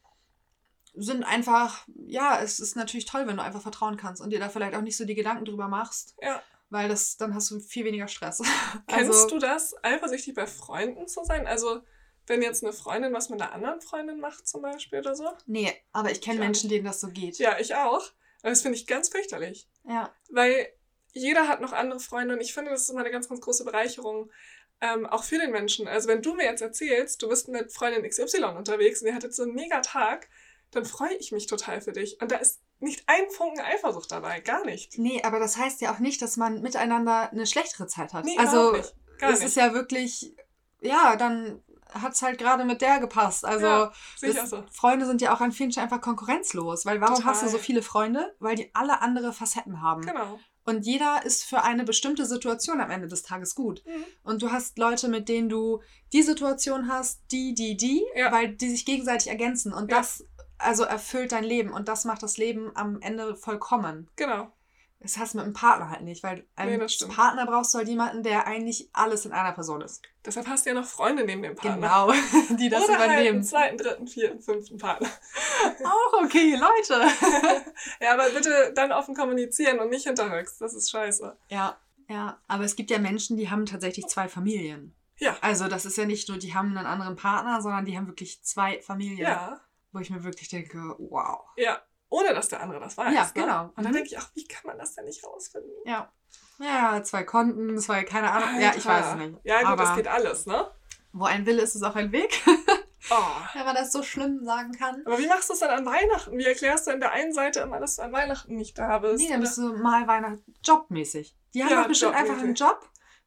sind 0.93 1.23
einfach, 1.23 1.87
ja, 2.05 2.41
es 2.41 2.59
ist 2.59 2.75
natürlich 2.75 3.05
toll, 3.05 3.27
wenn 3.27 3.37
du 3.37 3.43
einfach 3.43 3.61
vertrauen 3.61 3.97
kannst 3.97 4.21
und 4.21 4.29
dir 4.29 4.39
da 4.39 4.49
vielleicht 4.49 4.75
auch 4.75 4.81
nicht 4.81 4.97
so 4.97 5.05
die 5.05 5.15
Gedanken 5.15 5.45
drüber 5.45 5.67
machst, 5.67 6.15
Ja. 6.21 6.41
weil 6.69 6.87
das, 6.87 7.17
dann 7.17 7.33
hast 7.33 7.49
du 7.51 7.59
viel 7.59 7.85
weniger 7.85 8.07
Stress. 8.07 8.41
Kennst 8.87 9.11
also, 9.11 9.27
du 9.27 9.39
das, 9.39 9.75
eifersüchtig 9.83 10.35
bei 10.35 10.45
Freunden 10.45 11.07
zu 11.07 11.23
sein? 11.23 11.47
Also, 11.47 11.81
wenn 12.27 12.41
jetzt 12.41 12.63
eine 12.63 12.73
Freundin 12.73 13.11
was 13.11 13.29
mit 13.29 13.41
einer 13.41 13.53
anderen 13.53 13.81
Freundin 13.81 14.19
macht, 14.19 14.47
zum 14.47 14.61
Beispiel 14.61 14.99
oder 14.99 15.15
so? 15.15 15.29
Nee, 15.45 15.73
aber 15.91 16.11
ich 16.11 16.21
kenne. 16.21 16.39
Menschen, 16.39 16.69
denen 16.69 16.85
das 16.85 17.01
so 17.01 17.09
geht. 17.09 17.37
Ja, 17.37 17.59
ich 17.59 17.75
auch. 17.75 18.03
Aber 18.41 18.49
das 18.49 18.61
finde 18.61 18.77
ich 18.77 18.87
ganz 18.87 19.09
fürchterlich. 19.09 19.67
Ja. 19.87 20.13
Weil 20.29 20.67
jeder 21.11 21.47
hat 21.47 21.59
noch 21.59 21.73
andere 21.73 21.99
Freunde 21.99 22.35
und 22.35 22.41
ich 22.41 22.53
finde, 22.53 22.71
das 22.71 22.83
ist 22.83 22.89
immer 22.89 23.01
eine 23.01 23.11
ganz, 23.11 23.27
ganz 23.27 23.41
große 23.41 23.65
Bereicherung. 23.65 24.31
Ähm, 24.79 25.05
auch 25.05 25.23
für 25.23 25.37
den 25.37 25.51
Menschen. 25.51 25.87
Also, 25.87 26.07
wenn 26.07 26.21
du 26.21 26.33
mir 26.33 26.45
jetzt 26.45 26.61
erzählst, 26.61 27.21
du 27.21 27.29
bist 27.29 27.47
mit 27.47 27.73
Freundin 27.73 28.07
XY 28.07 28.43
unterwegs 28.57 29.01
und 29.01 29.07
ihr 29.07 29.15
hattet 29.15 29.33
so 29.33 29.43
einen 29.43 29.53
mega 29.53 29.81
Tag, 29.81 30.29
dann 30.73 30.85
freue 30.85 31.13
ich 31.15 31.31
mich 31.31 31.47
total 31.47 31.81
für 31.81 31.91
dich. 31.91 32.19
Und 32.21 32.31
da 32.31 32.37
ist 32.37 32.61
nicht 32.79 33.03
ein 33.07 33.29
Funken 33.29 33.61
Eifersucht 33.61 34.11
dabei. 34.11 34.39
Gar 34.41 34.65
nicht. 34.65 34.97
Nee, 34.97 35.21
aber 35.23 35.39
das 35.39 35.57
heißt 35.57 35.81
ja 35.81 35.93
auch 35.93 35.99
nicht, 35.99 36.21
dass 36.21 36.37
man 36.37 36.61
miteinander 36.61 37.31
eine 37.31 37.45
schlechtere 37.47 37.87
Zeit 37.87 38.13
hat. 38.13 38.25
Nee, 38.25 38.37
also 38.37 38.71
nicht. 38.73 38.93
Gar 39.19 39.29
es 39.31 39.39
nicht. 39.39 39.47
ist 39.49 39.55
ja 39.55 39.73
wirklich, 39.73 40.35
ja, 40.81 41.15
dann 41.15 41.61
hat 41.93 42.13
es 42.13 42.21
halt 42.23 42.39
gerade 42.39 42.65
mit 42.65 42.81
der 42.81 42.99
gepasst. 42.99 43.45
Also 43.45 43.65
Ja, 43.67 43.93
das, 44.21 44.49
so. 44.49 44.63
Freunde 44.71 45.05
sind 45.05 45.21
ja 45.21 45.33
auch 45.33 45.41
an 45.41 45.51
vielen 45.51 45.71
Stellen 45.71 45.85
einfach 45.85 46.01
konkurrenzlos. 46.01 46.85
Weil 46.85 46.99
warum 47.01 47.23
hast 47.23 47.41
du 47.43 47.45
so 47.45 47.51
Total. 47.53 47.65
viele 47.65 47.81
Freunde? 47.83 48.35
Weil 48.39 48.55
die 48.55 48.73
alle 48.73 49.01
andere 49.01 49.31
Facetten 49.31 49.81
haben. 49.81 50.01
Genau. 50.01 50.39
Und 50.65 50.85
jeder 50.85 51.23
ist 51.25 51.43
für 51.43 51.61
eine 51.63 51.83
bestimmte 51.83 52.25
Situation 52.25 52.79
am 52.81 52.89
Ende 52.89 53.07
des 53.07 53.21
Tages 53.21 53.53
gut. 53.53 53.83
Mhm. 53.85 54.05
Und 54.23 54.41
du 54.41 54.51
hast 54.51 54.77
Leute, 54.79 55.07
mit 55.09 55.27
denen 55.29 55.49
du 55.49 55.81
die 56.13 56.23
Situation 56.23 56.87
hast, 56.87 57.21
die, 57.31 57.53
die, 57.53 57.75
die, 57.77 58.03
Ja. 58.15 58.31
weil 58.31 58.55
die 58.55 58.69
sich 58.69 58.85
gegenseitig 58.85 59.27
ergänzen. 59.27 59.73
Und 59.73 59.91
Ja. 59.91 59.97
das 59.97 60.25
also 60.63 60.83
erfüllt 60.83 61.31
dein 61.31 61.43
Leben 61.43 61.71
und 61.71 61.87
das 61.87 62.05
macht 62.05 62.23
das 62.23 62.37
Leben 62.37 62.71
am 62.75 63.01
Ende 63.01 63.35
vollkommen. 63.35 64.09
Genau. 64.15 64.51
Das 64.99 65.17
hast 65.17 65.33
du 65.33 65.37
mit 65.39 65.45
einem 65.45 65.53
Partner 65.53 65.89
halt 65.89 66.01
nicht, 66.03 66.23
weil 66.23 66.45
Nee, 66.57 66.77
das 66.77 66.93
stimmt. 66.93 67.13
Partner 67.13 67.45
brauchst 67.45 67.73
du 67.73 67.77
halt 67.79 67.89
jemanden, 67.89 68.23
der 68.23 68.47
eigentlich 68.47 68.89
alles 68.93 69.25
in 69.25 69.33
einer 69.33 69.51
Person 69.51 69.81
ist. 69.81 70.01
Deshalb 70.25 70.47
hast 70.47 70.65
du 70.65 70.69
ja 70.69 70.75
noch 70.75 70.85
Freunde 70.85 71.25
neben 71.25 71.41
dem 71.41 71.55
Partner. 71.55 71.75
Genau, 71.75 72.11
die 72.57 72.69
das 72.69 72.85
Oder 72.85 72.93
halt 72.99 73.09
einen 73.09 73.19
übernehmen. 73.19 73.43
zweiten, 73.43 73.77
dritten, 73.77 74.07
vierten, 74.07 74.39
fünften 74.41 74.77
Partner. 74.77 75.09
Auch 75.83 76.23
okay, 76.23 76.55
Leute. 76.55 77.05
Ja, 77.99 78.13
aber 78.13 78.29
bitte 78.29 78.71
dann 78.75 78.93
offen 78.93 79.13
kommunizieren 79.13 79.79
und 79.79 79.89
nicht 79.89 80.07
hinterrücks. 80.07 80.57
Das 80.59 80.73
ist 80.73 80.89
scheiße. 80.89 81.35
Ja, 81.49 81.77
ja. 82.07 82.37
Aber 82.47 82.63
es 82.63 82.77
gibt 82.77 82.89
ja 82.89 82.99
Menschen, 82.99 83.35
die 83.35 83.49
haben 83.49 83.65
tatsächlich 83.65 84.07
zwei 84.07 84.29
Familien. 84.29 84.95
Ja. 85.17 85.35
Also 85.41 85.67
das 85.67 85.85
ist 85.85 85.97
ja 85.97 86.05
nicht 86.05 86.29
nur, 86.29 86.37
die 86.37 86.53
haben 86.53 86.77
einen 86.77 86.87
anderen 86.87 87.17
Partner, 87.17 87.61
sondern 87.61 87.83
die 87.85 87.97
haben 87.97 88.07
wirklich 88.07 88.41
zwei 88.43 88.81
Familien. 88.81 89.19
Ja. 89.27 89.59
Wo 89.93 89.99
ich 89.99 90.09
mir 90.09 90.23
wirklich 90.23 90.49
denke, 90.49 90.77
wow. 90.99 91.45
Ja. 91.55 91.81
Ohne 92.09 92.33
dass 92.33 92.49
der 92.49 92.61
andere 92.61 92.79
das 92.81 92.97
weiß. 92.97 93.13
Ja, 93.13 93.23
ne? 93.23 93.31
genau. 93.33 93.63
Und 93.65 93.77
dann 93.77 93.87
Mhm. 93.87 93.93
denke 93.93 94.09
ich 94.09 94.17
auch, 94.19 94.27
wie 94.33 94.45
kann 94.47 94.67
man 94.67 94.77
das 94.77 94.93
denn 94.95 95.05
nicht 95.05 95.25
rausfinden? 95.25 95.71
Ja. 95.85 96.11
Ja, 96.59 97.01
zwei 97.03 97.23
Konten, 97.23 97.77
zwei, 97.79 98.03
keine 98.03 98.31
Ahnung. 98.31 98.59
Ja, 98.61 98.73
ich 98.75 98.85
weiß 98.85 99.05
es 99.07 99.15
nicht. 99.15 99.37
Ja, 99.43 99.59
gut, 99.59 99.67
Aber 99.67 99.83
das 99.83 99.95
geht 99.95 100.07
alles, 100.07 100.45
ne? 100.45 100.69
wo 101.11 101.25
ein 101.25 101.45
Wille 101.45 101.61
ist, 101.61 101.75
ist 101.75 101.83
auch 101.83 101.95
ein 101.95 102.11
Weg. 102.11 102.41
Oh. 103.11 103.15
Wenn 103.53 103.65
man 103.65 103.75
das 103.75 103.91
so 103.91 104.01
schlimm 104.01 104.45
sagen 104.45 104.71
kann. 104.71 105.01
Aber 105.05 105.17
wie 105.19 105.27
machst 105.27 105.49
du 105.49 105.53
es 105.53 105.59
dann 105.59 105.71
an 105.71 105.85
Weihnachten? 105.85 106.37
Wie 106.37 106.45
erklärst 106.45 106.87
du 106.87 106.91
an 106.91 107.01
der 107.01 107.11
einen 107.11 107.33
Seite 107.33 107.59
immer, 107.59 107.77
dass 107.81 107.97
du 107.97 108.01
an 108.01 108.13
Weihnachten 108.13 108.55
nicht 108.55 108.79
da 108.79 108.99
bist? 108.99 109.21
Nee, 109.21 109.27
dann 109.29 109.41
bist 109.41 109.57
du 109.57 109.73
mal 109.75 110.07
Weihnachten 110.07 110.41
jobmäßig. 110.63 111.35
Die 111.53 111.61
haben 111.65 111.69
Ja, 111.71 111.81
doch 111.81 111.89
bestimmt 111.89 112.15
einfach 112.15 112.37
einen. 112.37 112.53
Job, 112.55 112.79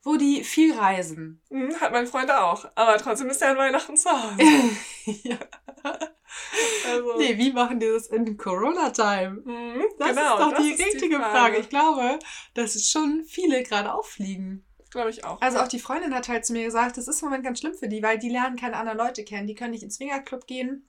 wo 0.02 0.16
die 0.16 0.42
viel 0.44 0.74
reisen. 0.78 1.42
Hm, 1.50 1.78
hat 1.78 1.92
mein 1.92 2.06
Freund 2.06 2.30
auch. 2.30 2.64
Aber 2.74 2.96
trotzdem 2.96 3.28
ist 3.28 3.42
er 3.42 3.50
an 3.50 3.58
Weihnachten 3.58 3.98
zu 3.98 4.08
Hause. 4.10 4.36
ja. 5.04 5.36
Also, 6.88 7.16
Nee, 7.18 7.36
wie 7.38 7.52
machen 7.52 7.80
die 7.80 7.86
das 7.88 8.06
in 8.08 8.36
Corona-Time? 8.36 9.42
hm, 9.44 9.82
Das 9.98 10.08
genau, 10.10 10.34
ist 10.34 10.40
doch 10.44 10.50
das 10.52 10.62
die 10.62 10.72
ist 10.72 10.84
richtige 10.86 11.16
Frage. 11.16 11.56
Ich 11.58 11.68
glaube, 11.68 12.18
dass 12.54 12.74
es 12.74 12.90
schon 12.90 13.24
viele 13.26 13.62
gerade 13.62 13.92
auffliegen. 13.92 14.64
Glaube 14.90 15.10
ich 15.10 15.24
auch. 15.24 15.40
Also 15.40 15.58
auch 15.58 15.68
die 15.68 15.78
Freundin 15.80 16.14
hat 16.14 16.28
halt 16.28 16.46
zu 16.46 16.52
mir 16.52 16.64
gesagt, 16.64 16.96
das 16.96 17.08
ist 17.08 17.20
im 17.22 17.28
Moment 17.28 17.44
ganz 17.44 17.58
schlimm 17.60 17.74
für 17.74 17.88
die, 17.88 18.02
weil 18.02 18.18
die 18.18 18.28
lernen 18.28 18.56
keine 18.56 18.76
anderen 18.76 18.98
Leute 18.98 19.24
kennen. 19.24 19.46
Die 19.46 19.54
können 19.54 19.72
nicht 19.72 19.82
ins 19.82 19.96
Swingerclub 19.96 20.46
gehen. 20.46 20.88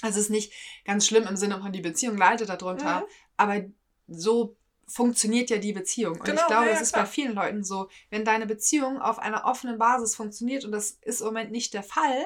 Also 0.00 0.18
es 0.18 0.26
ist 0.26 0.30
nicht 0.30 0.52
ganz 0.84 1.06
schlimm 1.06 1.26
im 1.26 1.36
Sinne 1.36 1.60
von 1.60 1.72
die 1.72 1.80
Beziehung 1.80 2.16
leidet 2.16 2.48
darunter. 2.48 3.00
Mhm. 3.00 3.04
Aber 3.36 3.60
so 4.08 4.56
funktioniert 4.88 5.50
ja 5.50 5.58
die 5.58 5.72
Beziehung. 5.72 6.14
Und 6.14 6.24
Genau, 6.24 6.40
ich 6.40 6.46
glaube, 6.46 6.64
ja, 6.66 6.70
das 6.70 6.78
ja, 6.80 6.82
ist 6.82 6.92
klar. 6.92 7.04
bei 7.04 7.10
vielen 7.10 7.34
Leuten 7.34 7.64
so, 7.64 7.88
wenn 8.10 8.24
deine 8.24 8.46
Beziehung 8.46 9.00
auf 9.00 9.18
einer 9.18 9.44
offenen 9.44 9.78
Basis 9.78 10.14
funktioniert 10.16 10.64
und 10.64 10.72
das 10.72 10.92
ist 11.02 11.20
im 11.20 11.26
Moment 11.28 11.50
nicht 11.50 11.72
der 11.74 11.82
Fall, 11.82 12.24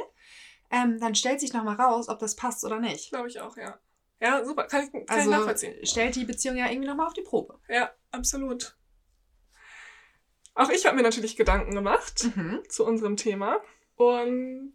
ähm, 0.70 0.98
dann 1.00 1.14
stellt 1.14 1.40
sich 1.40 1.52
nochmal 1.52 1.76
raus, 1.76 2.08
ob 2.08 2.18
das 2.18 2.36
passt 2.36 2.64
oder 2.64 2.80
nicht. 2.80 3.10
Glaube 3.10 3.28
ich 3.28 3.40
auch, 3.40 3.56
ja. 3.56 3.78
Ja, 4.20 4.44
super. 4.44 4.64
Kann 4.64 4.84
ich, 4.84 4.92
kann 4.92 5.02
ich 5.02 5.10
Also 5.10 5.30
nachvollziehen. 5.30 5.84
stellt 5.86 6.16
die 6.16 6.24
Beziehung 6.24 6.56
ja 6.56 6.70
irgendwie 6.70 6.88
nochmal 6.88 7.06
auf 7.06 7.12
die 7.14 7.22
Probe. 7.22 7.58
Ja, 7.68 7.90
absolut. 8.12 8.76
Auch 10.54 10.70
ich 10.70 10.86
habe 10.86 10.96
mir 10.96 11.02
natürlich 11.02 11.36
Gedanken 11.36 11.74
gemacht 11.74 12.24
Mhm. 12.34 12.62
zu 12.68 12.84
unserem 12.86 13.16
Thema. 13.16 13.60
Und 13.96 14.74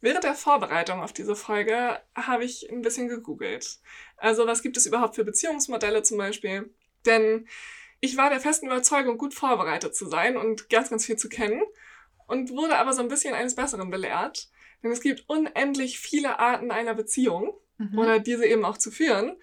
während 0.00 0.24
der 0.24 0.34
Vorbereitung 0.34 1.00
auf 1.00 1.12
diese 1.12 1.36
Folge 1.36 2.00
habe 2.16 2.44
ich 2.44 2.68
ein 2.70 2.82
bisschen 2.82 3.08
gegoogelt. 3.08 3.78
Also 4.16 4.46
was 4.46 4.62
gibt 4.62 4.76
es 4.76 4.86
überhaupt 4.86 5.14
für 5.14 5.24
Beziehungsmodelle 5.24 6.02
zum 6.02 6.18
Beispiel? 6.18 6.74
Denn 7.06 7.46
ich 8.00 8.16
war 8.16 8.28
der 8.28 8.40
festen 8.40 8.66
Überzeugung, 8.66 9.18
gut 9.18 9.34
vorbereitet 9.34 9.94
zu 9.94 10.06
sein 10.08 10.36
und 10.36 10.68
ganz, 10.68 10.90
ganz 10.90 11.06
viel 11.06 11.16
zu 11.16 11.28
kennen 11.28 11.62
und 12.26 12.50
wurde 12.50 12.76
aber 12.76 12.92
so 12.92 13.02
ein 13.02 13.08
bisschen 13.08 13.34
eines 13.34 13.54
Besseren 13.54 13.90
belehrt. 13.90 14.48
Denn 14.84 14.92
es 14.92 15.00
gibt 15.00 15.24
unendlich 15.28 15.98
viele 15.98 16.38
Arten 16.38 16.70
einer 16.70 16.94
Beziehung 16.94 17.58
Mhm. 17.78 17.98
oder 17.98 18.20
diese 18.20 18.46
eben 18.46 18.64
auch 18.64 18.78
zu 18.78 18.92
führen. 18.92 19.36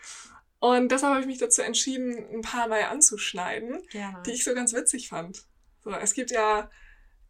Und 0.60 0.90
deshalb 0.92 1.12
habe 1.12 1.22
ich 1.22 1.28
mich 1.28 1.40
dazu 1.40 1.62
entschieden, 1.64 2.16
ein 2.34 2.42
paar 2.42 2.68
mal 2.70 2.84
anzuschneiden, 2.84 3.82
Gerne. 3.90 4.22
die 4.26 4.32
ich 4.32 4.44
so 4.46 4.54
ganz 4.54 4.74
witzig 4.74 5.10
fand. 5.10 5.44
So, 5.84 5.90
es 5.92 6.14
gibt 6.14 6.32
ja 6.32 6.70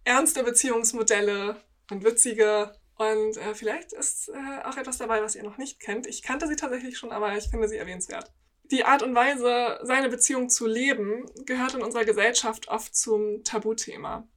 ernste 0.04 0.44
Beziehungsmodelle 0.44 1.56
und 1.90 2.04
witzige. 2.04 2.76
Und 2.98 3.38
äh, 3.38 3.56
vielleicht 3.56 3.94
ist 3.94 4.30
äh, 4.30 4.64
auch 4.64 4.78
etwas 4.78 4.98
dabei, 4.98 5.24
was 5.24 5.36
ihr 5.36 5.44
noch 5.44 5.58
nicht 5.58 5.80
kennt. 5.80 6.06
Ich 6.06 6.22
kannte 6.22 6.48
sie 6.48 6.56
tatsächlich 6.56 6.98
schon, 7.00 7.12
aber 7.12 7.36
ich 7.36 7.46
finde 7.50 7.68
sie 7.68 7.78
erwähnenswert. 7.78 8.32
Die 8.66 8.84
Art 8.86 9.02
und 9.02 9.16
Weise, 9.16 9.80
seine 9.84 10.10
Beziehung 10.10 10.50
zu 10.50 10.68
leben, 10.68 11.26
gehört 11.46 11.74
in 11.74 11.82
unserer 11.82 12.06
Gesellschaft 12.06 12.68
oft 12.68 12.96
zum 12.96 13.44
Tabuthema. 13.44 14.28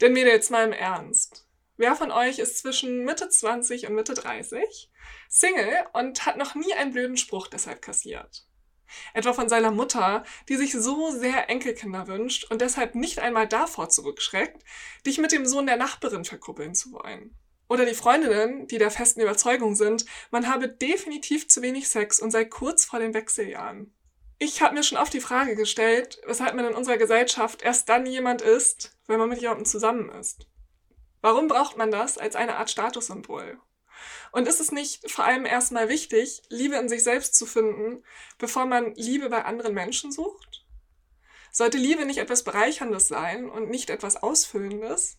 Denn 0.00 0.14
wieder 0.14 0.30
jetzt 0.30 0.50
mal 0.50 0.64
im 0.64 0.72
Ernst. 0.72 1.41
Wer 1.82 1.96
von 1.96 2.12
euch 2.12 2.38
ist 2.38 2.58
zwischen 2.58 3.04
Mitte 3.04 3.28
20 3.28 3.88
und 3.88 3.96
Mitte 3.96 4.14
30, 4.14 4.88
Single 5.28 5.84
und 5.92 6.24
hat 6.24 6.36
noch 6.36 6.54
nie 6.54 6.72
einen 6.74 6.92
blöden 6.92 7.16
Spruch 7.16 7.48
deshalb 7.48 7.82
kassiert? 7.82 8.46
Etwa 9.14 9.32
von 9.32 9.48
seiner 9.48 9.72
Mutter, 9.72 10.22
die 10.48 10.54
sich 10.54 10.74
so 10.74 11.10
sehr 11.10 11.50
Enkelkinder 11.50 12.06
wünscht 12.06 12.48
und 12.52 12.60
deshalb 12.60 12.94
nicht 12.94 13.18
einmal 13.18 13.48
davor 13.48 13.88
zurückschreckt, 13.88 14.62
dich 15.04 15.18
mit 15.18 15.32
dem 15.32 15.44
Sohn 15.44 15.66
der 15.66 15.76
Nachbarin 15.76 16.24
verkuppeln 16.24 16.76
zu 16.76 16.92
wollen. 16.92 17.36
Oder 17.68 17.84
die 17.84 17.94
Freundinnen, 17.94 18.68
die 18.68 18.78
der 18.78 18.92
festen 18.92 19.20
Überzeugung 19.20 19.74
sind, 19.74 20.04
man 20.30 20.46
habe 20.46 20.68
definitiv 20.68 21.48
zu 21.48 21.62
wenig 21.62 21.88
Sex 21.88 22.20
und 22.20 22.30
sei 22.30 22.44
kurz 22.44 22.84
vor 22.84 23.00
den 23.00 23.12
Wechseljahren. 23.12 23.92
Ich 24.38 24.62
habe 24.62 24.76
mir 24.76 24.84
schon 24.84 24.98
oft 24.98 25.12
die 25.12 25.20
Frage 25.20 25.56
gestellt, 25.56 26.20
weshalb 26.26 26.54
man 26.54 26.66
in 26.66 26.74
unserer 26.74 26.96
Gesellschaft 26.96 27.60
erst 27.60 27.88
dann 27.88 28.06
jemand 28.06 28.40
ist, 28.40 28.96
wenn 29.08 29.18
man 29.18 29.28
mit 29.28 29.40
jemandem 29.40 29.66
zusammen 29.66 30.10
ist. 30.10 30.46
Warum 31.22 31.48
braucht 31.48 31.76
man 31.76 31.90
das 31.90 32.18
als 32.18 32.36
eine 32.36 32.56
Art 32.56 32.70
Statussymbol? 32.70 33.58
Und 34.32 34.48
ist 34.48 34.60
es 34.60 34.72
nicht 34.72 35.10
vor 35.10 35.24
allem 35.24 35.46
erstmal 35.46 35.88
wichtig, 35.88 36.42
Liebe 36.48 36.76
in 36.76 36.88
sich 36.88 37.04
selbst 37.04 37.36
zu 37.36 37.46
finden, 37.46 38.04
bevor 38.38 38.66
man 38.66 38.94
Liebe 38.96 39.28
bei 39.30 39.44
anderen 39.44 39.72
Menschen 39.72 40.10
sucht? 40.10 40.66
Sollte 41.52 41.78
Liebe 41.78 42.06
nicht 42.06 42.18
etwas 42.18 42.42
Bereicherndes 42.42 43.08
sein 43.08 43.48
und 43.48 43.70
nicht 43.70 43.88
etwas 43.88 44.22
Ausfüllendes? 44.22 45.18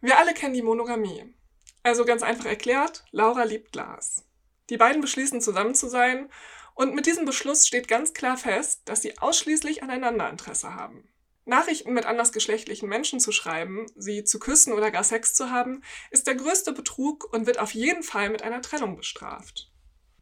Wir 0.00 0.18
alle 0.18 0.34
kennen 0.34 0.54
die 0.54 0.62
Monogamie. 0.62 1.34
Also 1.82 2.04
ganz 2.04 2.22
einfach 2.22 2.46
erklärt, 2.46 3.04
Laura 3.10 3.44
liebt 3.44 3.74
Lars. 3.74 4.26
Die 4.68 4.76
beiden 4.76 5.00
beschließen 5.00 5.40
zusammen 5.40 5.74
zu 5.74 5.88
sein 5.88 6.30
und 6.74 6.94
mit 6.94 7.06
diesem 7.06 7.24
Beschluss 7.24 7.66
steht 7.66 7.88
ganz 7.88 8.12
klar 8.12 8.36
fest, 8.36 8.82
dass 8.84 9.00
sie 9.00 9.16
ausschließlich 9.18 9.82
aneinander 9.82 10.28
Interesse 10.28 10.74
haben. 10.74 11.08
Nachrichten 11.48 11.92
mit 11.92 12.06
andersgeschlechtlichen 12.06 12.88
Menschen 12.88 13.20
zu 13.20 13.32
schreiben, 13.32 13.86
sie 13.96 14.24
zu 14.24 14.38
küssen 14.38 14.72
oder 14.72 14.90
gar 14.90 15.04
Sex 15.04 15.34
zu 15.34 15.50
haben, 15.50 15.82
ist 16.10 16.26
der 16.26 16.34
größte 16.34 16.72
Betrug 16.72 17.32
und 17.32 17.46
wird 17.46 17.58
auf 17.58 17.72
jeden 17.72 18.02
Fall 18.02 18.30
mit 18.30 18.42
einer 18.42 18.62
Trennung 18.62 18.96
bestraft. 18.96 19.72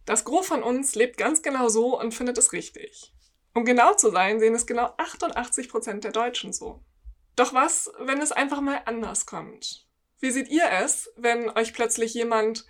Das 0.04 0.24
Gros 0.24 0.46
von 0.46 0.62
uns 0.62 0.94
lebt 0.94 1.18
ganz 1.18 1.42
genau 1.42 1.68
so 1.68 1.98
und 1.98 2.14
findet 2.14 2.38
es 2.38 2.52
richtig. 2.52 3.12
Um 3.54 3.64
genau 3.64 3.94
zu 3.94 4.10
sein, 4.10 4.38
sehen 4.38 4.54
es 4.54 4.66
genau 4.66 4.94
88 4.96 5.68
Prozent 5.68 6.04
der 6.04 6.12
Deutschen 6.12 6.52
so. 6.52 6.84
Doch 7.34 7.52
was, 7.52 7.90
wenn 7.98 8.20
es 8.20 8.32
einfach 8.32 8.60
mal 8.60 8.82
anders 8.86 9.26
kommt? 9.26 9.86
Wie 10.20 10.30
seht 10.30 10.48
ihr 10.48 10.70
es, 10.70 11.10
wenn 11.16 11.50
euch 11.50 11.74
plötzlich 11.74 12.14
jemand 12.14 12.66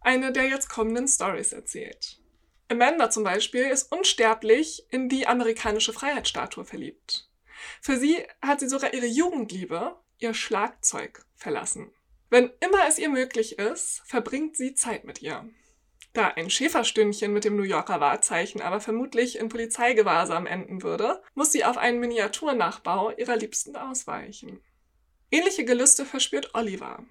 eine 0.00 0.32
der 0.32 0.48
jetzt 0.48 0.68
kommenden 0.68 1.08
Stories 1.08 1.52
erzählt? 1.52 2.18
Amanda 2.68 3.10
zum 3.10 3.24
Beispiel 3.24 3.64
ist 3.64 3.90
unsterblich 3.90 4.86
in 4.90 5.08
die 5.08 5.26
amerikanische 5.26 5.92
Freiheitsstatue 5.92 6.64
verliebt. 6.64 7.29
Für 7.80 7.96
sie 7.98 8.24
hat 8.42 8.60
sie 8.60 8.68
sogar 8.68 8.94
ihre 8.94 9.06
Jugendliebe, 9.06 9.96
ihr 10.18 10.34
Schlagzeug, 10.34 11.24
verlassen. 11.34 11.92
Wenn 12.28 12.50
immer 12.60 12.86
es 12.86 12.98
ihr 12.98 13.08
möglich 13.08 13.58
ist, 13.58 14.02
verbringt 14.04 14.56
sie 14.56 14.74
Zeit 14.74 15.04
mit 15.04 15.20
ihr. 15.20 15.48
Da 16.12 16.28
ein 16.28 16.50
Schäferstündchen 16.50 17.32
mit 17.32 17.44
dem 17.44 17.56
New 17.56 17.62
Yorker 17.62 18.00
Wahrzeichen 18.00 18.60
aber 18.60 18.80
vermutlich 18.80 19.38
in 19.38 19.48
Polizeigewahrsam 19.48 20.46
enden 20.46 20.82
würde, 20.82 21.22
muss 21.34 21.52
sie 21.52 21.64
auf 21.64 21.76
einen 21.76 22.00
Miniaturnachbau 22.00 23.12
ihrer 23.12 23.36
Liebsten 23.36 23.76
ausweichen. 23.76 24.60
Ähnliche 25.30 25.64
Gelüste 25.64 26.04
verspürt 26.04 26.54
Oliver. 26.54 27.04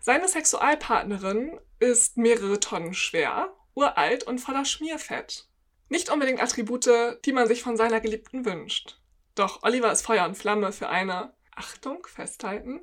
Seine 0.00 0.28
Sexualpartnerin 0.28 1.58
ist 1.80 2.16
mehrere 2.16 2.60
Tonnen 2.60 2.94
schwer, 2.94 3.52
uralt 3.74 4.24
und 4.24 4.38
voller 4.38 4.64
Schmierfett. 4.64 5.48
Nicht 5.88 6.10
unbedingt 6.10 6.40
Attribute, 6.40 7.18
die 7.24 7.32
man 7.32 7.48
sich 7.48 7.62
von 7.62 7.76
seiner 7.76 8.00
Geliebten 8.00 8.44
wünscht. 8.44 8.99
Doch 9.34 9.62
Oliver 9.62 9.92
ist 9.92 10.02
Feuer 10.02 10.24
und 10.26 10.36
Flamme 10.36 10.72
für 10.72 10.88
eine, 10.88 11.34
Achtung, 11.54 12.06
festhalten, 12.06 12.80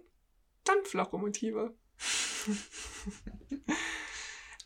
Dampflokomotive. 0.64 1.76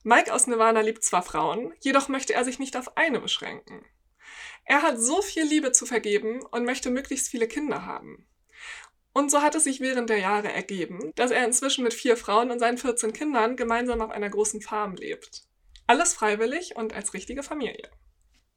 Mike 0.03 0.33
aus 0.33 0.47
Nirvana 0.47 0.81
liebt 0.81 1.03
zwar 1.03 1.21
Frauen, 1.21 1.73
jedoch 1.79 2.07
möchte 2.07 2.33
er 2.33 2.43
sich 2.43 2.59
nicht 2.59 2.75
auf 2.75 2.97
eine 2.97 3.19
beschränken. 3.19 3.85
Er 4.65 4.81
hat 4.81 4.99
so 4.99 5.21
viel 5.21 5.43
Liebe 5.43 5.71
zu 5.71 5.85
vergeben 5.85 6.41
und 6.43 6.65
möchte 6.65 6.89
möglichst 6.89 7.29
viele 7.29 7.47
Kinder 7.47 7.85
haben. 7.85 8.27
Und 9.13 9.29
so 9.29 9.41
hat 9.41 9.55
es 9.55 9.65
sich 9.65 9.81
während 9.81 10.09
der 10.09 10.19
Jahre 10.19 10.51
ergeben, 10.51 11.11
dass 11.15 11.31
er 11.31 11.45
inzwischen 11.45 11.83
mit 11.83 11.93
vier 11.93 12.15
Frauen 12.15 12.49
und 12.49 12.59
seinen 12.59 12.77
14 12.77 13.11
Kindern 13.13 13.57
gemeinsam 13.57 14.01
auf 14.01 14.09
einer 14.09 14.29
großen 14.29 14.61
Farm 14.61 14.95
lebt. 14.95 15.43
Alles 15.85 16.13
freiwillig 16.13 16.75
und 16.77 16.93
als 16.93 17.13
richtige 17.13 17.43
Familie. 17.43 17.91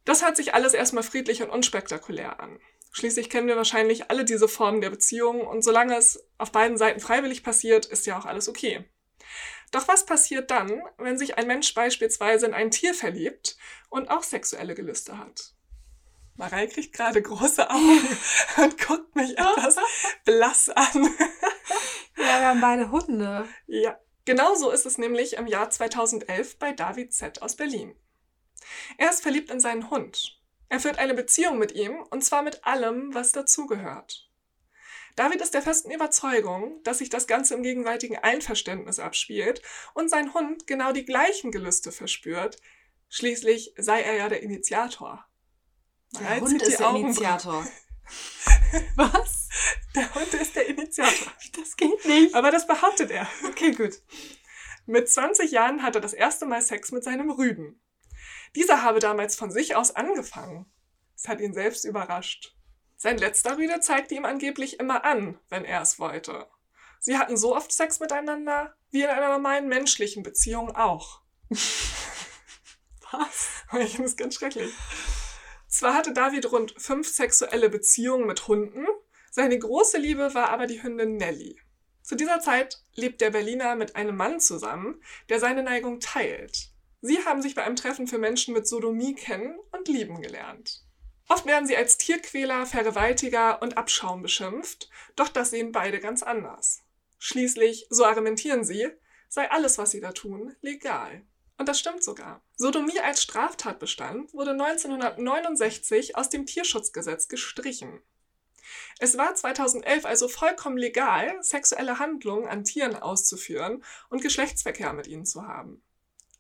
Das 0.05 0.25
hört 0.25 0.37
sich 0.37 0.55
alles 0.55 0.75
erstmal 0.75 1.03
friedlich 1.03 1.43
und 1.43 1.51
unspektakulär 1.51 2.39
an. 2.39 2.61
Schließlich 2.97 3.28
kennen 3.28 3.49
wir 3.49 3.57
wahrscheinlich 3.57 4.09
alle 4.12 4.24
diese 4.24 4.47
Formen 4.47 4.80
der 4.80 4.90
Beziehung 4.90 5.40
und 5.40 5.62
solange 5.64 5.97
es 5.97 6.28
auf 6.38 6.53
beiden 6.53 6.78
Seiten 6.78 7.01
freiwillig 7.01 7.42
passiert, 7.42 7.86
ist 7.86 8.07
ja 8.07 8.16
auch 8.16 8.24
alles 8.24 8.49
okay. 8.49 8.84
Doch 9.72 9.88
was 9.88 10.07
passiert 10.07 10.53
dann, 10.53 10.80
wenn 10.97 11.18
sich 11.18 11.36
ein 11.36 11.49
Mensch 11.49 11.74
beispielsweise 11.74 12.47
in 12.47 12.55
ein 12.55 12.70
Tier 12.70 12.95
verliebt 12.95 13.57
und 13.90 14.11
auch 14.11 14.22
sexuelle 14.22 14.76
Gelüste 14.76 15.18
hat? 15.18 15.55
Marei 16.36 16.68
kriegt 16.68 16.95
gerade 16.95 17.20
große 17.20 17.68
Augen 17.68 18.09
und 18.59 18.86
guckt 18.86 19.16
mich 19.16 19.32
etwas 19.32 19.76
blass 20.24 20.68
an. 20.68 21.03
ja, 22.16 22.24
wir 22.40 22.47
haben 22.47 22.61
beide 22.61 22.92
Hunde. 22.92 23.49
Ja, 23.66 23.99
genau 24.24 24.55
so 24.55 24.70
ist 24.70 24.86
es 24.86 24.99
nämlich 24.99 25.32
im 25.32 25.49
Jahr 25.49 25.68
2011 25.68 26.61
bei 26.61 26.70
David 26.70 27.12
Z. 27.12 27.42
aus 27.42 27.57
Berlin. 27.57 27.97
Er 28.99 29.11
ist 29.11 29.20
verliebt 29.20 29.51
in 29.51 29.59
seinen 29.59 29.90
Hund 29.90 30.43
er 30.75 30.81
führt 30.81 30.99
eine 30.99 31.14
Beziehung 31.14 31.59
mit 31.59 31.70
ihm, 31.70 32.03
und 32.11 32.25
zwar 32.25 32.43
mit 32.43 32.64
allem, 32.66 33.14
was 33.14 33.31
dazugehört. 33.31 34.29
David 35.14 35.41
ist 35.41 35.55
der 35.55 35.62
festen 35.62 35.93
Überzeugung, 35.93 36.83
dass 36.83 36.99
sich 36.99 37.11
das 37.11 37.29
Ganze 37.29 37.55
im 37.55 37.62
gegenseitigen 37.62 38.16
Einverständnis 38.18 38.99
abspielt 38.99 39.62
und 39.95 40.11
sein 40.11 40.35
Hund 40.35 40.66
genau 40.66 40.91
die 40.91 41.05
gleichen 41.05 41.53
Gelüste 41.53 41.93
verspürt. 41.93 42.57
Schließlich 43.09 43.72
sei 43.77 44.03
er 44.03 44.14
ja 44.14 44.29
der 44.29 44.43
Initiator. 44.43 45.25
Der 46.18 46.41
Hund 46.41 46.61
ist 46.61 46.81
der 46.81 46.89
Augen 46.89 47.05
Initiator. 47.05 47.64
Was? 48.97 49.49
Der 49.95 50.12
Hund 50.12 50.35
ist 50.35 50.57
der 50.57 50.66
Initiator. 50.66 51.33
Das 51.57 51.77
geht 51.77 52.05
nicht. 52.05 52.35
Aber 52.35 52.51
das 52.51 52.66
behauptet 52.66 53.12
er. 53.12 53.29
Okay, 53.47 53.70
gut. 53.70 54.01
Mit 54.87 55.09
20 55.09 55.53
Jahren 55.53 55.85
hat 55.85 55.95
er 55.95 56.01
das 56.01 56.14
erste 56.14 56.47
Mal 56.47 56.62
Sex 56.62 56.91
mit 56.91 57.05
seinem 57.05 57.31
Rüden. 57.31 57.81
Dieser 58.55 58.82
habe 58.82 59.00
damals 59.00 59.36
von 59.36 59.50
sich 59.50 59.76
aus 59.76 59.94
angefangen. 59.94 60.66
Es 61.16 61.28
hat 61.28 61.40
ihn 61.40 61.55
selbst 61.55 61.84
überrascht. 61.84 62.57
Sein 62.96 63.18
letzter 63.18 63.57
Rüde 63.57 63.80
zeigte 63.80 64.14
ihm 64.14 64.24
angeblich 64.24 64.80
immer 64.80 65.05
an, 65.05 65.38
wenn 65.48 65.64
er 65.64 65.82
es 65.82 65.98
wollte. 65.98 66.46
Sie 67.00 67.18
hatten 67.18 67.36
so 67.36 67.55
oft 67.55 67.72
Sex 67.72 68.00
miteinander, 68.00 68.74
wie 68.90 69.02
in 69.02 69.09
einer 69.09 69.28
normalen 69.28 69.68
menschlichen 69.68 70.22
Beziehung 70.22 70.74
auch. 70.74 71.20
Was? 73.11 73.50
Ich 73.80 73.92
finde 73.92 74.05
es 74.05 74.16
ganz 74.16 74.36
schrecklich. 74.36 74.72
Zwar 75.66 75.94
hatte 75.94 76.12
David 76.12 76.52
rund 76.52 76.74
fünf 76.78 77.09
sexuelle 77.09 77.68
Beziehungen 77.68 78.26
mit 78.26 78.46
Hunden, 78.46 78.86
seine 79.32 79.59
große 79.59 79.98
Liebe 79.98 80.32
war 80.32 80.50
aber 80.50 80.68
die 80.68 80.80
Hündin 80.80 81.16
Nelly. 81.16 81.61
Zu 82.02 82.14
dieser 82.14 82.38
Zeit 82.38 82.80
lebt 82.94 83.20
der 83.20 83.30
Berliner 83.30 83.74
mit 83.74 83.96
einem 83.96 84.16
Mann 84.16 84.38
zusammen, 84.38 85.02
der 85.28 85.40
seine 85.40 85.64
Neigung 85.64 85.98
teilt. 85.98 86.70
Sie 87.07 87.22
haben 87.26 87.42
sich 87.42 87.55
bei 87.55 87.62
einem 87.62 87.76
Treffen 87.76 88.07
für 88.07 88.16
Menschen 88.16 88.55
mit 88.55 88.66
Sodomie 88.66 89.14
kennen 89.14 89.59
und 89.72 89.88
lieben 89.88 90.22
gelernt. 90.22 90.86
Oft 91.28 91.44
werden 91.44 91.66
sie 91.66 91.76
als 91.76 91.98
Tierquäler, 91.98 92.64
Vergewaltiger 92.64 93.61
und 93.61 93.76
Abschaum 93.76 94.22
beschimpft, 94.22 94.88
doch 95.14 95.28
das 95.28 95.50
sehen 95.50 95.70
beide 95.70 96.00
ganz 96.00 96.22
anders. 96.22 96.82
Schließlich, 97.18 97.88
so 97.90 98.07
argumentieren 98.07 98.64
sie, 98.64 98.88
sei 99.28 99.50
alles, 99.50 99.76
was 99.76 99.90
sie 99.90 100.00
da 100.00 100.12
tun, 100.12 100.57
legal. 100.62 101.20
Und 101.59 101.68
das 101.68 101.78
stimmt 101.78 102.02
sogar. 102.02 102.40
Sodomie 102.57 103.00
als 103.00 103.22
Straftatbestand 103.22 104.32
wurde 104.32 104.52
1969 104.52 106.16
aus 106.16 106.30
dem 106.30 106.46
Tierschutzgesetz 106.46 107.28
gestrichen. 107.28 108.00
Es 108.98 109.18
war 109.18 109.34
2011 109.34 110.07
also 110.07 110.26
vollkommen 110.26 110.78
legal, 110.78 111.36
sexuelle 111.42 111.98
Handlungen 111.98 112.48
an 112.48 112.64
Tieren 112.64 112.96
auszuführen 112.96 113.84
und 114.09 114.22
Geschlechtsverkehr 114.22 114.94
mit 114.94 115.07
ihnen 115.07 115.26
zu 115.26 115.46
haben. 115.46 115.82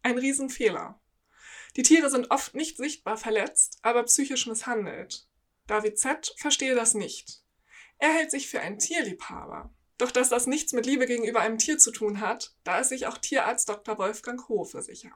Ein 0.04 0.18
Riesenfehler. 0.18 1.00
Die 1.76 1.82
Tiere 1.82 2.10
sind 2.10 2.30
oft 2.30 2.54
nicht 2.54 2.76
sichtbar 2.76 3.16
verletzt, 3.16 3.78
aber 3.80 4.02
psychisch 4.02 4.46
misshandelt. 4.46 5.26
David 5.66 5.98
Z. 5.98 6.34
verstehe 6.36 6.74
das 6.74 6.92
nicht. 6.92 7.42
Er 7.96 8.10
hält 8.12 8.30
sich 8.30 8.50
für 8.50 8.60
einen 8.60 8.78
Tierliebhaber. 8.78 9.74
Doch 9.96 10.10
dass 10.10 10.28
das 10.28 10.46
nichts 10.46 10.74
mit 10.74 10.84
Liebe 10.84 11.06
gegenüber 11.06 11.40
einem 11.40 11.56
Tier 11.56 11.78
zu 11.78 11.90
tun 11.90 12.20
hat, 12.20 12.54
da 12.64 12.80
ist 12.80 12.90
sich 12.90 13.06
auch 13.06 13.16
Tierarzt 13.16 13.66
Dr. 13.70 13.96
Wolfgang 13.96 14.46
Hofe 14.46 14.82
sicher. 14.82 15.12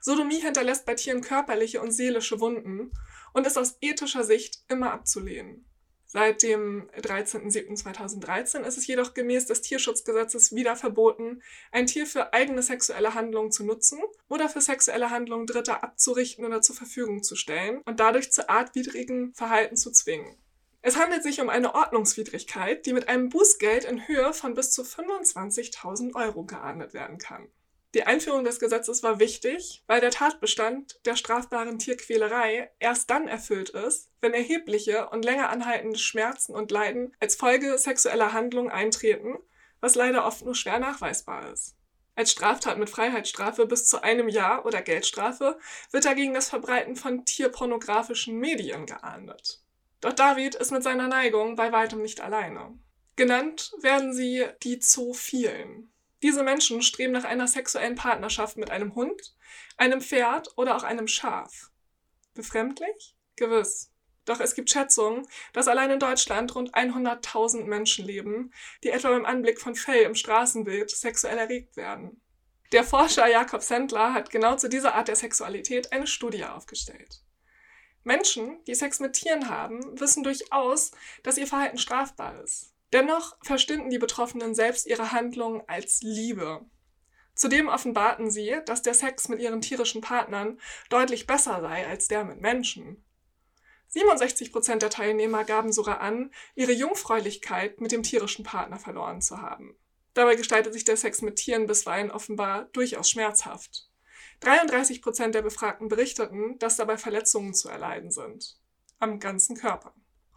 Sodomie 0.00 0.40
hinterlässt 0.40 0.86
bei 0.86 0.94
Tieren 0.94 1.20
körperliche 1.20 1.80
und 1.80 1.90
seelische 1.90 2.38
Wunden 2.38 2.92
und 3.32 3.48
ist 3.48 3.58
aus 3.58 3.78
ethischer 3.80 4.22
Sicht 4.22 4.62
immer 4.68 4.92
abzulehnen. 4.92 5.67
Seit 6.10 6.42
dem 6.42 6.88
13.07.2013 7.02 8.62
ist 8.62 8.78
es 8.78 8.86
jedoch 8.86 9.12
gemäß 9.12 9.44
des 9.44 9.60
Tierschutzgesetzes 9.60 10.54
wieder 10.54 10.74
verboten, 10.74 11.42
ein 11.70 11.86
Tier 11.86 12.06
für 12.06 12.32
eigene 12.32 12.62
sexuelle 12.62 13.12
Handlungen 13.12 13.52
zu 13.52 13.62
nutzen 13.62 14.00
oder 14.26 14.48
für 14.48 14.62
sexuelle 14.62 15.10
Handlungen 15.10 15.46
Dritter 15.46 15.84
abzurichten 15.84 16.46
oder 16.46 16.62
zur 16.62 16.76
Verfügung 16.76 17.22
zu 17.22 17.36
stellen 17.36 17.82
und 17.84 18.00
dadurch 18.00 18.32
zu 18.32 18.48
artwidrigen 18.48 19.34
Verhalten 19.34 19.76
zu 19.76 19.92
zwingen. 19.92 20.34
Es 20.80 20.96
handelt 20.96 21.22
sich 21.22 21.42
um 21.42 21.50
eine 21.50 21.74
Ordnungswidrigkeit, 21.74 22.86
die 22.86 22.94
mit 22.94 23.08
einem 23.08 23.28
Bußgeld 23.28 23.84
in 23.84 24.08
Höhe 24.08 24.32
von 24.32 24.54
bis 24.54 24.70
zu 24.70 24.84
25.000 24.84 26.14
Euro 26.14 26.44
geahndet 26.44 26.94
werden 26.94 27.18
kann. 27.18 27.48
Die 27.94 28.04
Einführung 28.04 28.44
des 28.44 28.60
Gesetzes 28.60 29.02
war 29.02 29.18
wichtig, 29.18 29.82
weil 29.86 30.00
der 30.00 30.10
Tatbestand 30.10 31.00
der 31.06 31.16
strafbaren 31.16 31.78
Tierquälerei 31.78 32.70
erst 32.78 33.08
dann 33.08 33.28
erfüllt 33.28 33.70
ist, 33.70 34.10
wenn 34.20 34.34
erhebliche 34.34 35.08
und 35.08 35.24
länger 35.24 35.48
anhaltende 35.48 35.98
Schmerzen 35.98 36.54
und 36.54 36.70
Leiden 36.70 37.16
als 37.18 37.36
Folge 37.36 37.78
sexueller 37.78 38.34
Handlungen 38.34 38.70
eintreten, 38.70 39.38
was 39.80 39.94
leider 39.94 40.26
oft 40.26 40.44
nur 40.44 40.54
schwer 40.54 40.78
nachweisbar 40.78 41.50
ist. 41.50 41.76
Als 42.14 42.32
Straftat 42.32 42.78
mit 42.78 42.90
Freiheitsstrafe 42.90 43.64
bis 43.64 43.86
zu 43.86 44.02
einem 44.02 44.28
Jahr 44.28 44.66
oder 44.66 44.82
Geldstrafe 44.82 45.56
wird 45.92 46.04
dagegen 46.04 46.34
das 46.34 46.50
Verbreiten 46.50 46.96
von 46.96 47.24
tierpornografischen 47.24 48.36
Medien 48.38 48.86
geahndet. 48.86 49.62
Doch 50.00 50.12
David 50.12 50.56
ist 50.56 50.72
mit 50.72 50.82
seiner 50.82 51.08
Neigung 51.08 51.56
bei 51.56 51.72
weitem 51.72 52.02
nicht 52.02 52.20
alleine. 52.20 52.76
Genannt 53.16 53.72
werden 53.80 54.12
sie 54.12 54.44
die 54.62 54.78
Zoophilen. 54.78 55.92
Diese 56.22 56.42
Menschen 56.42 56.82
streben 56.82 57.12
nach 57.12 57.24
einer 57.24 57.46
sexuellen 57.46 57.94
Partnerschaft 57.94 58.56
mit 58.56 58.70
einem 58.70 58.94
Hund, 58.94 59.36
einem 59.76 60.00
Pferd 60.00 60.48
oder 60.56 60.76
auch 60.76 60.82
einem 60.82 61.06
Schaf. 61.06 61.70
Befremdlich? 62.34 63.16
Gewiss. 63.36 63.92
Doch 64.24 64.40
es 64.40 64.54
gibt 64.54 64.70
Schätzungen, 64.70 65.26
dass 65.52 65.68
allein 65.68 65.90
in 65.90 66.00
Deutschland 66.00 66.54
rund 66.54 66.74
100.000 66.74 67.64
Menschen 67.64 68.04
leben, 68.04 68.52
die 68.84 68.90
etwa 68.90 69.08
beim 69.10 69.24
Anblick 69.24 69.60
von 69.60 69.74
Fell 69.74 70.02
im 70.02 70.14
Straßenbild 70.14 70.90
sexuell 70.90 71.38
erregt 71.38 71.76
werden. 71.76 72.20
Der 72.72 72.84
Forscher 72.84 73.26
Jakob 73.26 73.62
Sendler 73.62 74.12
hat 74.12 74.28
genau 74.30 74.56
zu 74.56 74.68
dieser 74.68 74.94
Art 74.94 75.08
der 75.08 75.16
Sexualität 75.16 75.92
eine 75.92 76.06
Studie 76.06 76.44
aufgestellt. 76.44 77.22
Menschen, 78.04 78.62
die 78.66 78.74
Sex 78.74 79.00
mit 79.00 79.14
Tieren 79.14 79.48
haben, 79.48 79.98
wissen 79.98 80.22
durchaus, 80.22 80.90
dass 81.22 81.38
ihr 81.38 81.46
Verhalten 81.46 81.78
strafbar 81.78 82.42
ist. 82.42 82.74
Dennoch 82.92 83.36
verstünden 83.42 83.90
die 83.90 83.98
Betroffenen 83.98 84.54
selbst 84.54 84.86
ihre 84.86 85.12
Handlungen 85.12 85.62
als 85.66 86.00
Liebe. 86.02 86.64
Zudem 87.34 87.68
offenbarten 87.68 88.30
sie, 88.30 88.56
dass 88.66 88.82
der 88.82 88.94
Sex 88.94 89.28
mit 89.28 89.40
ihren 89.40 89.60
tierischen 89.60 90.00
Partnern 90.00 90.58
deutlich 90.90 91.26
besser 91.26 91.60
sei 91.60 91.86
als 91.86 92.08
der 92.08 92.24
mit 92.24 92.40
Menschen. 92.40 93.04
67 93.88 94.52
Prozent 94.52 94.82
der 94.82 94.90
Teilnehmer 94.90 95.44
gaben 95.44 95.72
sogar 95.72 96.00
an, 96.00 96.32
ihre 96.54 96.72
Jungfräulichkeit 96.72 97.80
mit 97.80 97.92
dem 97.92 98.02
tierischen 98.02 98.44
Partner 98.44 98.78
verloren 98.78 99.22
zu 99.22 99.40
haben. 99.40 99.76
Dabei 100.14 100.34
gestaltet 100.34 100.72
sich 100.72 100.84
der 100.84 100.96
Sex 100.96 101.22
mit 101.22 101.36
Tieren 101.36 101.66
bisweilen 101.66 102.10
offenbar 102.10 102.64
durchaus 102.72 103.08
schmerzhaft. 103.08 103.88
33 104.40 105.00
Prozent 105.00 105.34
der 105.34 105.42
Befragten 105.42 105.88
berichteten, 105.88 106.58
dass 106.58 106.76
dabei 106.76 106.98
Verletzungen 106.98 107.54
zu 107.54 107.68
erleiden 107.68 108.10
sind. 108.10 108.58
Am 108.98 109.20
ganzen 109.20 109.56
Körper. 109.56 109.94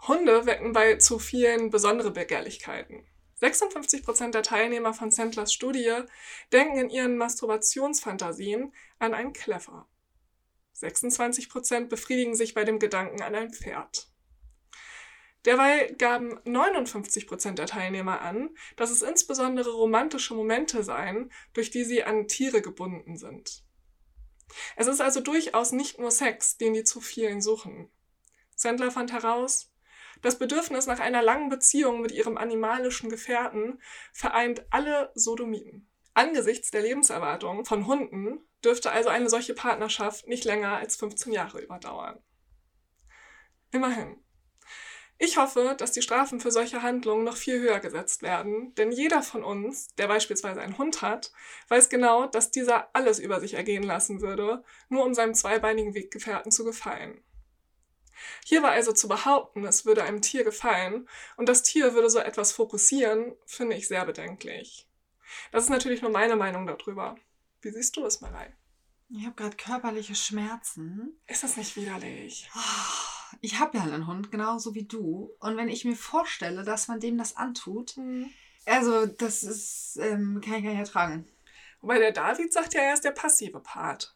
Hunde 0.08 0.46
wecken 0.46 0.74
bei 0.74 0.96
zu 0.96 1.20
vielen 1.20 1.70
besondere 1.70 2.12
Begehrlichkeiten. 2.12 3.06
56 3.36 4.04
Prozent 4.04 4.36
der 4.36 4.44
Teilnehmer 4.44 4.94
von 4.94 5.12
Sandlers 5.12 5.54
Studie 5.54 6.04
denken 6.52 6.78
in 6.78 6.90
ihren 6.90 7.18
Masturbationsfantasien 7.18 8.74
an 9.00 9.14
einen 9.14 9.34
Kleffer. 9.34 9.88
26 10.74 11.50
Prozent 11.50 11.90
befriedigen 11.90 12.36
sich 12.36 12.54
bei 12.54 12.64
dem 12.64 12.80
Gedanken 12.80 13.22
an 13.22 13.36
ein 13.36 13.54
Pferd. 13.54 14.08
Derweil 15.46 15.94
gaben 15.96 16.40
59 16.46 17.26
Prozent 17.26 17.58
der 17.58 17.66
Teilnehmer 17.66 18.22
an, 18.22 18.56
dass 18.76 18.92
es 18.92 19.02
insbesondere 19.02 19.72
romantische 19.72 20.36
Momente 20.36 20.84
seien, 20.84 21.32
durch 21.54 21.72
die 21.72 21.84
sie 21.84 22.04
an 22.04 22.28
Tiere 22.28 22.62
gebunden 22.62 23.18
sind. 23.18 23.64
Es 24.76 24.88
ist 24.88 25.02
also 25.02 25.20
durchaus 25.20 25.72
nicht 25.72 25.98
nur 25.98 26.12
Sex, 26.12 26.58
den 26.58 26.74
die 26.74 26.84
zu 26.84 27.02
vielen 27.02 27.42
suchen. 27.42 27.90
Sandler 28.56 28.92
fand 28.92 29.12
heraus, 29.12 29.71
das 30.22 30.38
Bedürfnis 30.38 30.86
nach 30.86 31.00
einer 31.00 31.22
langen 31.22 31.50
Beziehung 31.50 32.02
mit 32.02 32.12
ihrem 32.12 32.38
animalischen 32.38 33.10
Gefährten 33.10 33.82
vereint 34.14 34.66
alle 34.70 35.12
Sodomiten. 35.16 35.88
Angesichts 36.14 36.72
der 36.72 36.82
Lebenserwartung 36.82 37.66
von 37.66 37.88
Hunden 37.88 38.46
dürfte 38.64 38.92
also 38.92 39.10
eine 39.10 39.30
solche 39.30 39.54
Partnerschaft 39.54 40.28
nicht 40.28 40.46
länger 40.46 40.78
als 40.78 40.96
15 40.96 41.32
Jahre 41.32 41.62
überdauern. 41.62 42.20
Immerhin. 43.72 44.18
Ich 45.24 45.38
hoffe, 45.38 45.76
dass 45.78 45.92
die 45.92 46.02
Strafen 46.02 46.40
für 46.40 46.52
solche 46.52 46.82
Handlungen 46.82 47.24
noch 47.24 47.38
viel 47.38 47.60
höher 47.60 47.80
gesetzt 47.80 48.24
werden, 48.24 48.74
denn 48.74 48.92
jeder 48.92 49.22
von 49.22 49.44
uns, 49.44 49.94
der 49.96 50.08
beispielsweise 50.08 50.62
einen 50.62 50.80
Hund 50.80 51.04
hat, 51.04 51.32
weiß 51.70 51.90
genau, 51.90 52.26
dass 52.26 52.50
dieser 52.50 52.94
alles 52.96 53.20
über 53.20 53.40
sich 53.40 53.54
ergehen 53.54 53.84
lassen 53.84 54.22
würde, 54.22 54.64
nur 54.90 55.06
um 55.06 55.14
seinem 55.14 55.36
zweibeinigen 55.36 55.94
Weggefährten 55.94 56.52
zu 56.52 56.66
gefallen. 56.66 57.24
Hier 58.46 58.64
war 58.64 58.72
also 58.72 58.92
zu 58.92 59.08
behaupten, 59.08 59.66
es 59.66 59.86
würde 59.86 60.04
einem 60.04 60.22
Tier 60.22 60.44
gefallen 60.44 61.08
und 61.38 61.50
das 61.50 61.64
Tier 61.64 61.94
würde 61.94 62.10
so 62.10 62.20
etwas 62.20 62.52
fokussieren, 62.52 63.36
finde 63.46 63.76
ich 63.76 63.88
sehr 63.88 64.06
bedenklich. 64.06 64.88
Das 65.52 65.64
ist 65.64 65.70
natürlich 65.70 66.02
nur 66.02 66.12
meine 66.12 66.36
Meinung 66.36 66.68
darüber. 66.68 67.16
Wie 67.62 67.72
siehst 67.72 67.96
du 67.96 68.06
es, 68.06 68.22
Marei? 68.22 68.54
Ich 69.10 69.26
habe 69.26 69.36
gerade 69.36 69.58
körperliche 69.58 70.16
Schmerzen. 70.16 71.20
Ist 71.28 71.44
das 71.44 71.58
nicht 71.58 71.76
widerlich? 71.76 72.50
Ich 73.42 73.60
habe 73.60 73.78
ja 73.78 73.84
einen 73.84 74.08
Hund, 74.08 74.32
genauso 74.32 74.76
wie 74.76 74.86
du. 74.86 75.32
Und 75.40 75.58
wenn 75.58 75.70
ich 75.70 75.86
mir 75.86 75.96
vorstelle, 75.96 76.64
dass 76.64 76.88
man 76.88 77.00
dem 77.00 77.18
das 77.18 77.36
antut, 77.36 77.98
mhm. 77.98 78.30
also 78.66 79.06
das 79.06 79.44
ist, 79.44 79.98
ähm, 80.02 80.42
kann 80.44 80.56
ich 80.56 80.64
gar 80.64 80.72
nicht 80.72 80.80
ertragen. 80.80 81.28
Wobei 81.82 81.98
der 81.98 82.12
David 82.12 82.54
sagt 82.54 82.74
ja, 82.74 82.82
er 82.82 82.94
ist 82.94 83.04
der 83.04 83.12
passive 83.12 83.60
Part. 83.60 84.16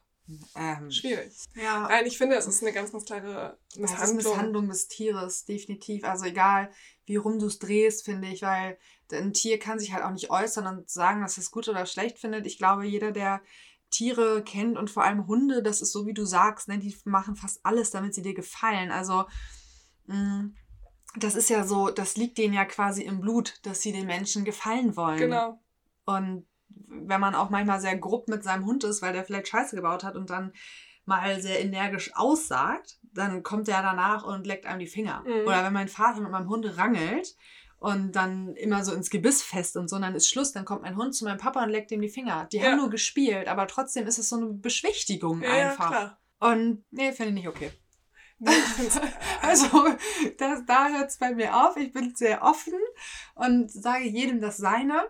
Ähm, 0.55 0.89
Schwierig. 0.89 1.33
Ja. 1.55 1.87
Nein, 1.87 2.05
ich 2.05 2.17
finde, 2.17 2.35
es 2.35 2.47
ist 2.47 2.63
eine 2.63 2.73
ganz, 2.73 2.91
ganz 2.91 3.05
klare 3.05 3.57
Misshandlung. 3.75 4.03
Es 4.03 4.09
ist 4.09 4.15
Misshandlung 4.15 4.69
des 4.69 4.87
Tieres, 4.87 5.45
definitiv. 5.45 6.03
Also 6.03 6.25
egal, 6.25 6.71
wie 7.05 7.17
rum 7.17 7.37
du 7.37 7.45
es 7.45 7.59
drehst, 7.59 8.05
finde 8.05 8.29
ich, 8.29 8.41
weil 8.41 8.77
ein 9.11 9.33
Tier 9.33 9.59
kann 9.59 9.77
sich 9.77 9.93
halt 9.93 10.03
auch 10.03 10.11
nicht 10.11 10.31
äußern 10.31 10.65
und 10.65 10.89
sagen, 10.89 11.21
dass 11.21 11.37
es 11.37 11.51
gut 11.51 11.67
oder 11.67 11.85
schlecht 11.85 12.17
findet. 12.17 12.47
Ich 12.47 12.57
glaube, 12.57 12.85
jeder, 12.85 13.11
der 13.11 13.41
Tiere 13.91 14.43
kennt 14.43 14.77
und 14.77 14.89
vor 14.89 15.03
allem 15.03 15.27
Hunde, 15.27 15.61
das 15.61 15.81
ist 15.81 15.91
so, 15.91 16.07
wie 16.07 16.13
du 16.13 16.25
sagst, 16.25 16.67
ne, 16.67 16.79
die 16.79 16.95
machen 17.05 17.35
fast 17.35 17.59
alles, 17.63 17.91
damit 17.91 18.15
sie 18.15 18.23
dir 18.23 18.33
gefallen. 18.33 18.91
Also, 18.91 19.25
mh, 20.07 20.15
mm, 20.15 20.55
das 21.17 21.35
ist 21.35 21.49
ja 21.49 21.63
so, 21.65 21.89
das 21.89 22.17
liegt 22.17 22.37
denen 22.37 22.53
ja 22.53 22.65
quasi 22.65 23.03
im 23.03 23.21
Blut, 23.21 23.59
dass 23.63 23.81
sie 23.81 23.93
den 23.93 24.07
Menschen 24.07 24.43
gefallen 24.43 24.97
wollen. 24.97 25.17
Genau. 25.17 25.59
Und 26.05 26.45
wenn 26.87 27.21
man 27.21 27.35
auch 27.35 27.49
manchmal 27.49 27.79
sehr 27.79 27.97
grob 27.97 28.27
mit 28.27 28.43
seinem 28.43 28.65
Hund 28.65 28.83
ist, 28.83 29.01
weil 29.01 29.13
der 29.13 29.25
vielleicht 29.25 29.47
Scheiße 29.47 29.75
gebaut 29.75 30.03
hat 30.03 30.15
und 30.15 30.29
dann 30.29 30.53
mal 31.05 31.39
sehr 31.41 31.61
energisch 31.61 32.15
aussagt, 32.15 32.97
dann 33.13 33.43
kommt 33.43 33.67
er 33.67 33.81
danach 33.81 34.23
und 34.23 34.47
leckt 34.47 34.65
einem 34.65 34.79
die 34.79 34.87
Finger. 34.87 35.23
Mhm. 35.25 35.47
Oder 35.47 35.63
wenn 35.63 35.73
mein 35.73 35.87
Vater 35.87 36.21
mit 36.21 36.31
meinem 36.31 36.49
Hund 36.49 36.77
rangelt 36.77 37.35
und 37.77 38.13
dann 38.13 38.55
immer 38.55 38.83
so 38.83 38.93
ins 38.93 39.09
Gebiss 39.09 39.43
fest 39.43 39.77
und 39.77 39.89
so, 39.89 39.97
und 39.97 40.01
dann 40.01 40.15
ist 40.15 40.29
Schluss, 40.29 40.51
dann 40.51 40.65
kommt 40.65 40.81
mein 40.81 40.97
Hund 40.97 41.13
zu 41.15 41.25
meinem 41.25 41.37
Papa 41.37 41.63
und 41.63 41.69
leckt 41.69 41.91
ihm 41.91 42.01
die 42.01 42.09
Finger. 42.09 42.47
Die 42.51 42.57
ja. 42.57 42.65
haben 42.65 42.77
nur 42.77 42.89
gespielt, 42.89 43.47
aber 43.47 43.67
trotzdem 43.67 44.07
ist 44.07 44.17
es 44.17 44.29
so 44.29 44.37
eine 44.37 44.47
Beschwichtigung 44.47 45.41
ja, 45.41 45.69
einfach. 45.69 45.91
Ja, 45.91 46.17
und 46.39 46.83
nee, 46.91 47.11
finde 47.11 47.29
ich 47.29 47.35
nicht 47.35 47.47
okay. 47.47 47.71
also, 49.41 49.87
das, 50.37 50.65
da 50.65 50.89
hört 50.89 51.09
es 51.09 51.17
bei 51.17 51.33
mir 51.33 51.55
auf. 51.55 51.77
Ich 51.77 51.93
bin 51.93 52.13
sehr 52.15 52.43
offen 52.43 52.73
und 53.35 53.71
sage 53.71 54.05
jedem 54.05 54.41
das 54.41 54.57
Seine. 54.57 55.09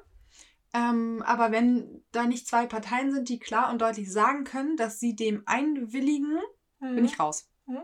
Ähm, 0.76 1.23
aber 1.26 1.51
wenn 1.51 2.03
da 2.11 2.26
nicht 2.26 2.47
zwei 2.47 2.65
Parteien 2.65 3.13
sind, 3.13 3.30
die 3.30 3.39
klar 3.39 3.71
und 3.71 3.82
deutlich 3.82 4.11
sagen 4.11 4.43
können, 4.43 4.76
dass 4.76 4.99
sie 4.99 5.15
dem 5.15 5.43
einwilligen, 5.45 6.41
mhm. 6.80 6.95
bin 6.95 7.05
ich 7.05 7.17
raus. 7.17 7.47
Mhm. 7.65 7.84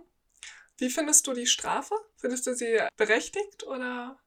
Wie 0.77 0.89
findest 0.89 1.25
du 1.27 1.33
die 1.33 1.45
Strafe? 1.45 1.95
Findest 2.17 2.47
du 2.47 2.55
sie 2.55 2.79
berechtigt 2.97 3.65
oder? 3.65 4.19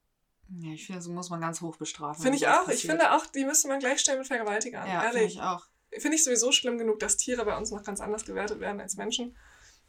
Ja, 0.61 0.73
ich 0.73 0.87
finde, 0.87 1.03
so 1.03 1.11
muss 1.11 1.29
man 1.29 1.41
ganz 1.41 1.61
hoch 1.61 1.77
bestrafen. 1.77 2.23
Finde 2.23 2.39
ich 2.39 2.49
auch. 2.49 2.69
Ich 2.69 2.87
finde 2.87 3.13
auch, 3.13 3.27
die 3.27 3.45
müsste 3.45 3.69
man 3.69 3.81
gleichstellen 3.81 4.21
mit 4.21 4.29
Vergewaltigern. 4.29 4.89
Ja, 4.89 5.01
finde 5.01 5.25
ich 5.25 5.41
auch. 5.41 5.67
Finde 5.99 6.17
ich 6.17 6.25
sowieso 6.25 6.53
schlimm 6.53 6.79
genug, 6.79 7.01
dass 7.01 7.17
Tiere 7.17 7.45
bei 7.45 7.57
uns 7.57 7.71
noch 7.71 7.83
ganz 7.83 8.01
anders 8.01 8.25
gewertet 8.25 8.61
werden 8.61 8.81
als 8.81 8.97
Menschen. 8.97 9.37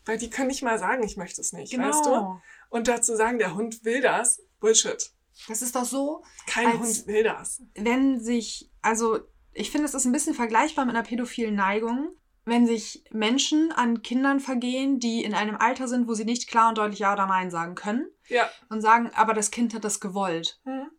Weil 0.06 0.18
die 0.18 0.30
können 0.30 0.48
nicht 0.48 0.62
mal 0.64 0.78
sagen, 0.78 1.04
ich 1.04 1.18
möchte 1.18 1.42
es 1.42 1.52
nicht, 1.52 1.72
genau. 1.72 1.88
weißt 1.88 2.06
du? 2.06 2.42
Und 2.70 2.88
dazu 2.88 3.16
sagen, 3.16 3.40
der 3.40 3.56
Hund 3.56 3.84
will 3.86 4.02
das, 4.02 4.42
Bullshit. 4.60 5.12
Das 5.48 5.62
ist 5.62 5.76
doch 5.76 5.86
so. 5.86 6.24
Kein 6.48 6.80
Hund 6.80 7.08
will 7.08 7.24
das. 7.24 7.62
Wenn 7.76 8.20
sich, 8.20 8.72
also 8.82 9.20
ich 9.54 9.72
finde, 9.72 9.86
es 9.86 9.94
ist 9.94 10.06
ein 10.06 10.12
bisschen 10.12 10.34
vergleichbar 10.34 10.86
mit 10.86 10.96
einer 10.96 11.06
pädophilen 11.06 11.56
Neigung. 11.56 12.10
Wenn 12.48 12.68
sich 12.68 13.04
Menschen 13.10 13.72
an 13.72 14.04
Kindern 14.04 14.40
vergehen, 14.40 15.00
die 15.00 15.24
in 15.24 15.34
einem 15.34 15.56
Alter 15.56 15.88
sind, 15.88 16.08
wo 16.08 16.14
sie 16.14 16.26
nicht 16.26 16.48
klar 16.48 16.70
und 16.70 16.78
deutlich 16.78 17.00
Ja 17.00 17.14
oder 17.14 17.26
Nein 17.26 17.50
sagen 17.50 17.74
können. 17.74 18.08
Ja. 18.28 18.50
Und 18.70 18.82
sagen, 18.82 19.10
aber 19.16 19.34
das 19.34 19.50
Kind 19.50 19.74
hat 19.74 19.84
das 19.84 20.00
gewollt. 20.00 20.60
Mhm. 20.64 20.92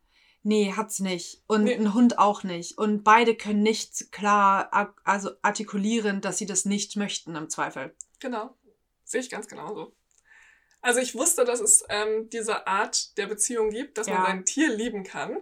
Nee, 0.43 0.73
hat's 0.77 1.01
nicht. 1.01 1.43
Und 1.47 1.65
nee. 1.65 1.75
ein 1.75 1.93
Hund 1.93 2.19
auch 2.19 2.45
nicht. 2.45 2.79
Und 2.79 3.05
beide 3.05 3.35
können 3.35 3.63
nicht 3.63 4.13
klar 4.13 4.95
also 5.05 5.31
artikulieren, 5.43 6.21
dass 6.21 6.39
sie 6.39 6.47
das 6.47 6.65
nicht 6.65 6.97
möchten 6.97 7.35
im 7.35 7.49
Zweifel. 7.49 7.95
Genau. 8.21 8.55
Sehe 9.05 9.21
ich 9.21 9.31
ganz 9.31 9.47
genauso. 9.47 9.93
Also 10.87 11.01
ich 11.01 11.17
wusste, 11.17 11.45
dass 11.45 11.59
es 11.59 11.83
ähm, 11.89 12.31
diese 12.31 12.69
Art 12.69 13.19
der 13.19 13.27
Beziehung 13.27 13.71
gibt, 13.71 13.99
dass 13.99 14.07
ja. 14.07 14.15
man 14.15 14.25
sein 14.25 14.45
Tier 14.45 14.73
lieben 14.73 15.03
kann. 15.03 15.37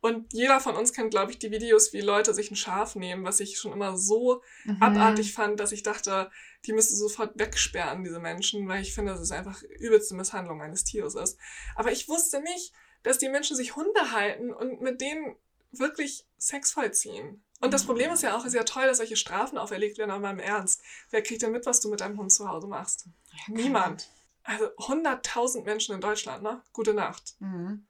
Und 0.00 0.32
jeder 0.32 0.58
von 0.58 0.74
uns 0.74 0.92
kennt, 0.92 1.12
glaube 1.12 1.30
ich, 1.30 1.38
die 1.38 1.52
Videos, 1.52 1.92
wie 1.92 2.00
Leute 2.00 2.34
sich 2.34 2.50
ein 2.50 2.56
Schaf 2.56 2.96
nehmen, 2.96 3.22
was 3.22 3.38
ich 3.38 3.56
schon 3.56 3.72
immer 3.72 3.96
so 3.96 4.42
mhm. 4.64 4.82
abartig 4.82 5.32
fand, 5.32 5.60
dass 5.60 5.70
ich 5.70 5.84
dachte, 5.84 6.28
die 6.66 6.72
müsste 6.72 6.96
sofort 6.96 7.38
wegsperren, 7.38 8.02
diese 8.02 8.18
Menschen, 8.18 8.66
weil 8.66 8.82
ich 8.82 8.94
finde, 8.94 9.12
dass 9.12 9.20
es 9.20 9.30
einfach 9.30 9.62
übelste 9.62 10.16
Misshandlung 10.16 10.60
eines 10.60 10.82
Tieres 10.82 11.14
ist. 11.14 11.38
Aber 11.76 11.92
ich 11.92 12.08
wusste 12.08 12.40
nicht, 12.40 12.72
dass 13.04 13.18
die 13.18 13.28
Menschen 13.28 13.56
sich 13.56 13.76
Hunde 13.76 14.10
halten 14.10 14.52
und 14.52 14.80
mit 14.80 15.00
denen 15.00 15.36
wirklich 15.70 16.26
Sex 16.36 16.72
vollziehen. 16.72 17.44
Und 17.60 17.72
das 17.72 17.86
Problem 17.86 18.10
ist 18.10 18.24
ja 18.24 18.36
auch, 18.36 18.40
es 18.40 18.46
ist 18.46 18.54
ja 18.54 18.64
toll, 18.64 18.86
dass 18.86 18.96
solche 18.96 19.14
Strafen 19.14 19.56
auferlegt 19.56 19.98
werden, 19.98 20.10
aber 20.10 20.30
im 20.30 20.40
Ernst. 20.40 20.82
Wer 21.10 21.22
kriegt 21.22 21.42
denn 21.42 21.52
mit, 21.52 21.64
was 21.64 21.78
du 21.78 21.88
mit 21.90 22.00
deinem 22.00 22.18
Hund 22.18 22.32
zu 22.32 22.48
Hause 22.48 22.66
machst? 22.66 23.06
Ja, 23.30 23.54
Niemand. 23.54 24.08
Also 24.44 24.66
100.000 24.66 25.64
Menschen 25.64 25.94
in 25.94 26.00
Deutschland, 26.00 26.42
ne? 26.42 26.62
Gute 26.72 26.94
Nacht. 26.94 27.34
Mhm. 27.40 27.86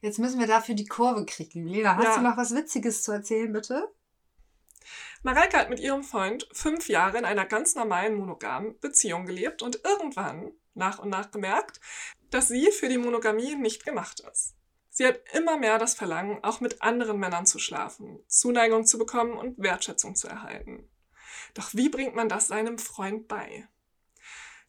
Jetzt 0.00 0.18
müssen 0.18 0.38
wir 0.38 0.46
dafür 0.46 0.74
die 0.74 0.86
Kurve 0.86 1.26
kriegen. 1.26 1.66
Lena, 1.66 1.96
hast 1.96 2.04
ja. 2.04 2.16
du 2.16 2.22
noch 2.22 2.36
was 2.36 2.54
Witziges 2.54 3.02
zu 3.02 3.12
erzählen, 3.12 3.52
bitte? 3.52 3.92
Mareike 5.22 5.58
hat 5.58 5.68
mit 5.68 5.80
ihrem 5.80 6.02
Freund 6.02 6.48
fünf 6.52 6.88
Jahre 6.88 7.18
in 7.18 7.24
einer 7.24 7.44
ganz 7.44 7.74
normalen 7.74 8.14
monogamen 8.14 8.78
Beziehung 8.78 9.26
gelebt 9.26 9.62
und 9.62 9.84
irgendwann 9.84 10.52
nach 10.74 10.98
und 10.98 11.10
nach 11.10 11.30
gemerkt, 11.30 11.80
dass 12.30 12.48
sie 12.48 12.70
für 12.70 12.88
die 12.88 12.98
Monogamie 12.98 13.56
nicht 13.56 13.84
gemacht 13.84 14.20
ist. 14.20 14.54
Sie 14.88 15.06
hat 15.06 15.20
immer 15.32 15.56
mehr 15.56 15.78
das 15.78 15.94
Verlangen, 15.94 16.42
auch 16.42 16.60
mit 16.60 16.82
anderen 16.82 17.18
Männern 17.18 17.46
zu 17.46 17.58
schlafen, 17.58 18.20
Zuneigung 18.28 18.86
zu 18.86 18.98
bekommen 18.98 19.36
und 19.36 19.58
Wertschätzung 19.58 20.14
zu 20.14 20.28
erhalten. 20.28 20.88
Doch 21.54 21.74
wie 21.74 21.88
bringt 21.88 22.14
man 22.14 22.28
das 22.28 22.48
seinem 22.48 22.78
Freund 22.78 23.28
bei? 23.28 23.68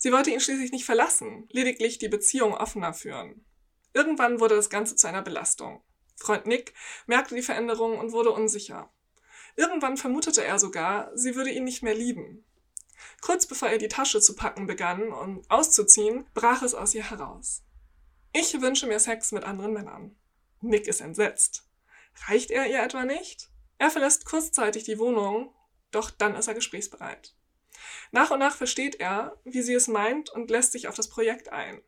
Sie 0.03 0.11
wollte 0.11 0.31
ihn 0.31 0.39
schließlich 0.39 0.71
nicht 0.71 0.85
verlassen, 0.85 1.47
lediglich 1.51 1.99
die 1.99 2.09
Beziehung 2.09 2.55
offener 2.55 2.91
führen. 2.91 3.45
Irgendwann 3.93 4.39
wurde 4.39 4.55
das 4.55 4.71
Ganze 4.71 4.95
zu 4.95 5.05
einer 5.05 5.21
Belastung. 5.21 5.83
Freund 6.15 6.47
Nick 6.47 6.73
merkte 7.05 7.35
die 7.35 7.43
Veränderung 7.43 7.99
und 7.99 8.11
wurde 8.11 8.31
unsicher. 8.31 8.91
Irgendwann 9.55 9.97
vermutete 9.97 10.43
er 10.43 10.57
sogar, 10.57 11.15
sie 11.15 11.35
würde 11.35 11.51
ihn 11.51 11.65
nicht 11.65 11.83
mehr 11.83 11.93
lieben. 11.93 12.43
Kurz 13.21 13.45
bevor 13.45 13.69
er 13.69 13.77
die 13.77 13.89
Tasche 13.89 14.21
zu 14.21 14.35
packen 14.35 14.65
begann 14.65 15.11
und 15.11 15.47
auszuziehen, 15.51 16.25
brach 16.33 16.63
es 16.63 16.73
aus 16.73 16.95
ihr 16.95 17.07
heraus. 17.07 17.61
Ich 18.33 18.59
wünsche 18.59 18.87
mir 18.87 18.99
Sex 18.99 19.31
mit 19.31 19.43
anderen 19.43 19.73
Männern. 19.73 20.15
Nick 20.61 20.87
ist 20.87 21.01
entsetzt. 21.01 21.69
Reicht 22.25 22.49
er 22.49 22.65
ihr 22.65 22.81
etwa 22.81 23.05
nicht? 23.05 23.51
Er 23.77 23.91
verlässt 23.91 24.25
kurzzeitig 24.25 24.83
die 24.83 24.97
Wohnung, 24.97 25.53
doch 25.91 26.09
dann 26.09 26.33
ist 26.33 26.47
er 26.47 26.55
gesprächsbereit. 26.55 27.35
Nach 28.11 28.31
und 28.31 28.39
nach 28.39 28.55
versteht 28.55 28.99
er, 28.99 29.37
wie 29.43 29.61
sie 29.61 29.73
es 29.73 29.87
meint 29.87 30.29
und 30.29 30.49
lässt 30.49 30.73
sich 30.73 30.87
auf 30.87 30.95
das 30.95 31.07
Projekt 31.07 31.49
ein. 31.49 31.81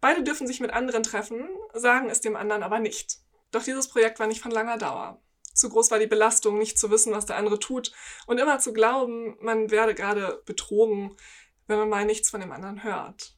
Beide 0.00 0.22
dürfen 0.22 0.46
sich 0.46 0.60
mit 0.60 0.72
anderen 0.72 1.02
treffen, 1.02 1.48
sagen 1.74 2.08
es 2.08 2.20
dem 2.20 2.36
anderen 2.36 2.62
aber 2.62 2.78
nicht. 2.78 3.18
Doch 3.50 3.62
dieses 3.62 3.88
Projekt 3.88 4.18
war 4.20 4.26
nicht 4.26 4.40
von 4.40 4.50
langer 4.50 4.78
Dauer. 4.78 5.20
Zu 5.52 5.68
groß 5.68 5.90
war 5.90 5.98
die 5.98 6.06
Belastung, 6.06 6.58
nicht 6.58 6.78
zu 6.78 6.90
wissen, 6.90 7.12
was 7.12 7.26
der 7.26 7.36
andere 7.36 7.58
tut 7.58 7.92
und 8.26 8.38
immer 8.38 8.60
zu 8.60 8.72
glauben, 8.72 9.36
man 9.40 9.70
werde 9.70 9.94
gerade 9.94 10.42
betrogen, 10.46 11.16
wenn 11.66 11.78
man 11.78 11.88
mal 11.88 12.04
nichts 12.04 12.30
von 12.30 12.40
dem 12.40 12.52
anderen 12.52 12.84
hört. 12.84 13.36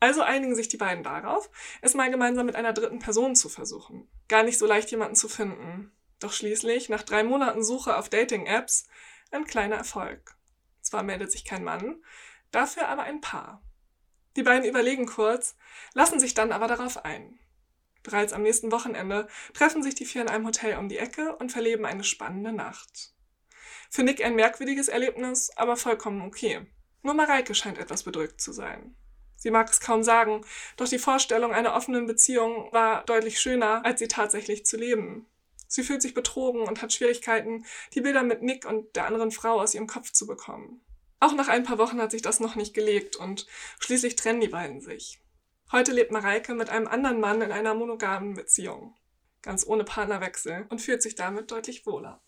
Also 0.00 0.22
einigen 0.22 0.56
sich 0.56 0.68
die 0.68 0.78
beiden 0.78 1.04
darauf, 1.04 1.48
es 1.80 1.94
mal 1.94 2.10
gemeinsam 2.10 2.46
mit 2.46 2.56
einer 2.56 2.72
dritten 2.72 2.98
Person 2.98 3.36
zu 3.36 3.48
versuchen. 3.48 4.08
Gar 4.28 4.42
nicht 4.42 4.58
so 4.58 4.66
leicht 4.66 4.90
jemanden 4.90 5.14
zu 5.14 5.28
finden. 5.28 5.92
Doch 6.18 6.32
schließlich, 6.32 6.88
nach 6.88 7.02
drei 7.02 7.22
Monaten 7.22 7.62
Suche 7.62 7.96
auf 7.96 8.08
Dating-Apps, 8.08 8.88
ein 9.30 9.44
kleiner 9.44 9.76
Erfolg. 9.76 10.34
Zwar 10.92 11.04
meldet 11.04 11.32
sich 11.32 11.46
kein 11.46 11.64
Mann, 11.64 12.04
dafür 12.50 12.86
aber 12.88 13.04
ein 13.04 13.22
Paar. 13.22 13.62
Die 14.36 14.42
beiden 14.42 14.68
überlegen 14.68 15.06
kurz, 15.06 15.56
lassen 15.94 16.20
sich 16.20 16.34
dann 16.34 16.52
aber 16.52 16.66
darauf 16.66 17.06
ein. 17.06 17.38
Bereits 18.02 18.34
am 18.34 18.42
nächsten 18.42 18.70
Wochenende 18.72 19.26
treffen 19.54 19.82
sich 19.82 19.94
die 19.94 20.04
vier 20.04 20.20
in 20.20 20.28
einem 20.28 20.44
Hotel 20.44 20.76
um 20.76 20.90
die 20.90 20.98
Ecke 20.98 21.34
und 21.36 21.50
verleben 21.50 21.86
eine 21.86 22.04
spannende 22.04 22.52
Nacht. 22.52 23.14
Für 23.88 24.02
Nick 24.02 24.22
ein 24.22 24.34
merkwürdiges 24.34 24.88
Erlebnis, 24.88 25.48
aber 25.56 25.78
vollkommen 25.78 26.20
okay. 26.20 26.66
Nur 27.00 27.14
Mareike 27.14 27.54
scheint 27.54 27.78
etwas 27.78 28.02
bedrückt 28.02 28.42
zu 28.42 28.52
sein. 28.52 28.94
Sie 29.36 29.50
mag 29.50 29.70
es 29.70 29.80
kaum 29.80 30.02
sagen, 30.02 30.44
doch 30.76 30.88
die 30.88 30.98
Vorstellung 30.98 31.54
einer 31.54 31.74
offenen 31.74 32.06
Beziehung 32.06 32.70
war 32.70 33.02
deutlich 33.06 33.40
schöner, 33.40 33.82
als 33.86 33.98
sie 33.98 34.08
tatsächlich 34.08 34.66
zu 34.66 34.76
leben. 34.76 35.26
Sie 35.72 35.84
fühlt 35.84 36.02
sich 36.02 36.12
betrogen 36.12 36.68
und 36.68 36.82
hat 36.82 36.92
Schwierigkeiten, 36.92 37.64
die 37.94 38.02
Bilder 38.02 38.22
mit 38.22 38.42
Nick 38.42 38.66
und 38.66 38.94
der 38.94 39.06
anderen 39.06 39.30
Frau 39.30 39.58
aus 39.58 39.72
ihrem 39.72 39.86
Kopf 39.86 40.12
zu 40.12 40.26
bekommen. 40.26 40.81
Auch 41.22 41.34
nach 41.34 41.46
ein 41.46 41.62
paar 41.62 41.78
Wochen 41.78 42.00
hat 42.02 42.10
sich 42.10 42.20
das 42.20 42.40
noch 42.40 42.56
nicht 42.56 42.74
gelegt 42.74 43.14
und 43.14 43.46
schließlich 43.78 44.16
trennen 44.16 44.40
die 44.40 44.48
beiden 44.48 44.80
sich. 44.80 45.22
Heute 45.70 45.92
lebt 45.92 46.10
Mareike 46.10 46.52
mit 46.52 46.68
einem 46.68 46.88
anderen 46.88 47.20
Mann 47.20 47.42
in 47.42 47.52
einer 47.52 47.74
monogamen 47.74 48.34
Beziehung. 48.34 48.96
Ganz 49.40 49.64
ohne 49.64 49.84
Partnerwechsel 49.84 50.66
und 50.68 50.80
fühlt 50.80 51.00
sich 51.00 51.14
damit 51.14 51.52
deutlich 51.52 51.86
wohler. 51.86 52.20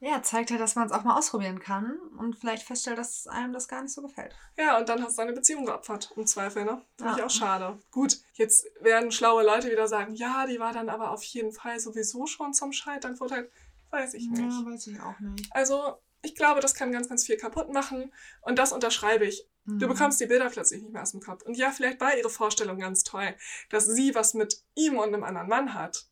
Ja, 0.00 0.22
zeigt 0.22 0.50
halt, 0.50 0.60
dass 0.60 0.74
man 0.74 0.86
es 0.86 0.92
auch 0.92 1.02
mal 1.04 1.16
ausprobieren 1.16 1.60
kann 1.60 1.98
und 2.18 2.36
vielleicht 2.36 2.62
feststellt, 2.62 2.98
dass 2.98 3.26
einem 3.26 3.54
das 3.54 3.68
gar 3.68 3.80
nicht 3.80 3.94
so 3.94 4.02
gefällt. 4.02 4.36
Ja, 4.58 4.76
und 4.76 4.90
dann 4.90 5.02
hast 5.02 5.16
du 5.16 5.22
deine 5.22 5.32
Beziehung 5.32 5.64
geopfert, 5.64 6.12
im 6.14 6.26
Zweifel, 6.26 6.66
ne? 6.66 6.82
Finde 6.98 7.12
ja. 7.12 7.16
ich 7.16 7.24
auch 7.24 7.30
schade. 7.30 7.78
Gut, 7.90 8.18
jetzt 8.34 8.66
werden 8.82 9.12
schlaue 9.12 9.42
Leute 9.42 9.70
wieder 9.70 9.88
sagen, 9.88 10.14
ja, 10.14 10.46
die 10.46 10.60
war 10.60 10.74
dann 10.74 10.90
aber 10.90 11.10
auf 11.10 11.22
jeden 11.22 11.52
Fall 11.52 11.80
sowieso 11.80 12.26
schon 12.26 12.52
zum 12.52 12.72
Scheitern 12.72 13.16
verurteilt. 13.16 13.50
Weiß 13.88 14.12
ich 14.12 14.28
nicht. 14.28 14.42
Ja, 14.42 14.66
weiß 14.66 14.86
ich 14.88 15.00
auch 15.00 15.18
nicht. 15.20 15.48
Also, 15.52 15.96
ich 16.22 16.34
glaube, 16.34 16.60
das 16.60 16.74
kann 16.74 16.92
ganz, 16.92 17.08
ganz 17.08 17.26
viel 17.26 17.36
kaputt 17.36 17.72
machen. 17.72 18.12
Und 18.42 18.58
das 18.58 18.72
unterschreibe 18.72 19.26
ich. 19.26 19.48
Du 19.64 19.84
mhm. 19.84 19.90
bekommst 19.90 20.20
die 20.20 20.26
Bilder 20.26 20.48
plötzlich 20.48 20.82
nicht 20.82 20.92
mehr 20.92 21.02
aus 21.02 21.12
dem 21.12 21.20
Kopf. 21.20 21.42
Und 21.42 21.56
ja, 21.56 21.70
vielleicht 21.70 22.00
war 22.00 22.16
ihre 22.16 22.30
Vorstellung 22.30 22.78
ganz 22.78 23.04
toll, 23.04 23.34
dass 23.70 23.86
sie 23.86 24.14
was 24.14 24.34
mit 24.34 24.62
ihm 24.74 24.96
und 24.96 25.08
einem 25.08 25.24
anderen 25.24 25.48
Mann 25.48 25.74
hat. 25.74 26.06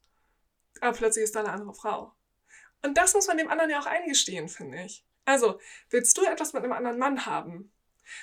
Aber 0.81 0.97
plötzlich 0.97 1.25
ist 1.25 1.35
da 1.35 1.41
eine 1.41 1.53
andere 1.53 1.75
Frau. 1.75 2.15
Und 2.83 2.99
das 2.99 3.15
muss 3.15 3.27
man 3.27 3.39
dem 3.39 3.49
anderen 3.49 3.71
ja 3.71 3.81
auch 3.81 3.87
eingestehen, 3.87 4.49
finde 4.49 4.85
ich. 4.85 5.07
Also, 5.25 5.59
willst 5.91 6.17
du 6.19 6.25
etwas 6.25 6.53
mit 6.53 6.63
einem 6.63 6.73
anderen 6.73 6.99
Mann 6.99 7.27
haben, 7.27 7.73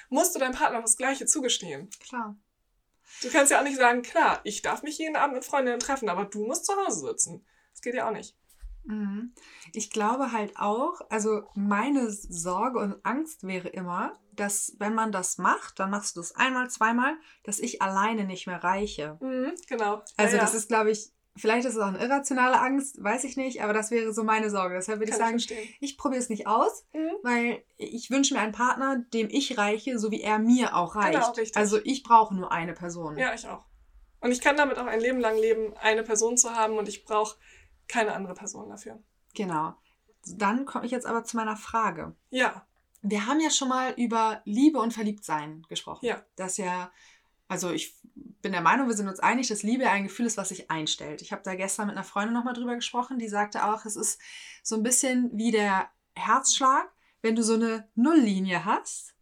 musst 0.09 0.36
du 0.36 0.39
deinem 0.39 0.53
Partner 0.53 0.81
das 0.81 0.97
Gleiche 0.97 1.25
zugestehen. 1.25 1.89
Klar. 1.99 2.38
Du 3.21 3.29
kannst 3.29 3.51
ja 3.51 3.59
auch 3.59 3.63
nicht 3.63 3.77
sagen, 3.77 4.01
klar, 4.03 4.39
ich 4.43 4.61
darf 4.61 4.84
mich 4.84 4.97
jeden 4.97 5.15
Abend 5.15 5.36
mit 5.36 5.45
Freundinnen 5.45 5.79
treffen, 5.79 6.09
aber 6.09 6.25
du 6.25 6.45
musst 6.45 6.65
zu 6.65 6.73
Hause 6.75 7.07
sitzen. 7.07 7.45
Das 7.71 7.81
geht 7.81 7.95
ja 7.95 8.07
auch 8.07 8.13
nicht. 8.13 8.36
Mhm. 8.86 9.34
Ich 9.73 9.89
glaube 9.89 10.31
halt 10.31 10.57
auch, 10.57 11.01
also 11.09 11.43
meine 11.55 12.11
Sorge 12.11 12.79
und 12.79 13.05
Angst 13.05 13.45
wäre 13.45 13.69
immer, 13.69 14.13
dass 14.31 14.75
wenn 14.79 14.93
man 14.93 15.11
das 15.11 15.38
macht, 15.38 15.79
dann 15.79 15.89
machst 15.89 16.15
du 16.15 16.19
das 16.19 16.36
einmal, 16.36 16.69
zweimal, 16.69 17.15
dass 17.43 17.59
ich 17.59 17.81
alleine 17.81 18.25
nicht 18.25 18.47
mehr 18.47 18.63
reiche. 18.63 19.17
Mhm, 19.21 19.53
genau. 19.67 20.01
Also 20.17 20.36
ja, 20.36 20.41
das 20.41 20.53
ja. 20.53 20.59
ist, 20.59 20.67
glaube 20.67 20.91
ich, 20.91 21.11
vielleicht 21.36 21.65
ist 21.65 21.75
es 21.75 21.81
auch 21.81 21.88
eine 21.88 21.99
irrationale 21.99 22.59
Angst, 22.59 23.01
weiß 23.03 23.23
ich 23.23 23.38
nicht, 23.38 23.61
aber 23.61 23.73
das 23.73 23.91
wäre 23.91 24.13
so 24.13 24.23
meine 24.23 24.49
Sorge. 24.49 24.75
Deshalb 24.75 24.99
würde 24.99 25.11
ich 25.11 25.17
sagen, 25.17 25.38
ich, 25.38 25.77
ich 25.79 25.97
probiere 25.97 26.21
es 26.21 26.29
nicht 26.29 26.47
aus, 26.47 26.86
mhm. 26.93 27.11
weil 27.23 27.63
ich 27.77 28.09
wünsche 28.11 28.34
mir 28.34 28.41
einen 28.41 28.51
Partner, 28.51 29.03
dem 29.13 29.29
ich 29.29 29.57
reiche, 29.57 29.97
so 29.99 30.11
wie 30.11 30.21
er 30.21 30.39
mir 30.39 30.75
auch 30.75 30.95
reicht. 30.95 31.13
Genau, 31.13 31.31
richtig. 31.31 31.57
Also 31.57 31.79
ich 31.84 32.03
brauche 32.03 32.36
nur 32.36 32.51
eine 32.51 32.73
Person. 32.73 33.17
Ja, 33.17 33.34
ich 33.34 33.47
auch. 33.47 33.65
Und 34.21 34.31
ich 34.31 34.39
kann 34.39 34.55
damit 34.55 34.77
auch 34.77 34.86
ein 34.86 35.01
Leben 35.01 35.19
lang 35.19 35.38
leben, 35.38 35.73
eine 35.81 36.03
Person 36.03 36.38
zu 36.38 36.55
haben 36.55 36.77
und 36.77 36.88
ich 36.88 37.03
brauche 37.03 37.36
keine 37.93 38.13
andere 38.13 38.33
Person 38.33 38.69
dafür. 38.69 38.99
Genau. 39.35 39.75
Dann 40.25 40.65
komme 40.65 40.85
ich 40.85 40.91
jetzt 40.91 41.05
aber 41.05 41.23
zu 41.23 41.37
meiner 41.37 41.55
Frage. 41.55 42.15
Ja. 42.31 42.65
Wir 43.01 43.27
haben 43.27 43.39
ja 43.39 43.51
schon 43.51 43.69
mal 43.69 43.93
über 43.97 44.41
Liebe 44.45 44.79
und 44.79 44.93
Verliebtsein 44.93 45.63
gesprochen. 45.69 46.05
Ja. 46.05 46.23
Das 46.35 46.57
ja, 46.57 46.91
also 47.47 47.71
ich 47.71 47.95
bin 48.41 48.51
der 48.51 48.61
Meinung, 48.61 48.87
wir 48.87 48.95
sind 48.95 49.07
uns 49.07 49.19
einig, 49.19 49.47
dass 49.47 49.63
Liebe 49.63 49.89
ein 49.89 50.03
Gefühl 50.05 50.25
ist, 50.25 50.37
was 50.37 50.49
sich 50.49 50.71
einstellt. 50.71 51.21
Ich 51.21 51.31
habe 51.31 51.43
da 51.43 51.55
gestern 51.55 51.87
mit 51.87 51.95
einer 51.95 52.05
Freundin 52.05 52.33
nochmal 52.33 52.53
drüber 52.53 52.75
gesprochen, 52.75 53.19
die 53.19 53.27
sagte 53.27 53.65
auch, 53.65 53.85
es 53.85 53.95
ist 53.95 54.19
so 54.63 54.75
ein 54.75 54.83
bisschen 54.83 55.29
wie 55.37 55.51
der 55.51 55.89
Herzschlag, 56.15 56.91
wenn 57.21 57.35
du 57.35 57.43
so 57.43 57.53
eine 57.53 57.87
Nulllinie 57.95 58.65
hast 58.65 59.13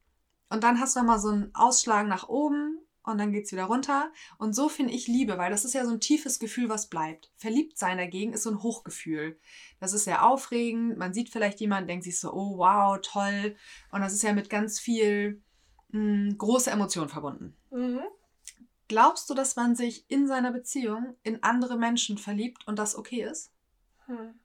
und 0.49 0.63
dann 0.63 0.79
hast 0.79 0.95
du 0.95 0.99
nochmal 0.99 1.19
so 1.19 1.29
einen 1.29 1.53
Ausschlag 1.55 2.07
nach 2.07 2.29
oben 2.29 2.79
und 3.03 3.17
dann 3.17 3.31
geht 3.31 3.45
es 3.45 3.51
wieder 3.51 3.65
runter. 3.65 4.11
Und 4.37 4.53
so 4.53 4.69
finde 4.69 4.93
ich 4.93 5.07
Liebe, 5.07 5.37
weil 5.37 5.51
das 5.51 5.65
ist 5.65 5.73
ja 5.73 5.85
so 5.85 5.91
ein 5.91 5.99
tiefes 5.99 6.39
Gefühl, 6.39 6.69
was 6.69 6.87
bleibt. 6.87 7.31
Verliebt 7.35 7.77
sein 7.77 7.97
dagegen 7.97 8.33
ist 8.33 8.43
so 8.43 8.51
ein 8.51 8.61
Hochgefühl. 8.61 9.39
Das 9.79 9.93
ist 9.93 10.03
sehr 10.03 10.25
aufregend. 10.25 10.97
Man 10.97 11.13
sieht 11.13 11.29
vielleicht 11.29 11.59
jemanden, 11.59 11.87
denkt 11.87 12.03
sich 12.03 12.19
so, 12.19 12.31
oh 12.31 12.57
wow, 12.57 12.99
toll. 13.01 13.55
Und 13.91 14.01
das 14.01 14.13
ist 14.13 14.23
ja 14.23 14.33
mit 14.33 14.49
ganz 14.49 14.79
viel 14.79 15.41
mh, 15.89 15.99
hm, 15.99 16.37
große 16.37 16.69
Emotionen 16.69 17.09
verbunden. 17.09 17.55
Mhm. 17.71 18.01
Glaubst 18.87 19.29
du, 19.29 19.33
dass 19.33 19.55
man 19.55 19.75
sich 19.75 20.05
in 20.09 20.27
seiner 20.27 20.51
Beziehung 20.51 21.15
in 21.23 21.41
andere 21.43 21.77
Menschen 21.77 22.17
verliebt 22.17 22.67
und 22.67 22.77
das 22.77 22.95
okay 22.95 23.23
ist? 23.23 23.51
Hm. 24.05 24.37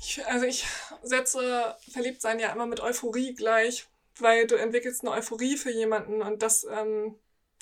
Ich, 0.00 0.26
also 0.26 0.46
ich 0.46 0.66
setze 1.04 1.76
Verliebtsein 1.92 2.40
ja 2.40 2.52
immer 2.52 2.66
mit 2.66 2.80
Euphorie 2.80 3.34
gleich, 3.34 3.86
weil 4.18 4.48
du 4.48 4.56
entwickelst 4.56 5.02
eine 5.02 5.12
Euphorie 5.12 5.56
für 5.56 5.70
jemanden 5.70 6.22
und 6.22 6.42
das 6.42 6.66
ähm, 6.68 7.14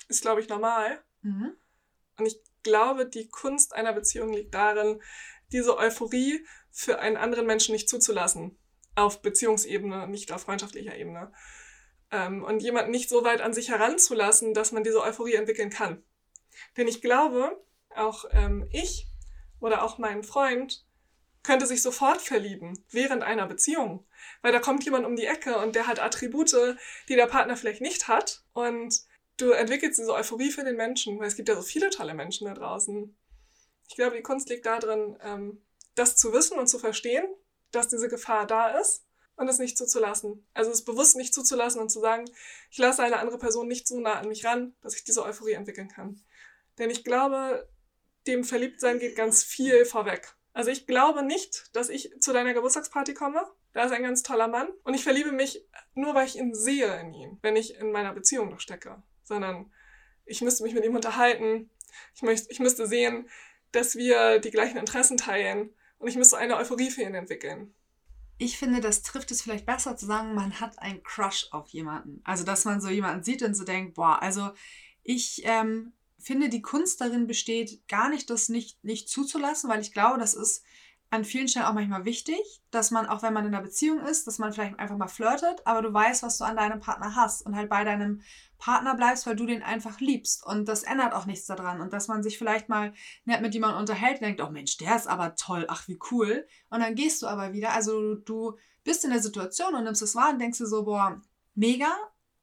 ist, 0.07 0.21
glaube 0.21 0.41
ich, 0.41 0.49
normal. 0.49 1.03
Mhm. 1.21 1.55
Und 2.17 2.25
ich 2.25 2.39
glaube, 2.63 3.05
die 3.05 3.29
Kunst 3.29 3.73
einer 3.73 3.93
Beziehung 3.93 4.33
liegt 4.33 4.53
darin, 4.53 5.01
diese 5.51 5.77
Euphorie 5.77 6.45
für 6.71 6.99
einen 6.99 7.17
anderen 7.17 7.45
Menschen 7.45 7.73
nicht 7.73 7.89
zuzulassen. 7.89 8.57
Auf 8.95 9.21
Beziehungsebene, 9.21 10.07
nicht 10.07 10.31
auf 10.31 10.41
freundschaftlicher 10.41 10.95
Ebene. 10.95 11.31
Ähm, 12.11 12.43
und 12.43 12.61
jemanden 12.61 12.91
nicht 12.91 13.09
so 13.09 13.23
weit 13.23 13.41
an 13.41 13.53
sich 13.53 13.69
heranzulassen, 13.69 14.53
dass 14.53 14.71
man 14.71 14.83
diese 14.83 15.01
Euphorie 15.01 15.35
entwickeln 15.35 15.69
kann. 15.69 16.03
Denn 16.77 16.87
ich 16.87 17.01
glaube, 17.01 17.63
auch 17.95 18.25
ähm, 18.31 18.67
ich 18.71 19.07
oder 19.59 19.83
auch 19.83 19.97
mein 19.97 20.23
Freund 20.23 20.85
könnte 21.43 21.65
sich 21.65 21.81
sofort 21.81 22.21
verlieben 22.21 22.83
während 22.91 23.23
einer 23.23 23.47
Beziehung. 23.47 24.05
Weil 24.41 24.51
da 24.51 24.59
kommt 24.59 24.83
jemand 24.83 25.05
um 25.05 25.15
die 25.15 25.25
Ecke 25.25 25.57
und 25.57 25.75
der 25.75 25.87
hat 25.87 25.99
Attribute, 25.99 26.77
die 27.09 27.15
der 27.15 27.27
Partner 27.27 27.57
vielleicht 27.57 27.81
nicht 27.81 28.07
hat. 28.07 28.43
Und 28.53 28.93
du 29.41 29.51
entwickelst 29.51 29.99
diese 29.99 30.13
Euphorie 30.13 30.51
für 30.51 30.63
den 30.63 30.75
Menschen, 30.75 31.19
weil 31.19 31.27
es 31.27 31.35
gibt 31.35 31.49
ja 31.49 31.55
so 31.55 31.61
viele 31.61 31.89
tolle 31.89 32.13
Menschen 32.13 32.47
da 32.47 32.53
draußen. 32.53 33.15
Ich 33.87 33.95
glaube, 33.95 34.15
die 34.15 34.21
Kunst 34.21 34.49
liegt 34.49 34.65
darin, 34.65 35.17
ähm, 35.21 35.61
das 35.95 36.15
zu 36.15 36.31
wissen 36.33 36.57
und 36.57 36.67
zu 36.67 36.79
verstehen, 36.79 37.25
dass 37.71 37.87
diese 37.87 38.07
Gefahr 38.07 38.45
da 38.45 38.79
ist 38.79 39.05
und 39.35 39.47
es 39.47 39.59
nicht 39.59 39.77
zuzulassen. 39.77 40.47
Also 40.53 40.71
es 40.71 40.83
bewusst 40.83 41.15
nicht 41.15 41.33
zuzulassen 41.33 41.81
und 41.81 41.89
zu 41.89 41.99
sagen, 41.99 42.25
ich 42.69 42.77
lasse 42.77 43.03
eine 43.03 43.19
andere 43.19 43.37
Person 43.37 43.67
nicht 43.67 43.87
so 43.87 43.99
nah 43.99 44.19
an 44.19 44.27
mich 44.27 44.45
ran, 44.45 44.75
dass 44.81 44.95
ich 44.95 45.03
diese 45.03 45.23
Euphorie 45.23 45.53
entwickeln 45.53 45.89
kann. 45.89 46.21
Denn 46.77 46.89
ich 46.89 47.03
glaube, 47.03 47.67
dem 48.27 48.43
Verliebtsein 48.43 48.99
geht 48.99 49.15
ganz 49.15 49.43
viel 49.43 49.85
vorweg. 49.85 50.35
Also 50.53 50.69
ich 50.69 50.85
glaube 50.85 51.23
nicht, 51.23 51.69
dass 51.73 51.89
ich 51.89 52.13
zu 52.19 52.33
deiner 52.33 52.53
Geburtstagsparty 52.53 53.13
komme 53.13 53.45
da 53.73 53.85
ist 53.85 53.91
ein 53.91 54.03
ganz 54.03 54.23
toller 54.23 54.47
Mann 54.47 54.69
und 54.83 54.93
ich 54.93 55.03
verliebe 55.03 55.31
mich 55.31 55.65
nur, 55.93 56.13
weil 56.13 56.27
ich 56.27 56.37
ihn 56.37 56.53
sehe 56.53 56.99
in 56.99 57.13
ihm, 57.13 57.39
wenn 57.41 57.55
ich 57.55 57.75
in 57.75 57.91
meiner 57.91 58.13
Beziehung 58.13 58.49
noch 58.49 58.59
stecke, 58.59 59.01
sondern 59.31 59.71
ich 60.25 60.41
müsste 60.41 60.63
mich 60.63 60.73
mit 60.73 60.83
ihm 60.83 60.95
unterhalten, 60.95 61.69
ich, 62.15 62.21
möchte, 62.21 62.51
ich 62.51 62.59
müsste 62.59 62.85
sehen, 62.85 63.29
dass 63.71 63.95
wir 63.95 64.39
die 64.39 64.51
gleichen 64.51 64.77
Interessen 64.77 65.15
teilen 65.15 65.69
und 65.99 66.09
ich 66.09 66.17
müsste 66.17 66.37
eine 66.37 66.57
Euphorie 66.57 66.91
für 66.91 67.01
ihn 67.01 67.15
entwickeln. 67.15 67.73
Ich 68.37 68.57
finde, 68.57 68.81
das 68.81 69.03
trifft 69.03 69.31
es 69.31 69.41
vielleicht 69.41 69.65
besser 69.65 69.95
zu 69.95 70.05
sagen, 70.05 70.33
man 70.33 70.59
hat 70.59 70.79
einen 70.79 71.03
Crush 71.03 71.47
auf 71.51 71.69
jemanden. 71.69 72.21
Also, 72.23 72.43
dass 72.43 72.65
man 72.65 72.81
so 72.81 72.89
jemanden 72.89 73.23
sieht 73.23 73.43
und 73.43 73.53
so 73.53 73.63
denkt, 73.63 73.93
boah, 73.93 74.21
also 74.21 74.49
ich 75.03 75.43
ähm, 75.45 75.93
finde, 76.19 76.49
die 76.49 76.61
Kunst 76.61 76.99
darin 76.99 77.27
besteht, 77.27 77.87
gar 77.87 78.09
nicht 78.09 78.29
das 78.29 78.49
nicht, 78.49 78.83
nicht 78.83 79.09
zuzulassen, 79.09 79.69
weil 79.69 79.81
ich 79.81 79.93
glaube, 79.93 80.19
das 80.19 80.33
ist 80.33 80.63
an 81.11 81.25
vielen 81.25 81.49
Stellen 81.49 81.65
auch 81.65 81.73
manchmal 81.73 82.05
wichtig, 82.05 82.39
dass 82.71 82.89
man, 82.89 83.05
auch 83.05 83.21
wenn 83.21 83.33
man 83.33 83.45
in 83.45 83.53
einer 83.53 83.63
Beziehung 83.63 83.99
ist, 83.99 84.27
dass 84.27 84.39
man 84.39 84.53
vielleicht 84.53 84.79
einfach 84.79 84.97
mal 84.97 85.09
flirtet, 85.09 85.61
aber 85.65 85.81
du 85.81 85.93
weißt, 85.93 86.23
was 86.23 86.37
du 86.37 86.45
an 86.45 86.55
deinem 86.55 86.79
Partner 86.79 87.15
hast 87.15 87.45
und 87.45 87.55
halt 87.55 87.69
bei 87.69 87.83
deinem 87.83 88.21
Partner 88.57 88.95
bleibst, 88.95 89.27
weil 89.27 89.35
du 89.35 89.45
den 89.45 89.61
einfach 89.61 89.99
liebst. 89.99 90.45
Und 90.45 90.69
das 90.69 90.83
ändert 90.83 91.13
auch 91.13 91.25
nichts 91.25 91.47
daran. 91.47 91.81
Und 91.81 91.91
dass 91.91 92.07
man 92.07 92.23
sich 92.23 92.37
vielleicht 92.37 92.69
mal 92.69 92.93
nett 93.25 93.41
mit 93.41 93.53
jemandem 93.53 93.81
unterhält 93.81 94.15
und 94.15 94.21
denkt, 94.21 94.41
oh 94.41 94.49
Mensch, 94.49 94.77
der 94.77 94.95
ist 94.95 95.07
aber 95.07 95.35
toll, 95.35 95.65
ach 95.67 95.87
wie 95.89 95.99
cool. 96.11 96.47
Und 96.69 96.79
dann 96.79 96.95
gehst 96.95 97.21
du 97.21 97.27
aber 97.27 97.51
wieder. 97.51 97.73
Also 97.73 98.15
du 98.15 98.57
bist 98.85 99.03
in 99.03 99.11
der 99.11 99.21
Situation 99.21 99.75
und 99.75 99.83
nimmst 99.83 100.01
es 100.01 100.15
wahr 100.15 100.31
und 100.31 100.39
denkst 100.39 100.59
dir 100.59 100.67
so, 100.67 100.85
boah, 100.85 101.21
mega, 101.55 101.91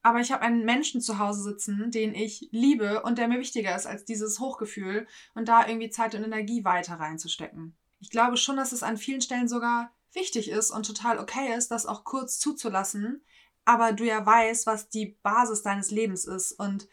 aber 0.03 0.21
ich 0.21 0.31
habe 0.31 0.43
einen 0.43 0.65
Menschen 0.65 1.01
zu 1.01 1.19
Hause 1.19 1.43
sitzen, 1.43 1.91
den 1.91 2.15
ich 2.15 2.49
liebe 2.51 3.03
und 3.03 3.17
der 3.17 3.29
mir 3.29 3.39
wichtiger 3.39 3.75
ist 3.75 3.87
als 3.87 4.05
dieses 4.05 4.41
Hochgefühl 4.41 5.07
und 5.35 5.49
da 5.49 5.67
irgendwie 5.67 5.91
Zeit 5.91 6.15
und 6.15 6.25
Energie 6.25 6.65
weiter 6.65 6.95
reinzustecken. 6.95 7.77
Ich 8.01 8.11
glaube 8.11 8.37
schon, 8.37 8.57
dass 8.57 8.73
es 8.73 8.83
an 8.83 8.97
vielen 8.97 9.21
Stellen 9.21 9.49
sogar 9.49 9.93
wichtig 10.13 10.49
ist 10.51 10.71
und 10.71 10.87
total 10.87 11.19
okay 11.19 11.55
ist, 11.55 11.71
das 11.71 11.87
auch 11.87 12.05
kurz 12.05 12.39
zuzulassen, 12.39 13.23
aber 13.65 13.93
du 13.93 14.05
ja 14.05 14.25
weißt, 14.25 14.67
was 14.67 14.89
die 14.89 15.19
Basis 15.23 15.63
deines 15.63 15.91
Lebens 15.91 16.25
ist 16.25 16.53
und 16.53 16.89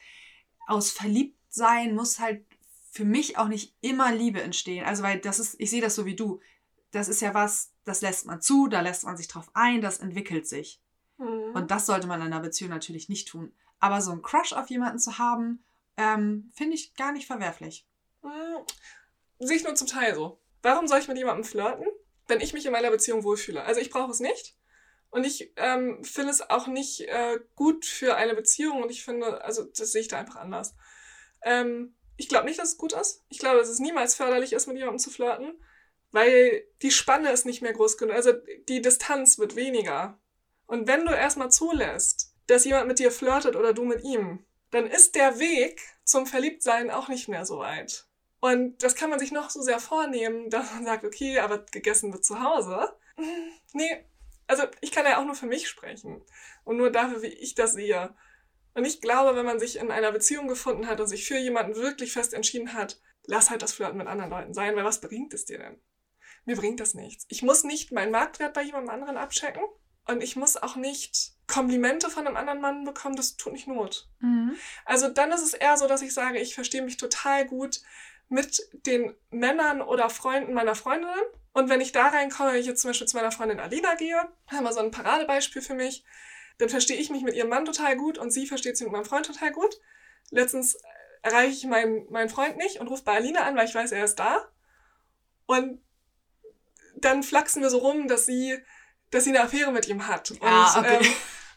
aus 0.67 0.91
Verliebtsein 0.91 1.95
muss 1.95 2.19
halt 2.19 2.45
für 2.91 3.05
mich 3.05 3.37
auch 3.37 3.47
nicht 3.47 3.75
immer 3.81 4.11
Liebe 4.13 4.41
entstehen. 4.41 4.85
Also, 4.85 5.03
weil 5.03 5.19
das 5.19 5.39
ist, 5.39 5.55
ich 5.59 5.69
sehe 5.69 5.81
das 5.81 5.95
so 5.95 6.05
wie 6.05 6.15
du. 6.15 6.39
Das 6.91 7.07
ist 7.07 7.21
ja 7.21 7.33
was, 7.33 7.73
das 7.83 8.01
lässt 8.01 8.25
man 8.25 8.41
zu, 8.41 8.67
da 8.67 8.81
lässt 8.81 9.03
man 9.03 9.17
sich 9.17 9.27
drauf 9.27 9.49
ein, 9.53 9.81
das 9.81 9.99
entwickelt 9.99 10.47
sich. 10.47 10.81
Mhm. 11.17 11.51
Und 11.53 11.71
das 11.71 11.85
sollte 11.85 12.07
man 12.07 12.21
in 12.21 12.27
einer 12.27 12.39
Beziehung 12.39 12.71
natürlich 12.71 13.09
nicht 13.09 13.27
tun. 13.27 13.53
Aber 13.79 14.01
so 14.01 14.11
einen 14.11 14.21
Crush 14.21 14.53
auf 14.53 14.69
jemanden 14.69 14.99
zu 14.99 15.17
haben, 15.17 15.63
ähm, 15.97 16.51
finde 16.53 16.75
ich 16.75 16.95
gar 16.95 17.11
nicht 17.11 17.27
verwerflich. 17.27 17.85
Mhm. 18.23 18.65
Sehe 19.39 19.57
ich 19.57 19.63
nur 19.63 19.75
zum 19.75 19.87
Teil 19.87 20.15
so. 20.15 20.39
Warum 20.65 20.87
soll 20.87 20.97
ich 20.97 21.07
mit 21.07 21.19
jemandem 21.19 21.43
flirten, 21.43 21.85
wenn 22.27 22.41
ich 22.41 22.53
mich 22.53 22.65
in 22.65 22.71
meiner 22.71 22.89
Beziehung 22.89 23.23
wohlfühle? 23.23 23.63
Also 23.63 23.79
ich 23.81 23.91
brauche 23.91 24.09
es 24.09 24.19
nicht. 24.19 24.55
Und 25.11 25.23
ich 25.23 25.53
ähm, 25.57 26.03
finde 26.03 26.31
es 26.31 26.49
auch 26.49 26.65
nicht 26.65 27.01
äh, 27.01 27.39
gut 27.53 27.85
für 27.85 28.15
eine 28.15 28.33
Beziehung 28.33 28.81
und 28.81 28.89
ich 28.89 29.05
finde, 29.05 29.43
also 29.43 29.63
das 29.63 29.91
sehe 29.91 30.01
ich 30.01 30.07
da 30.07 30.17
einfach 30.17 30.37
anders. 30.37 30.73
Ähm, 31.43 31.93
ich 32.17 32.29
glaube 32.29 32.47
nicht, 32.47 32.57
dass 32.57 32.69
es 32.69 32.77
gut 32.79 32.93
ist. 32.93 33.23
Ich 33.29 33.37
glaube, 33.37 33.59
dass 33.59 33.69
es 33.69 33.77
niemals 33.77 34.15
förderlich 34.15 34.53
ist, 34.53 34.65
mit 34.65 34.77
jemandem 34.77 34.97
zu 34.97 35.11
flirten, 35.11 35.53
weil 36.09 36.65
die 36.81 36.89
Spanne 36.89 37.31
ist 37.31 37.45
nicht 37.45 37.61
mehr 37.61 37.73
groß 37.73 37.99
genug. 37.99 38.15
Also 38.15 38.33
die 38.67 38.81
Distanz 38.81 39.37
wird 39.37 39.55
weniger. 39.55 40.19
Und 40.65 40.87
wenn 40.87 41.05
du 41.05 41.13
erstmal 41.13 41.51
zulässt, 41.51 42.33
dass 42.47 42.65
jemand 42.65 42.87
mit 42.87 42.97
dir 42.97 43.11
flirtet 43.11 43.55
oder 43.55 43.71
du 43.71 43.85
mit 43.85 44.03
ihm, 44.03 44.43
dann 44.71 44.87
ist 44.87 45.13
der 45.13 45.37
Weg 45.37 45.79
zum 46.03 46.25
Verliebtsein 46.25 46.89
auch 46.89 47.07
nicht 47.07 47.27
mehr 47.27 47.45
so 47.45 47.59
weit. 47.59 48.04
Und 48.45 48.83
das 48.83 48.93
kann 48.93 49.09
man 49.09 49.17
sich 49.17 49.31
noch 49.31 49.49
so 49.49 49.59
sehr 49.63 49.79
vornehmen, 49.79 50.51
dass 50.51 50.71
man 50.71 50.85
sagt, 50.85 51.03
okay, 51.03 51.39
aber 51.39 51.65
gegessen 51.71 52.13
wird 52.13 52.23
zu 52.23 52.41
Hause. 52.41 52.95
Nee, 53.73 54.05
also 54.47 54.63
ich 54.79 54.91
kann 54.91 55.03
ja 55.05 55.19
auch 55.19 55.25
nur 55.25 55.35
für 55.35 55.47
mich 55.47 55.67
sprechen 55.67 56.23
und 56.63 56.77
nur 56.77 56.91
dafür, 56.91 57.21
wie 57.23 57.27
ich 57.27 57.55
das 57.55 57.73
sehe. 57.73 58.15
Und 58.73 58.85
ich 58.85 59.01
glaube, 59.01 59.35
wenn 59.35 59.45
man 59.45 59.59
sich 59.59 59.77
in 59.77 59.91
einer 59.91 60.13
Beziehung 60.13 60.47
gefunden 60.47 60.87
hat 60.87 61.01
und 61.01 61.07
sich 61.07 61.27
für 61.27 61.37
jemanden 61.37 61.75
wirklich 61.75 62.13
fest 62.13 62.33
entschieden 62.33 62.73
hat, 62.73 63.01
lass 63.25 63.49
halt 63.49 63.63
das 63.63 63.73
Flirten 63.73 63.97
mit 63.97 64.07
anderen 64.07 64.29
Leuten 64.29 64.53
sein, 64.53 64.77
weil 64.77 64.85
was 64.85 65.01
bringt 65.01 65.33
es 65.33 65.43
dir 65.43 65.57
denn? 65.57 65.81
Mir 66.45 66.55
bringt 66.55 66.79
das 66.79 66.93
nichts. 66.93 67.25
Ich 67.27 67.41
muss 67.41 67.65
nicht 67.65 67.91
meinen 67.91 68.11
Marktwert 68.11 68.53
bei 68.53 68.61
jemandem 68.61 68.91
anderen 68.91 69.17
abchecken. 69.17 69.63
Und 70.07 70.21
ich 70.21 70.35
muss 70.35 70.55
auch 70.55 70.75
nicht 70.75 71.33
Komplimente 71.47 72.09
von 72.09 72.27
einem 72.27 72.37
anderen 72.37 72.61
Mann 72.61 72.85
bekommen, 72.85 73.15
das 73.15 73.37
tut 73.37 73.53
nicht 73.53 73.67
Not. 73.67 74.07
Mhm. 74.19 74.55
Also 74.85 75.09
dann 75.09 75.31
ist 75.31 75.41
es 75.41 75.53
eher 75.53 75.77
so, 75.77 75.87
dass 75.87 76.01
ich 76.01 76.13
sage, 76.13 76.39
ich 76.39 76.55
verstehe 76.55 76.83
mich 76.83 76.97
total 76.97 77.45
gut 77.45 77.81
mit 78.29 78.61
den 78.85 79.15
Männern 79.29 79.81
oder 79.81 80.09
Freunden 80.09 80.53
meiner 80.53 80.75
Freundinnen. 80.75 81.13
Und 81.53 81.69
wenn 81.69 81.81
ich 81.81 81.91
da 81.91 82.07
reinkomme, 82.07 82.53
wenn 82.53 82.59
ich 82.59 82.65
jetzt 82.65 82.81
zum 82.81 82.89
Beispiel 82.89 83.07
zu 83.07 83.15
meiner 83.15 83.31
Freundin 83.31 83.59
Alina 83.59 83.95
gehe, 83.95 84.17
haben 84.47 84.63
wir 84.63 84.73
so 84.73 84.79
ein 84.79 84.91
Paradebeispiel 84.91 85.61
für 85.61 85.75
mich, 85.75 86.03
dann 86.57 86.69
verstehe 86.69 86.97
ich 86.97 87.09
mich 87.09 87.23
mit 87.23 87.35
ihrem 87.35 87.49
Mann 87.49 87.65
total 87.65 87.95
gut 87.95 88.17
und 88.17 88.31
sie 88.31 88.47
versteht 88.47 88.77
sich 88.77 88.85
mit 88.85 88.93
meinem 88.93 89.05
Freund 89.05 89.25
total 89.25 89.51
gut. 89.51 89.79
Letztens 90.31 90.77
erreiche 91.21 91.51
ich 91.51 91.65
meinen, 91.65 92.11
meinen 92.11 92.29
Freund 92.29 92.57
nicht 92.57 92.79
und 92.79 92.87
rufe 92.87 93.03
bei 93.03 93.15
Alina 93.15 93.41
an, 93.41 93.55
weil 93.55 93.67
ich 93.67 93.75
weiß, 93.75 93.91
er 93.91 94.03
ist 94.03 94.15
da. 94.15 94.49
Und 95.45 95.81
dann 96.95 97.23
flachsen 97.23 97.61
wir 97.61 97.69
so 97.69 97.79
rum, 97.79 98.07
dass 98.07 98.25
sie 98.25 98.57
dass 99.11 99.23
sie 99.23 99.31
eine 99.31 99.41
Affäre 99.41 99.71
mit 99.71 99.87
ihm 99.87 100.07
hat. 100.07 100.31
Und, 100.31 100.43
ah, 100.43 100.79
okay. 100.79 100.99
ähm, 101.01 101.13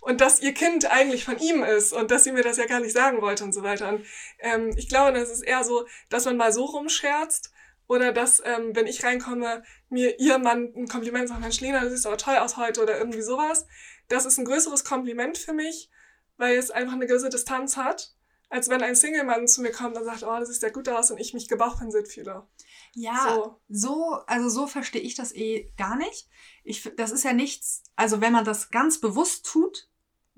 und 0.08 0.22
dass 0.22 0.40
ihr 0.40 0.54
Kind 0.54 0.90
eigentlich 0.90 1.26
von 1.26 1.38
ihm 1.38 1.62
ist 1.62 1.92
und 1.92 2.10
dass 2.10 2.24
sie 2.24 2.32
mir 2.32 2.42
das 2.42 2.56
ja 2.56 2.64
gar 2.64 2.80
nicht 2.80 2.94
sagen 2.94 3.20
wollte 3.20 3.44
und 3.44 3.52
so 3.52 3.62
weiter. 3.62 3.90
Und 3.90 4.06
ähm, 4.38 4.70
ich 4.74 4.88
glaube, 4.88 5.12
das 5.12 5.28
ist 5.28 5.42
eher 5.42 5.64
so, 5.64 5.86
dass 6.08 6.24
man 6.24 6.38
mal 6.38 6.50
so 6.50 6.64
rumscherzt 6.64 7.52
oder 7.88 8.10
dass, 8.10 8.42
ähm, 8.42 8.74
wenn 8.74 8.86
ich 8.86 9.04
reinkomme, 9.04 9.62
mir 9.90 10.18
ihr 10.18 10.38
Mann 10.38 10.72
ein 10.74 10.88
Kompliment 10.88 11.28
sagt, 11.28 11.42
Mensch, 11.42 11.60
Lena, 11.60 11.80
du 11.80 11.90
siehst 11.90 12.06
aber 12.06 12.16
toll 12.16 12.36
aus 12.36 12.56
heute 12.56 12.82
oder 12.82 12.96
irgendwie 12.96 13.20
sowas. 13.20 13.66
Das 14.08 14.24
ist 14.24 14.38
ein 14.38 14.46
größeres 14.46 14.82
Kompliment 14.86 15.36
für 15.36 15.52
mich, 15.52 15.90
weil 16.38 16.56
es 16.56 16.70
einfach 16.70 16.94
eine 16.94 17.06
gewisse 17.06 17.28
Distanz 17.28 17.76
hat, 17.76 18.14
als 18.48 18.70
wenn 18.70 18.82
ein 18.82 18.96
Single-Mann 18.96 19.46
zu 19.46 19.60
mir 19.60 19.72
kommt 19.72 19.98
und 19.98 20.04
sagt, 20.04 20.22
oh, 20.22 20.38
das 20.38 20.48
sieht 20.48 20.62
ja 20.62 20.70
gut 20.70 20.88
aus 20.88 21.10
und 21.10 21.18
ich 21.18 21.34
mich 21.34 21.48
gebauchpinselt 21.48 22.08
fühle. 22.08 22.46
Ja, 22.94 23.34
so. 23.34 23.60
so, 23.68 24.12
also 24.26 24.48
so 24.48 24.66
verstehe 24.66 25.02
ich 25.02 25.16
das 25.16 25.34
eh 25.34 25.70
gar 25.76 25.96
nicht. 25.96 26.30
Ich, 26.64 26.90
das 26.96 27.10
ist 27.10 27.24
ja 27.24 27.34
nichts, 27.34 27.82
also 27.94 28.22
wenn 28.22 28.32
man 28.32 28.46
das 28.46 28.70
ganz 28.70 29.02
bewusst 29.02 29.44
tut, 29.44 29.87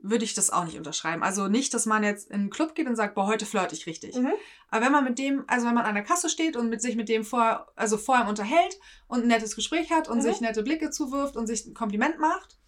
würde 0.02 0.24
ich 0.24 0.34
das 0.34 0.50
auch 0.50 0.64
nicht 0.64 0.76
unterschreiben. 0.76 1.22
Also 1.22 1.48
nicht, 1.48 1.74
dass 1.74 1.86
man 1.86 2.02
jetzt 2.02 2.30
in 2.30 2.40
einen 2.40 2.50
Club 2.50 2.74
geht 2.74 2.86
und 2.86 2.96
sagt, 2.96 3.14
boah, 3.14 3.26
heute 3.26 3.46
flirte 3.46 3.74
ich 3.74 3.86
richtig. 3.86 4.16
Mhm. 4.16 4.32
Aber 4.70 4.84
wenn 4.84 4.92
man 4.92 5.04
mit 5.04 5.18
dem, 5.18 5.44
also 5.46 5.66
wenn 5.66 5.74
man 5.74 5.84
an 5.84 5.94
der 5.94 6.04
Kasse 6.04 6.28
steht 6.28 6.56
und 6.56 6.68
mit 6.68 6.80
sich 6.80 6.96
mit 6.96 7.08
dem 7.08 7.24
vor, 7.24 7.66
also 7.76 7.96
vor 7.96 8.18
ihm 8.18 8.28
unterhält 8.28 8.78
und 9.08 9.22
ein 9.22 9.28
nettes 9.28 9.56
Gespräch 9.56 9.90
hat 9.90 10.08
und 10.08 10.18
mhm. 10.18 10.22
sich 10.22 10.40
nette 10.40 10.62
Blicke 10.62 10.90
zuwirft 10.90 11.36
und 11.36 11.46
sich 11.46 11.66
ein 11.66 11.74
Kompliment 11.74 12.18
macht, 12.18 12.59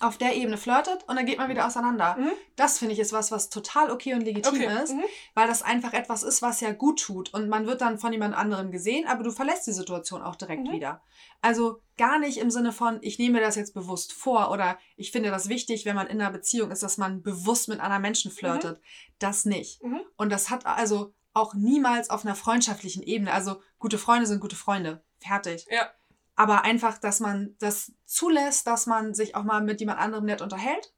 auf 0.00 0.18
der 0.18 0.36
Ebene 0.36 0.58
flirtet 0.58 1.04
und 1.06 1.16
dann 1.16 1.26
geht 1.26 1.38
man 1.38 1.48
wieder 1.48 1.66
auseinander. 1.66 2.16
Mhm. 2.18 2.32
Das 2.56 2.78
finde 2.78 2.94
ich 2.94 3.00
ist 3.00 3.12
was, 3.12 3.30
was 3.30 3.48
total 3.48 3.90
okay 3.90 4.14
und 4.14 4.22
legitim 4.22 4.54
okay. 4.54 4.82
ist, 4.82 4.92
mhm. 4.92 5.04
weil 5.34 5.46
das 5.48 5.62
einfach 5.62 5.92
etwas 5.92 6.22
ist, 6.22 6.42
was 6.42 6.60
ja 6.60 6.72
gut 6.72 7.00
tut 7.00 7.32
und 7.32 7.48
man 7.48 7.66
wird 7.66 7.80
dann 7.80 7.98
von 7.98 8.12
jemand 8.12 8.36
anderem 8.36 8.70
gesehen, 8.70 9.06
aber 9.06 9.22
du 9.22 9.30
verlässt 9.30 9.66
die 9.66 9.72
Situation 9.72 10.22
auch 10.22 10.36
direkt 10.36 10.66
mhm. 10.66 10.72
wieder. 10.72 11.02
Also 11.40 11.80
gar 11.96 12.18
nicht 12.18 12.38
im 12.38 12.50
Sinne 12.50 12.72
von, 12.72 12.98
ich 13.02 13.18
nehme 13.18 13.40
das 13.40 13.56
jetzt 13.56 13.74
bewusst 13.74 14.12
vor 14.12 14.50
oder 14.50 14.78
ich 14.96 15.12
finde 15.12 15.30
das 15.30 15.48
wichtig, 15.48 15.84
wenn 15.84 15.96
man 15.96 16.06
in 16.06 16.20
einer 16.20 16.30
Beziehung 16.30 16.70
ist, 16.70 16.82
dass 16.82 16.98
man 16.98 17.22
bewusst 17.22 17.68
mit 17.68 17.80
anderen 17.80 18.02
Menschen 18.02 18.30
mhm. 18.30 18.36
flirtet. 18.36 18.80
Das 19.18 19.44
nicht. 19.44 19.82
Mhm. 19.82 20.00
Und 20.16 20.30
das 20.30 20.50
hat 20.50 20.66
also 20.66 21.14
auch 21.32 21.54
niemals 21.54 22.10
auf 22.10 22.24
einer 22.24 22.34
freundschaftlichen 22.34 23.02
Ebene. 23.02 23.32
Also 23.32 23.60
gute 23.78 23.98
Freunde 23.98 24.26
sind 24.26 24.40
gute 24.40 24.56
Freunde. 24.56 25.04
Fertig. 25.18 25.66
Ja 25.70 25.90
aber 26.36 26.64
einfach, 26.64 26.98
dass 26.98 27.20
man 27.20 27.56
das 27.58 27.92
zulässt, 28.04 28.66
dass 28.66 28.86
man 28.86 29.14
sich 29.14 29.34
auch 29.34 29.42
mal 29.42 29.62
mit 29.62 29.80
jemand 29.80 29.98
anderem 29.98 30.26
nett 30.26 30.42
unterhält, 30.42 30.92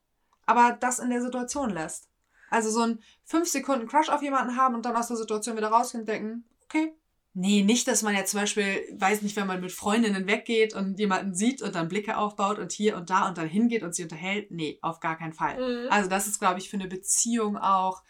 aber 0.47 0.77
das 0.79 0.99
in 0.99 1.11
der 1.11 1.23
Situation 1.23 1.71
lässt. 1.71 2.09
Also 2.51 2.71
so 2.71 2.83
ein 2.83 3.03
5 3.25 3.49
Sekunden 3.49 3.87
Crush 3.87 4.09
auf 4.09 4.23
jemanden 4.23 4.57
haben 4.57 4.75
und 4.75 4.85
dann 4.85 4.97
aus 4.97 5.09
der 5.09 5.17
Situation 5.17 5.57
wieder 5.57 5.69
rausgehen 5.69 6.03
und 6.03 6.09
denken, 6.09 6.45
okay. 6.65 6.93
Nee, 7.35 7.63
nicht, 7.63 7.87
dass 7.87 8.03
man 8.03 8.17
jetzt 8.17 8.33
zum 8.33 8.41
Beispiel, 8.41 8.83
weiß 8.97 9.23
nicht, 9.23 9.37
wenn 9.37 9.47
man 9.47 9.61
mit 9.61 9.71
Freundinnen 9.71 10.27
weggeht 10.27 10.75
und 10.75 10.99
jemanden 10.99 11.35
sieht 11.35 11.63
und 11.63 11.75
dann 11.75 11.89
Blicke 11.89 12.17
aufbaut 12.17 12.59
und 12.59 12.73
hier 12.73 12.97
und 12.97 13.11
da 13.11 13.29
und 13.29 13.39
dann 13.39 13.47
hingeht 13.47 13.85
und 13.85 13.95
sie 13.95 14.03
unterhält. 14.03 14.51
Nee, 14.51 14.79
auf 14.83 14.99
gar 14.99 15.17
keinen 15.17 15.35
Fall. 15.35 15.57
Mhm. 15.57 15.89
Also 15.91 16.11
das 16.11 16.27
ist, 16.27 16.41
glaube 16.41 16.59
ich, 16.59 16.69
für 16.69 16.79
eine 16.79 16.89
Beziehung 16.89 17.57
auch 17.57 18.03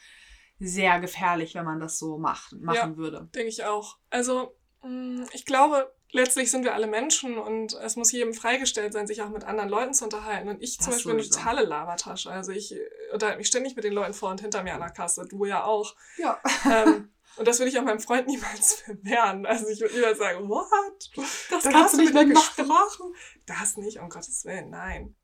sehr 0.60 0.98
gefährlich, 1.00 1.54
wenn 1.56 1.64
man 1.64 1.80
das 1.80 1.98
so 1.98 2.16
macht, 2.18 2.52
machen 2.52 2.92
ja, 2.92 2.96
würde. 2.96 3.28
Denke 3.34 3.48
ich 3.48 3.64
auch. 3.64 3.98
Also 4.08 4.56
mm, 4.82 5.24
ich 5.32 5.44
glaube, 5.44 5.92
letztlich 6.10 6.50
sind 6.50 6.64
wir 6.64 6.74
alle 6.74 6.86
Menschen 6.86 7.38
und 7.38 7.74
es 7.74 7.96
muss 7.96 8.12
jedem 8.12 8.34
freigestellt 8.34 8.92
sein, 8.92 9.06
sich 9.06 9.22
auch 9.22 9.28
mit 9.28 9.44
anderen 9.44 9.68
Leuten 9.68 9.94
zu 9.94 10.04
unterhalten. 10.04 10.48
Und 10.48 10.62
ich 10.62 10.76
das 10.76 10.84
zum 10.84 10.94
Beispiel 10.94 11.14
bin 11.14 11.20
eine 11.20 11.28
totale 11.28 11.64
Lavatasche. 11.64 12.30
Also 12.30 12.52
ich 12.52 12.74
unterhalte 13.12 13.38
mich 13.38 13.48
ständig 13.48 13.76
mit 13.76 13.84
den 13.84 13.92
Leuten 13.92 14.14
vor 14.14 14.30
und 14.30 14.40
hinter 14.40 14.62
mir 14.62 14.74
an 14.74 14.80
der 14.80 14.90
Kasse. 14.90 15.26
Du 15.28 15.44
ja 15.44 15.64
auch. 15.64 15.94
Ja. 16.16 16.40
Ähm, 16.64 17.10
und 17.36 17.46
das 17.46 17.58
würde 17.58 17.70
ich 17.70 17.78
auch 17.78 17.84
meinem 17.84 18.00
Freund 18.00 18.26
niemals 18.26 18.74
verwehren. 18.74 19.46
Also 19.46 19.68
ich 19.68 19.80
würde 19.80 19.94
niemals 19.94 20.18
sagen, 20.18 20.48
what? 20.48 21.10
Das 21.50 21.62
da 21.62 21.70
kannst 21.70 21.94
du 21.94 21.98
nicht 21.98 22.14
mehr 22.14 22.24
gesprochen. 22.24 23.14
Das 23.46 23.76
nicht, 23.76 23.98
um 24.00 24.08
Gottes 24.08 24.44
Willen, 24.44 24.70
nein. 24.70 25.14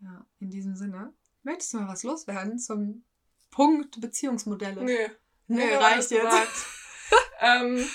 Ja, 0.00 0.24
in 0.40 0.50
diesem 0.50 0.74
Sinne. 0.76 1.12
Möchtest 1.42 1.72
du 1.72 1.78
mal 1.78 1.88
was 1.88 2.02
loswerden 2.02 2.58
zum 2.58 3.04
Punkt 3.50 4.00
Beziehungsmodelle? 4.00 4.82
Nee. 4.82 5.10
Nee, 5.46 5.66
nee 5.66 5.74
reicht 5.74 6.10
jetzt. 6.10 6.66
ähm, 7.40 7.86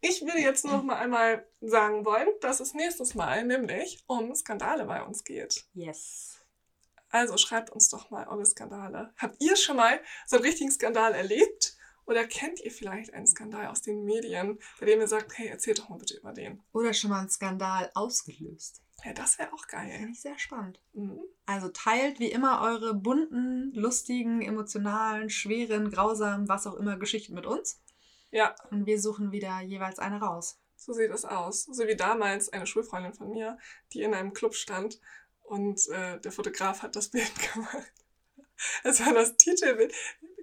Ich 0.00 0.22
würde 0.22 0.38
jetzt 0.38 0.64
noch 0.64 0.82
mal 0.82 0.96
einmal 0.96 1.46
sagen 1.60 2.04
wollen, 2.04 2.28
dass 2.40 2.60
es 2.60 2.74
nächstes 2.74 3.14
Mal 3.14 3.44
nämlich 3.44 4.02
um 4.06 4.34
Skandale 4.34 4.86
bei 4.86 5.02
uns 5.02 5.24
geht. 5.24 5.64
Yes. 5.74 6.38
Also 7.10 7.36
schreibt 7.36 7.70
uns 7.70 7.88
doch 7.88 8.10
mal 8.10 8.26
eure 8.28 8.46
Skandale. 8.46 9.12
Habt 9.18 9.42
ihr 9.42 9.56
schon 9.56 9.76
mal 9.76 10.00
so 10.26 10.36
einen 10.36 10.44
richtigen 10.44 10.70
Skandal 10.70 11.12
erlebt? 11.12 11.76
Oder 12.06 12.24
kennt 12.26 12.60
ihr 12.60 12.70
vielleicht 12.70 13.12
einen 13.14 13.26
Skandal 13.26 13.66
aus 13.66 13.82
den 13.82 14.04
Medien, 14.04 14.58
bei 14.80 14.86
dem 14.86 15.00
ihr 15.00 15.06
sagt, 15.06 15.36
hey, 15.38 15.48
erzählt 15.48 15.78
doch 15.78 15.90
mal 15.90 15.98
bitte 15.98 16.16
über 16.16 16.32
den? 16.32 16.62
Oder 16.72 16.92
schon 16.92 17.10
mal 17.10 17.20
einen 17.20 17.30
Skandal 17.30 17.90
ausgelöst. 17.94 18.82
Ja, 19.04 19.12
das 19.12 19.38
wäre 19.38 19.52
auch 19.52 19.66
geil. 19.66 19.90
Finde 19.92 20.12
ich 20.12 20.20
sehr 20.20 20.38
spannend. 20.38 20.80
Mhm. 20.92 21.20
Also 21.46 21.68
teilt 21.68 22.18
wie 22.18 22.30
immer 22.30 22.62
eure 22.62 22.94
bunten, 22.94 23.72
lustigen, 23.74 24.42
emotionalen, 24.42 25.30
schweren, 25.30 25.90
grausamen, 25.90 26.48
was 26.48 26.66
auch 26.66 26.74
immer 26.74 26.96
Geschichten 26.96 27.34
mit 27.34 27.46
uns. 27.46 27.80
Ja, 28.30 28.54
Und 28.70 28.86
wir 28.86 29.00
suchen 29.00 29.32
wieder 29.32 29.60
jeweils 29.60 29.98
eine 29.98 30.20
raus. 30.20 30.58
so 30.76 30.92
sieht 30.92 31.10
es 31.10 31.24
aus. 31.24 31.64
So 31.64 31.86
wie 31.86 31.96
damals 31.96 32.52
eine 32.52 32.66
Schulfreundin 32.66 33.12
von 33.14 33.30
mir, 33.30 33.58
die 33.92 34.02
in 34.02 34.14
einem 34.14 34.32
Club 34.32 34.54
stand 34.54 35.00
und 35.42 35.88
äh, 35.88 36.20
der 36.20 36.32
Fotograf 36.32 36.82
hat 36.82 36.96
das 36.96 37.08
Bild 37.08 37.32
gemacht. 37.54 37.92
Es 38.84 39.04
war 39.04 39.14
das 39.14 39.36
Titelbild. 39.36 39.92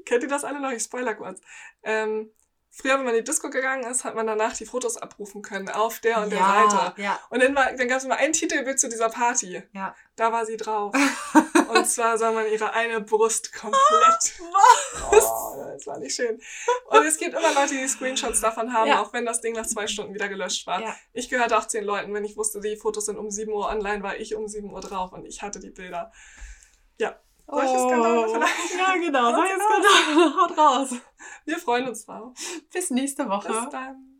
Kennt 0.06 0.24
ihr 0.24 0.30
das 0.30 0.44
alle 0.44 0.60
noch? 0.60 0.72
Ich 0.72 0.84
spoiler 0.84 1.16
kurz. 1.16 1.40
Ähm, 1.84 2.32
früher, 2.80 2.94
wenn 2.98 3.06
man 3.06 3.14
in 3.16 3.24
die 3.24 3.30
Disco 3.30 3.50
gegangen 3.50 3.84
ist, 3.90 4.04
hat 4.06 4.16
man 4.16 4.28
danach 4.28 4.54
die 4.56 4.66
Fotos 4.66 4.98
abrufen 4.98 5.42
können 5.42 5.70
auf 5.70 6.00
der 6.00 6.22
und 6.22 6.30
der 6.32 6.40
Seite. 6.40 7.02
ja, 7.02 7.20
Und 7.30 7.42
dann, 7.44 7.56
war- 7.56 7.72
dann 7.74 7.88
gab 7.88 7.98
es 7.98 8.04
immer 8.06 8.18
ein 8.18 8.34
Titelbild 8.34 8.80
zu 8.80 8.88
dieser 8.90 9.10
Party. 9.10 9.62
ja. 9.74 9.96
Da 10.16 10.32
war 10.32 10.48
sie 10.48 10.58
drauf. 10.58 10.96
Und 11.70 11.86
zwar 11.88 12.18
sah 12.18 12.32
man 12.32 12.48
ihre 12.48 12.74
eine 12.74 13.02
Brust 13.02 13.54
komplett. 13.54 14.34
Oh, 15.12 15.64
das 15.74 15.86
war 15.86 16.00
nicht 16.00 16.16
schön. 16.16 16.42
Und 16.88 17.06
es 17.06 17.18
gibt 17.18 17.36
immer 17.38 17.54
Leute, 17.54 17.76
die 17.76 17.88
Screenshots 17.88 18.42
davon 18.42 18.74
haben, 18.74 18.88
Ja. 18.90 19.02
auch 19.02 19.14
wenn 19.14 19.26
das 19.28 19.42
Ding 19.42 19.54
nach 19.54 19.68
zwei 19.68 19.86
Stunden 19.86 20.14
wieder 20.16 20.28
gelöscht 20.28 20.66
war. 20.66 20.82
Ja. 20.82 20.96
Ich 21.14 21.30
gehörte 21.30 21.56
auch 21.58 21.68
zu 21.68 21.78
den 21.78 21.86
Leuten, 21.86 22.14
wenn 22.16 22.26
ich 22.26 22.36
wusste, 22.36 22.60
die 22.62 22.76
Fotos 22.78 23.06
sind 23.06 23.18
um 23.18 23.30
7 23.30 23.52
Uhr 23.52 23.68
online, 23.70 24.02
war 24.02 24.18
ich 24.18 24.34
um 24.36 24.48
7 24.48 24.72
Uhr 24.72 24.82
drauf 24.82 25.12
und 25.14 25.26
ich 25.26 25.44
hatte 25.44 25.60
die 25.60 25.70
Bilder. 25.70 26.12
Ja, 27.00 27.16
solche 27.48 27.80
Skandale 27.80 28.28
vielleicht. 28.30 28.78
Ja, 28.78 28.95
genau. 28.95 29.32
Solche 29.32 29.54
Solche 29.56 29.64
Skandale. 29.64 30.41
Haut 30.41 30.58
raus. 30.58 31.02
Wir 31.45 31.58
freuen 31.58 31.88
uns 31.88 32.06
drauf. 32.06 32.34
Bis 32.72 32.89
nächste 32.89 33.28
Woche. 33.30 33.48
Bis 33.48 33.70
dann. 33.70 34.16